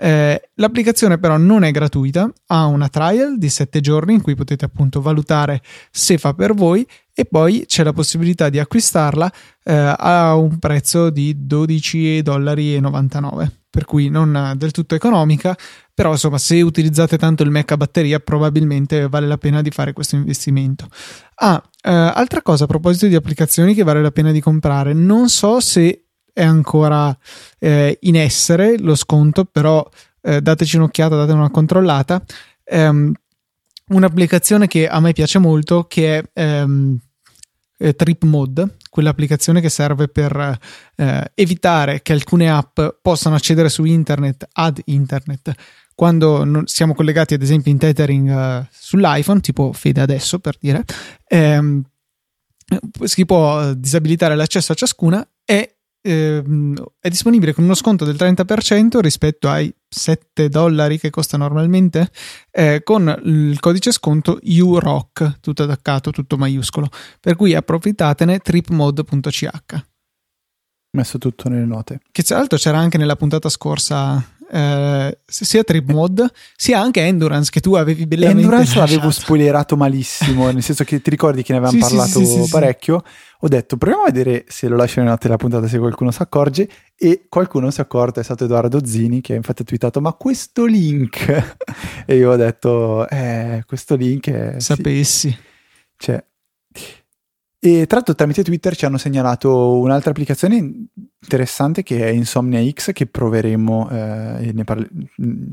Eh, 0.00 0.50
l'applicazione 0.54 1.18
però 1.18 1.36
non 1.38 1.64
è 1.64 1.72
gratuita, 1.72 2.30
ha 2.46 2.66
una 2.66 2.88
trial 2.88 3.36
di 3.36 3.48
7 3.48 3.80
giorni 3.80 4.14
in 4.14 4.22
cui 4.22 4.36
potete 4.36 4.64
appunto 4.64 5.00
valutare 5.00 5.60
se 5.90 6.18
fa 6.18 6.34
per 6.34 6.54
voi 6.54 6.86
e 7.12 7.24
poi 7.24 7.64
c'è 7.66 7.82
la 7.82 7.92
possibilità 7.92 8.48
di 8.48 8.60
acquistarla 8.60 9.32
eh, 9.64 9.94
a 9.98 10.36
un 10.36 10.58
prezzo 10.60 11.10
di 11.10 11.36
12,99 11.36 12.22
dollari 12.22 12.80
per 13.70 13.84
cui 13.84 14.08
non 14.08 14.54
del 14.56 14.70
tutto 14.70 14.94
economica, 14.94 15.56
però 15.92 16.12
insomma 16.12 16.38
se 16.38 16.60
utilizzate 16.62 17.18
tanto 17.18 17.42
il 17.42 17.50
Mac 17.50 17.72
a 17.72 17.76
batteria 17.76 18.20
probabilmente 18.20 19.08
vale 19.08 19.26
la 19.26 19.38
pena 19.38 19.62
di 19.62 19.70
fare 19.70 19.92
questo 19.92 20.16
investimento. 20.16 20.88
Ah, 21.36 21.62
eh, 21.82 21.90
altra 21.90 22.42
cosa 22.42 22.64
a 22.64 22.66
proposito 22.66 23.06
di 23.06 23.14
applicazioni 23.14 23.74
che 23.74 23.82
vale 23.82 24.00
la 24.00 24.10
pena 24.10 24.32
di 24.32 24.40
comprare, 24.40 24.92
non 24.92 25.28
so 25.28 25.60
se 25.60 26.04
è 26.32 26.44
ancora 26.44 27.16
eh, 27.58 27.98
in 28.02 28.16
essere 28.16 28.78
lo 28.78 28.94
sconto, 28.94 29.44
però 29.44 29.86
eh, 30.20 30.40
dateci 30.40 30.76
un'occhiata, 30.76 31.16
date 31.16 31.32
una 31.32 31.50
controllata. 31.50 32.22
Um, 32.70 33.12
un'applicazione 33.88 34.66
che 34.66 34.86
a 34.86 35.00
me 35.00 35.12
piace 35.12 35.38
molto 35.38 35.84
che 35.84 36.22
è 36.32 36.62
um, 36.62 36.98
Trip 37.96 38.24
Mode, 38.24 38.76
quell'applicazione 38.98 39.60
che 39.60 39.68
serve 39.68 40.08
per 40.08 40.58
eh, 40.96 41.30
evitare 41.34 42.02
che 42.02 42.12
alcune 42.12 42.50
app 42.50 42.80
possano 43.00 43.36
accedere 43.36 43.68
su 43.68 43.84
internet 43.84 44.48
ad 44.54 44.80
internet. 44.86 45.52
Quando 45.94 46.62
siamo 46.64 46.94
collegati 46.94 47.34
ad 47.34 47.42
esempio 47.42 47.70
in 47.70 47.78
tethering 47.78 48.28
uh, 48.28 48.66
sull'iPhone, 48.72 49.38
tipo 49.38 49.72
Fede 49.72 50.00
adesso 50.00 50.40
per 50.40 50.56
dire, 50.60 50.84
ehm, 51.28 51.82
si 53.04 53.24
può 53.24 53.72
disabilitare 53.74 54.34
l'accesso 54.34 54.72
a 54.72 54.74
ciascuna 54.74 55.28
e 55.44 55.77
ehm, 56.02 56.76
è 57.00 57.08
disponibile 57.08 57.52
con 57.52 57.64
uno 57.64 57.74
sconto 57.74 58.04
del 58.04 58.16
30% 58.16 59.00
rispetto 59.00 59.48
ai 59.48 59.74
7 59.88 60.48
dollari 60.48 60.98
che 60.98 61.10
costa 61.10 61.36
normalmente? 61.36 62.10
Eh, 62.50 62.82
con 62.82 63.20
il 63.24 63.58
codice 63.60 63.92
sconto 63.92 64.38
UROC 64.42 65.40
tutto 65.40 65.62
attaccato, 65.62 66.10
tutto 66.10 66.36
maiuscolo. 66.36 66.88
Per 67.20 67.36
cui 67.36 67.54
approfittatene 67.54 68.38
tripmode.ch 68.38 69.86
messo 70.90 71.18
tutto 71.18 71.48
nelle 71.48 71.64
note. 71.66 72.00
Che 72.10 72.22
tra 72.22 72.38
l'altro 72.38 72.58
c'era 72.58 72.78
anche 72.78 72.98
nella 72.98 73.16
puntata 73.16 73.48
scorsa 73.48 74.36
eh, 74.50 75.18
sia 75.26 75.64
Trip 75.64 75.90
Mod 75.90 76.30
sia 76.56 76.80
anche 76.80 77.00
Endurance 77.00 77.50
che 77.50 77.60
tu 77.60 77.74
avevi 77.74 78.06
bellamente 78.06 78.42
Endurance 78.42 78.78
l'avevo 78.78 79.10
spoilerato 79.10 79.76
malissimo 79.76 80.48
nel 80.52 80.62
senso 80.62 80.84
che 80.84 81.00
ti 81.00 81.10
ricordi 81.10 81.42
che 81.42 81.52
ne 81.52 81.58
avevamo 81.58 81.78
sì, 81.78 81.88
parlato 81.88 82.24
sì, 82.24 82.42
sì, 82.44 82.50
parecchio? 82.50 83.02
Ho 83.40 83.48
detto 83.48 83.76
proviamo 83.76 84.04
a 84.04 84.10
vedere 84.10 84.44
se 84.48 84.68
lo 84.68 84.76
lascio 84.76 85.00
in 85.00 85.06
notte 85.06 85.28
la 85.28 85.36
puntata 85.36 85.68
se 85.68 85.78
qualcuno 85.78 86.10
si 86.10 86.22
accorge 86.22 86.68
e 86.96 87.26
qualcuno 87.28 87.70
si 87.70 87.78
è 87.78 87.82
accorto, 87.84 88.18
è 88.18 88.24
stato 88.24 88.44
Edoardo 88.44 88.84
Zini 88.84 89.20
che 89.20 89.34
infatti 89.34 89.62
ha 89.62 89.64
twittato 89.64 90.00
ma 90.00 90.12
questo 90.12 90.64
link? 90.64 91.56
E 92.10 92.16
io 92.16 92.30
ho 92.30 92.36
detto 92.36 93.06
eh 93.06 93.64
questo 93.66 93.94
link 93.94 94.30
è... 94.30 94.58
Sapessi. 94.60 95.36
Cioè, 95.98 96.24
e 97.60 97.86
tra 97.86 97.96
l'altro 97.96 98.14
tramite 98.14 98.44
Twitter 98.44 98.76
ci 98.76 98.84
hanno 98.84 98.98
segnalato 98.98 99.80
un'altra 99.80 100.10
applicazione 100.10 100.56
interessante 101.20 101.82
che 101.82 102.06
è 102.06 102.08
Insomnia 102.10 102.64
X 102.70 102.92
che 102.92 103.06
proveremo 103.06 103.90
eh, 103.90 104.48
e 104.48 104.52
ne 104.52 104.62
parle- 104.62 104.88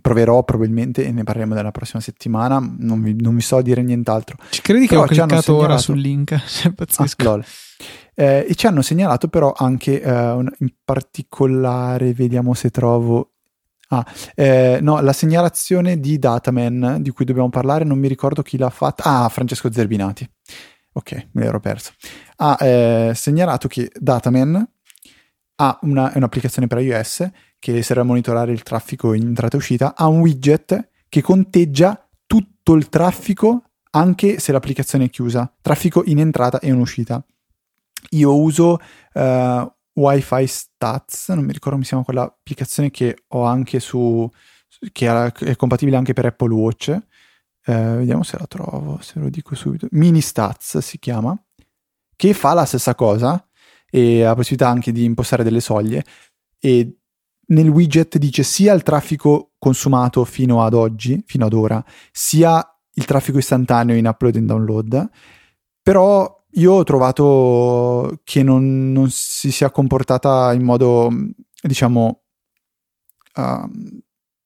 proverò 0.01 0.43
probabilmente 0.43 1.03
e 1.03 1.11
ne 1.11 1.23
parleremo 1.23 1.55
nella 1.55 1.71
prossima 1.71 2.01
settimana. 2.01 2.59
Non 2.59 3.01
vi, 3.01 3.15
non 3.19 3.33
vi 3.33 3.41
so 3.41 3.59
dire 3.63 3.81
nient'altro. 3.81 4.37
Ci 4.49 4.61
credi 4.61 4.85
però 4.85 5.05
che 5.05 5.05
ho 5.05 5.25
cliccato 5.25 5.41
segnalato... 5.41 5.71
ora 5.71 5.77
sul 5.79 5.99
link? 5.99 6.35
Cioè, 6.45 6.73
pazzesco. 6.73 7.31
Ah, 7.31 7.43
eh, 8.13 8.45
e 8.47 8.55
ci 8.55 8.67
hanno 8.67 8.83
segnalato 8.83 9.27
però 9.27 9.51
anche 9.57 9.99
eh, 9.99 10.31
un, 10.31 10.47
in 10.59 10.73
particolare, 10.83 12.13
vediamo 12.13 12.53
se 12.53 12.69
trovo 12.69 13.31
Ah, 13.89 14.03
eh, 14.33 14.79
no, 14.81 14.99
la 14.99 15.13
segnalazione 15.13 15.99
di 15.99 16.17
Dataman 16.17 16.97
di 17.01 17.11
cui 17.11 17.23
dobbiamo 17.23 17.49
parlare, 17.49 17.83
non 17.83 17.99
mi 17.99 18.07
ricordo 18.07 18.41
chi 18.41 18.57
l'ha 18.57 18.71
fatta. 18.71 19.03
Ah, 19.03 19.29
Francesco 19.29 19.71
Zerbinati 19.71 20.27
ok, 20.97 21.27
me 21.31 21.43
l'ero 21.43 21.59
perso, 21.59 21.91
ha 22.37 22.57
eh, 22.59 23.11
segnalato 23.13 23.67
che 23.67 23.91
Dataman 23.93 24.69
ha 25.57 25.79
una, 25.81 26.11
un'applicazione 26.15 26.67
per 26.67 26.79
iOS 26.79 27.29
che 27.59 27.81
serve 27.83 28.01
a 28.01 28.05
monitorare 28.05 28.51
il 28.51 28.63
traffico 28.63 29.13
in 29.13 29.23
entrata 29.23 29.55
e 29.55 29.59
uscita, 29.59 29.95
ha 29.95 30.07
un 30.07 30.19
widget 30.19 30.89
che 31.09 31.21
conteggia 31.21 32.07
tutto 32.25 32.73
il 32.73 32.89
traffico 32.89 33.63
anche 33.91 34.39
se 34.39 34.51
l'applicazione 34.51 35.05
è 35.05 35.09
chiusa, 35.09 35.51
traffico 35.61 36.03
in 36.05 36.19
entrata 36.19 36.59
e 36.59 36.67
in 36.67 36.79
uscita. 36.79 37.23
Io 38.11 38.37
uso 38.37 38.79
uh, 39.13 39.71
Wi-Fi 39.93 40.47
Stats, 40.47 41.29
non 41.29 41.45
mi 41.45 41.53
ricordo 41.53 41.71
come 41.71 41.83
si 41.83 41.89
chiama 41.89 42.03
quell'applicazione 42.03 42.91
che 42.91 43.23
ho 43.27 43.43
anche 43.43 43.79
su, 43.79 44.29
che 44.91 45.31
è 45.33 45.55
compatibile 45.55 45.97
anche 45.97 46.13
per 46.13 46.25
Apple 46.25 46.53
Watch 46.53 46.99
eh, 47.65 47.95
vediamo 47.97 48.23
se 48.23 48.37
la 48.37 48.45
trovo, 48.45 48.99
se 49.01 49.19
lo 49.19 49.29
dico 49.29 49.55
subito, 49.55 49.87
Mini 49.91 50.21
Stats 50.21 50.77
si 50.79 50.99
chiama, 50.99 51.37
che 52.15 52.33
fa 52.33 52.53
la 52.53 52.65
stessa 52.65 52.93
cosa 52.95 53.43
e 53.89 54.23
ha 54.23 54.29
la 54.29 54.35
possibilità 54.35 54.69
anche 54.69 54.91
di 54.91 55.03
impostare 55.03 55.43
delle 55.43 55.61
soglie. 55.61 56.03
E 56.59 56.99
nel 57.47 57.69
widget 57.69 58.17
dice 58.17 58.43
sia 58.43 58.73
il 58.73 58.83
traffico 58.83 59.53
consumato 59.57 60.23
fino 60.25 60.63
ad 60.63 60.73
oggi, 60.73 61.23
fino 61.25 61.45
ad 61.45 61.53
ora, 61.53 61.83
sia 62.11 62.63
il 62.93 63.05
traffico 63.05 63.37
istantaneo 63.37 63.95
in 63.95 64.05
upload 64.07 64.35
e 64.35 64.41
download, 64.41 65.09
però 65.81 66.43
io 66.51 66.73
ho 66.73 66.83
trovato 66.83 68.21
che 68.23 68.43
non, 68.43 68.91
non 68.91 69.09
si 69.09 69.51
sia 69.51 69.71
comportata 69.71 70.53
in 70.53 70.63
modo, 70.63 71.09
diciamo, 71.61 72.21
uh, 73.35 73.69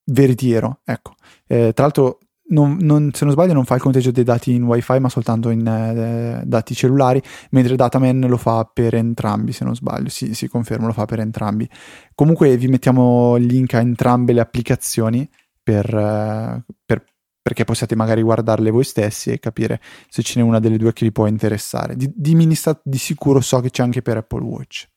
veritiero, 0.05 0.81
ecco. 0.83 1.15
Eh, 1.47 1.71
tra 1.73 1.83
l'altro 1.83 2.19
non, 2.49 2.77
non, 2.79 3.11
se 3.13 3.25
non 3.25 3.33
sbaglio 3.33 3.53
non 3.53 3.65
fa 3.65 3.75
il 3.75 3.81
conteggio 3.81 4.11
dei 4.11 4.23
dati 4.23 4.53
in 4.53 4.63
wifi 4.63 4.99
ma 4.99 5.09
soltanto 5.09 5.49
in 5.49 5.65
eh, 5.65 6.41
dati 6.45 6.73
cellulari 6.73 7.21
mentre 7.51 7.75
Dataman 7.75 8.21
lo 8.27 8.37
fa 8.37 8.69
per 8.71 8.95
entrambi 8.95 9.51
se 9.51 9.63
non 9.63 9.75
sbaglio. 9.75 10.09
Sì, 10.09 10.33
si 10.33 10.47
conferma 10.47 10.87
lo 10.87 10.93
fa 10.93 11.05
per 11.05 11.19
entrambi. 11.19 11.69
Comunque 12.15 12.57
vi 12.57 12.67
mettiamo 12.67 13.35
link 13.35 13.73
a 13.73 13.79
entrambe 13.79 14.33
le 14.33 14.41
applicazioni 14.41 15.29
per, 15.61 15.85
eh, 15.93 16.63
per, 16.85 17.03
perché 17.41 17.63
possiate 17.63 17.95
magari 17.95 18.21
guardarle 18.21 18.71
voi 18.71 18.83
stessi 18.83 19.31
e 19.31 19.39
capire 19.39 19.79
se 20.07 20.23
ce 20.23 20.39
n'è 20.39 20.45
una 20.45 20.59
delle 20.59 20.77
due 20.77 20.93
che 20.93 21.05
vi 21.05 21.11
può 21.11 21.27
interessare. 21.27 21.95
Di, 21.95 22.11
di 22.13 22.35
Ministat 22.35 22.81
di 22.83 22.97
sicuro 22.97 23.41
so 23.41 23.59
che 23.59 23.69
c'è 23.69 23.83
anche 23.83 24.01
per 24.01 24.17
Apple 24.17 24.43
Watch. 24.43 24.87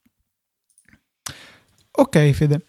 Ok 1.94 2.30
Fede, 2.30 2.64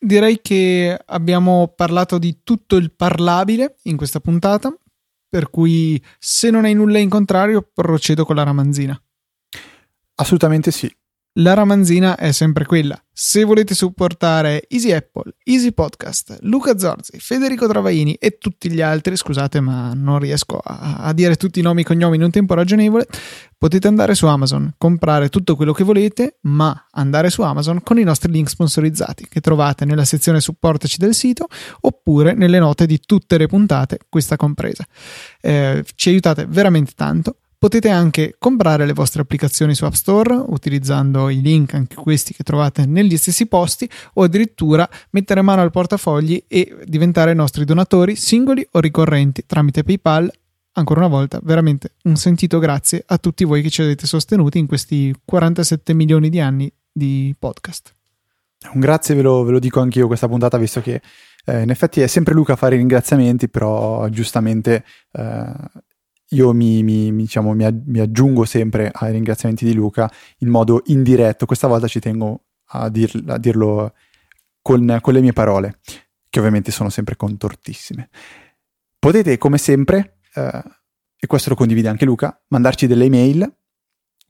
Direi 0.00 0.40
che 0.40 0.96
abbiamo 1.06 1.72
parlato 1.74 2.18
di 2.18 2.40
tutto 2.44 2.76
il 2.76 2.92
parlabile 2.92 3.76
in 3.84 3.96
questa 3.96 4.20
puntata, 4.20 4.72
per 5.28 5.50
cui 5.50 6.02
se 6.18 6.50
non 6.50 6.64
hai 6.64 6.74
nulla 6.74 6.98
in 6.98 7.08
contrario 7.08 7.62
procedo 7.62 8.24
con 8.24 8.36
la 8.36 8.44
ramanzina. 8.44 9.00
Assolutamente 10.14 10.70
sì. 10.70 10.92
La 11.40 11.54
ramanzina 11.54 12.16
è 12.16 12.32
sempre 12.32 12.64
quella. 12.64 13.00
Se 13.12 13.44
volete 13.44 13.72
supportare 13.72 14.64
Easy 14.68 14.90
Apple, 14.90 15.34
Easy 15.44 15.70
Podcast, 15.72 16.38
Luca 16.40 16.76
Zorzi, 16.78 17.20
Federico 17.20 17.68
Travaini 17.68 18.14
e 18.14 18.38
tutti 18.38 18.68
gli 18.68 18.80
altri, 18.80 19.16
scusate 19.16 19.60
ma 19.60 19.92
non 19.94 20.18
riesco 20.18 20.58
a, 20.58 20.96
a 20.96 21.12
dire 21.12 21.36
tutti 21.36 21.60
i 21.60 21.62
nomi 21.62 21.82
e 21.82 21.84
cognomi 21.84 22.16
in 22.16 22.24
un 22.24 22.32
tempo 22.32 22.54
ragionevole, 22.54 23.06
potete 23.56 23.86
andare 23.86 24.16
su 24.16 24.26
Amazon, 24.26 24.74
comprare 24.76 25.28
tutto 25.28 25.54
quello 25.54 25.72
che 25.72 25.84
volete, 25.84 26.38
ma 26.42 26.86
andare 26.90 27.30
su 27.30 27.42
Amazon 27.42 27.84
con 27.84 28.00
i 28.00 28.04
nostri 28.04 28.32
link 28.32 28.48
sponsorizzati 28.48 29.28
che 29.28 29.40
trovate 29.40 29.84
nella 29.84 30.04
sezione 30.04 30.40
supportaci 30.40 30.96
del 30.98 31.14
sito 31.14 31.46
oppure 31.82 32.34
nelle 32.34 32.58
note 32.58 32.84
di 32.84 32.98
tutte 32.98 33.38
le 33.38 33.46
puntate, 33.46 33.98
questa 34.08 34.34
compresa. 34.34 34.84
Eh, 35.40 35.84
ci 35.94 36.08
aiutate 36.08 36.46
veramente 36.46 36.94
tanto 36.96 37.36
Potete 37.60 37.88
anche 37.88 38.36
comprare 38.38 38.86
le 38.86 38.92
vostre 38.92 39.20
applicazioni 39.20 39.74
su 39.74 39.84
App 39.84 39.94
Store 39.94 40.32
utilizzando 40.32 41.28
i 41.28 41.40
link, 41.40 41.74
anche 41.74 41.96
questi 41.96 42.32
che 42.32 42.44
trovate 42.44 42.86
negli 42.86 43.16
stessi 43.16 43.46
posti, 43.46 43.90
o 44.14 44.22
addirittura 44.22 44.88
mettere 45.10 45.42
mano 45.42 45.60
al 45.62 45.72
portafogli 45.72 46.44
e 46.46 46.76
diventare 46.84 47.34
nostri 47.34 47.64
donatori 47.64 48.14
singoli 48.14 48.64
o 48.70 48.78
ricorrenti 48.78 49.42
tramite 49.44 49.82
PayPal. 49.82 50.32
Ancora 50.74 51.00
una 51.00 51.08
volta, 51.08 51.40
veramente 51.42 51.94
un 52.04 52.14
sentito 52.14 52.60
grazie 52.60 53.02
a 53.04 53.18
tutti 53.18 53.42
voi 53.42 53.60
che 53.60 53.70
ci 53.70 53.82
avete 53.82 54.06
sostenuti 54.06 54.58
in 54.58 54.68
questi 54.68 55.12
47 55.24 55.94
milioni 55.94 56.28
di 56.28 56.38
anni 56.38 56.72
di 56.92 57.34
podcast. 57.36 57.92
Un 58.72 58.78
grazie 58.78 59.16
ve 59.16 59.22
lo, 59.22 59.42
ve 59.42 59.50
lo 59.50 59.58
dico 59.58 59.80
anch'io 59.80 60.06
questa 60.06 60.28
puntata, 60.28 60.58
visto 60.58 60.80
che 60.80 61.02
eh, 61.44 61.62
in 61.62 61.70
effetti 61.70 62.00
è 62.02 62.06
sempre 62.06 62.34
Luca 62.34 62.52
a 62.52 62.56
fare 62.56 62.76
i 62.76 62.78
ringraziamenti, 62.78 63.48
però 63.48 64.08
giustamente 64.10 64.84
eh, 65.10 65.52
io 66.30 66.52
mi, 66.52 66.82
mi, 66.82 67.14
diciamo, 67.14 67.54
mi, 67.54 68.00
aggiungo 68.00 68.44
sempre 68.44 68.90
ai 68.92 69.12
ringraziamenti 69.12 69.64
di 69.64 69.74
Luca 69.74 70.10
in 70.38 70.48
modo 70.48 70.82
indiretto. 70.86 71.46
Questa 71.46 71.66
volta 71.66 71.86
ci 71.86 72.00
tengo 72.00 72.44
a, 72.70 72.88
dir, 72.88 73.22
a 73.28 73.38
dirlo 73.38 73.94
con, 74.60 74.98
con, 75.00 75.12
le 75.14 75.20
mie 75.20 75.32
parole, 75.32 75.78
che 76.28 76.38
ovviamente 76.38 76.70
sono 76.70 76.90
sempre 76.90 77.16
contortissime. 77.16 78.10
Potete, 78.98 79.38
come 79.38 79.58
sempre, 79.58 80.18
eh, 80.34 80.62
e 81.18 81.26
questo 81.26 81.50
lo 81.50 81.56
condivide 81.56 81.88
anche 81.88 82.04
Luca, 82.04 82.38
mandarci 82.48 82.86
delle 82.86 83.04
email 83.04 83.50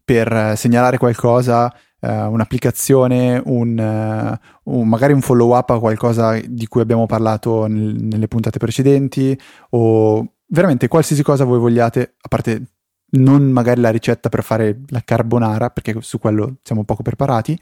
per 0.04 0.54
segnalare 0.56 0.98
qualcosa, 0.98 1.74
eh, 2.00 2.22
un'applicazione, 2.22 3.42
un, 3.44 4.38
uh, 4.64 4.72
un, 4.72 4.88
magari 4.88 5.12
un 5.12 5.20
follow 5.20 5.54
up 5.54 5.70
a 5.70 5.78
qualcosa 5.78 6.38
di 6.38 6.66
cui 6.66 6.80
abbiamo 6.80 7.06
parlato 7.06 7.66
nel, 7.66 7.94
nelle 8.00 8.28
puntate 8.28 8.58
precedenti 8.58 9.38
o 9.70 10.34
veramente 10.48 10.88
qualsiasi 10.88 11.22
cosa 11.22 11.44
voi 11.44 11.58
vogliate, 11.58 12.14
a 12.20 12.28
parte 12.28 12.62
non 13.10 13.50
magari 13.50 13.80
la 13.80 13.90
ricetta 13.90 14.28
per 14.28 14.42
fare 14.42 14.80
la 14.88 15.02
carbonara, 15.02 15.70
perché 15.70 15.96
su 16.00 16.18
quello 16.18 16.58
siamo 16.62 16.84
poco 16.84 17.02
preparati, 17.02 17.58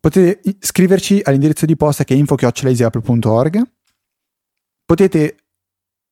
potete 0.00 0.40
scriverci 0.58 1.20
all'indirizzo 1.22 1.64
di 1.64 1.76
posta 1.76 2.04
che 2.04 2.14
è 2.14 2.16
info.easyapple.org 2.18 3.62
potete 4.84 5.36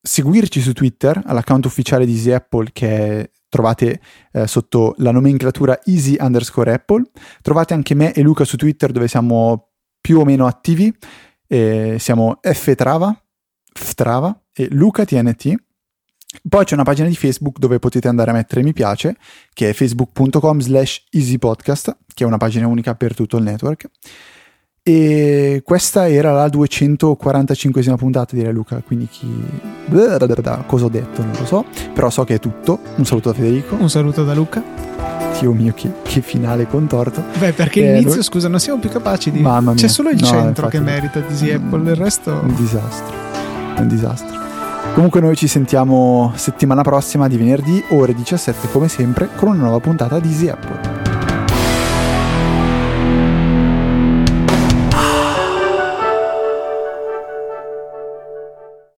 seguirci 0.00 0.60
su 0.60 0.72
Twitter 0.72 1.22
all'account 1.26 1.66
ufficiale 1.66 2.06
di 2.06 2.12
Easy 2.12 2.32
Apple 2.32 2.70
che 2.72 3.30
trovate 3.48 4.00
eh, 4.32 4.46
sotto 4.46 4.94
la 4.98 5.10
nomenclatura 5.10 5.78
easy 5.84 6.16
underscore 6.18 6.72
apple. 6.72 7.10
Trovate 7.42 7.74
anche 7.74 7.94
me 7.94 8.12
e 8.14 8.22
Luca 8.22 8.44
su 8.44 8.56
Twitter 8.56 8.90
dove 8.92 9.08
siamo 9.08 9.72
più 10.00 10.18
o 10.18 10.24
meno 10.24 10.46
attivi 10.46 10.92
eh, 11.46 11.96
siamo 11.98 12.40
ftrava 12.40 13.21
ftrava 13.72 14.38
e 14.54 14.68
Luca 14.70 15.04
TNT. 15.04 15.54
Poi 16.48 16.64
c'è 16.64 16.74
una 16.74 16.82
pagina 16.82 17.08
di 17.08 17.14
Facebook 17.14 17.58
dove 17.58 17.78
potete 17.78 18.08
andare 18.08 18.30
a 18.30 18.34
mettere 18.34 18.62
mi 18.62 18.72
piace, 18.72 19.16
che 19.52 19.68
è 19.68 19.72
facebook.com 19.72 20.60
slash 20.60 21.04
easypodcast, 21.10 21.96
che 22.14 22.24
è 22.24 22.26
una 22.26 22.38
pagina 22.38 22.66
unica 22.66 22.94
per 22.94 23.14
tutto 23.14 23.36
il 23.36 23.42
network. 23.42 23.90
E 24.84 25.62
questa 25.64 26.08
era 26.08 26.32
la 26.32 26.46
245esima 26.46 27.94
puntata, 27.94 28.34
direi 28.34 28.52
Luca, 28.52 28.82
quindi 28.84 29.06
chi... 29.06 29.28
Cosa 30.66 30.86
ho 30.86 30.88
detto? 30.88 31.22
Non 31.22 31.36
lo 31.38 31.46
so, 31.46 31.64
però 31.92 32.10
so 32.10 32.24
che 32.24 32.34
è 32.34 32.38
tutto. 32.40 32.80
Un 32.96 33.04
saluto 33.04 33.30
da 33.30 33.36
Federico. 33.36 33.76
Un 33.76 33.88
saluto 33.88 34.24
da 34.24 34.34
Luca. 34.34 34.60
Dio 35.38 35.52
mio, 35.52 35.72
che, 35.74 35.92
che 36.02 36.20
finale 36.20 36.66
contorto. 36.66 37.22
Beh, 37.38 37.52
perché 37.52 37.82
eh, 37.82 37.88
all'inizio, 37.90 38.14
lui... 38.14 38.22
scusa, 38.24 38.48
non 38.48 38.58
siamo 38.58 38.80
più 38.80 38.90
capaci 38.90 39.30
di... 39.30 39.40
Mamma 39.40 39.72
mia. 39.72 39.80
C'è 39.80 39.88
solo 39.88 40.08
il 40.08 40.18
no, 40.20 40.26
centro 40.26 40.66
che 40.66 40.80
merita 40.80 41.20
di 41.20 41.50
Apple, 41.50 41.90
il 41.90 41.96
resto... 41.96 42.32
Un 42.32 42.54
disastro. 42.56 43.31
Un 43.76 43.88
disastro. 43.88 44.40
Comunque 44.94 45.20
noi 45.20 45.36
ci 45.36 45.48
sentiamo 45.48 46.32
settimana 46.36 46.82
prossima 46.82 47.28
di 47.28 47.36
venerdì, 47.36 47.82
ore 47.88 48.14
17 48.14 48.68
come 48.70 48.88
sempre, 48.88 49.28
con 49.34 49.48
una 49.48 49.62
nuova 49.62 49.80
puntata 49.80 50.18
di 50.18 50.28
Easy 50.28 50.48
Apple. 50.48 51.01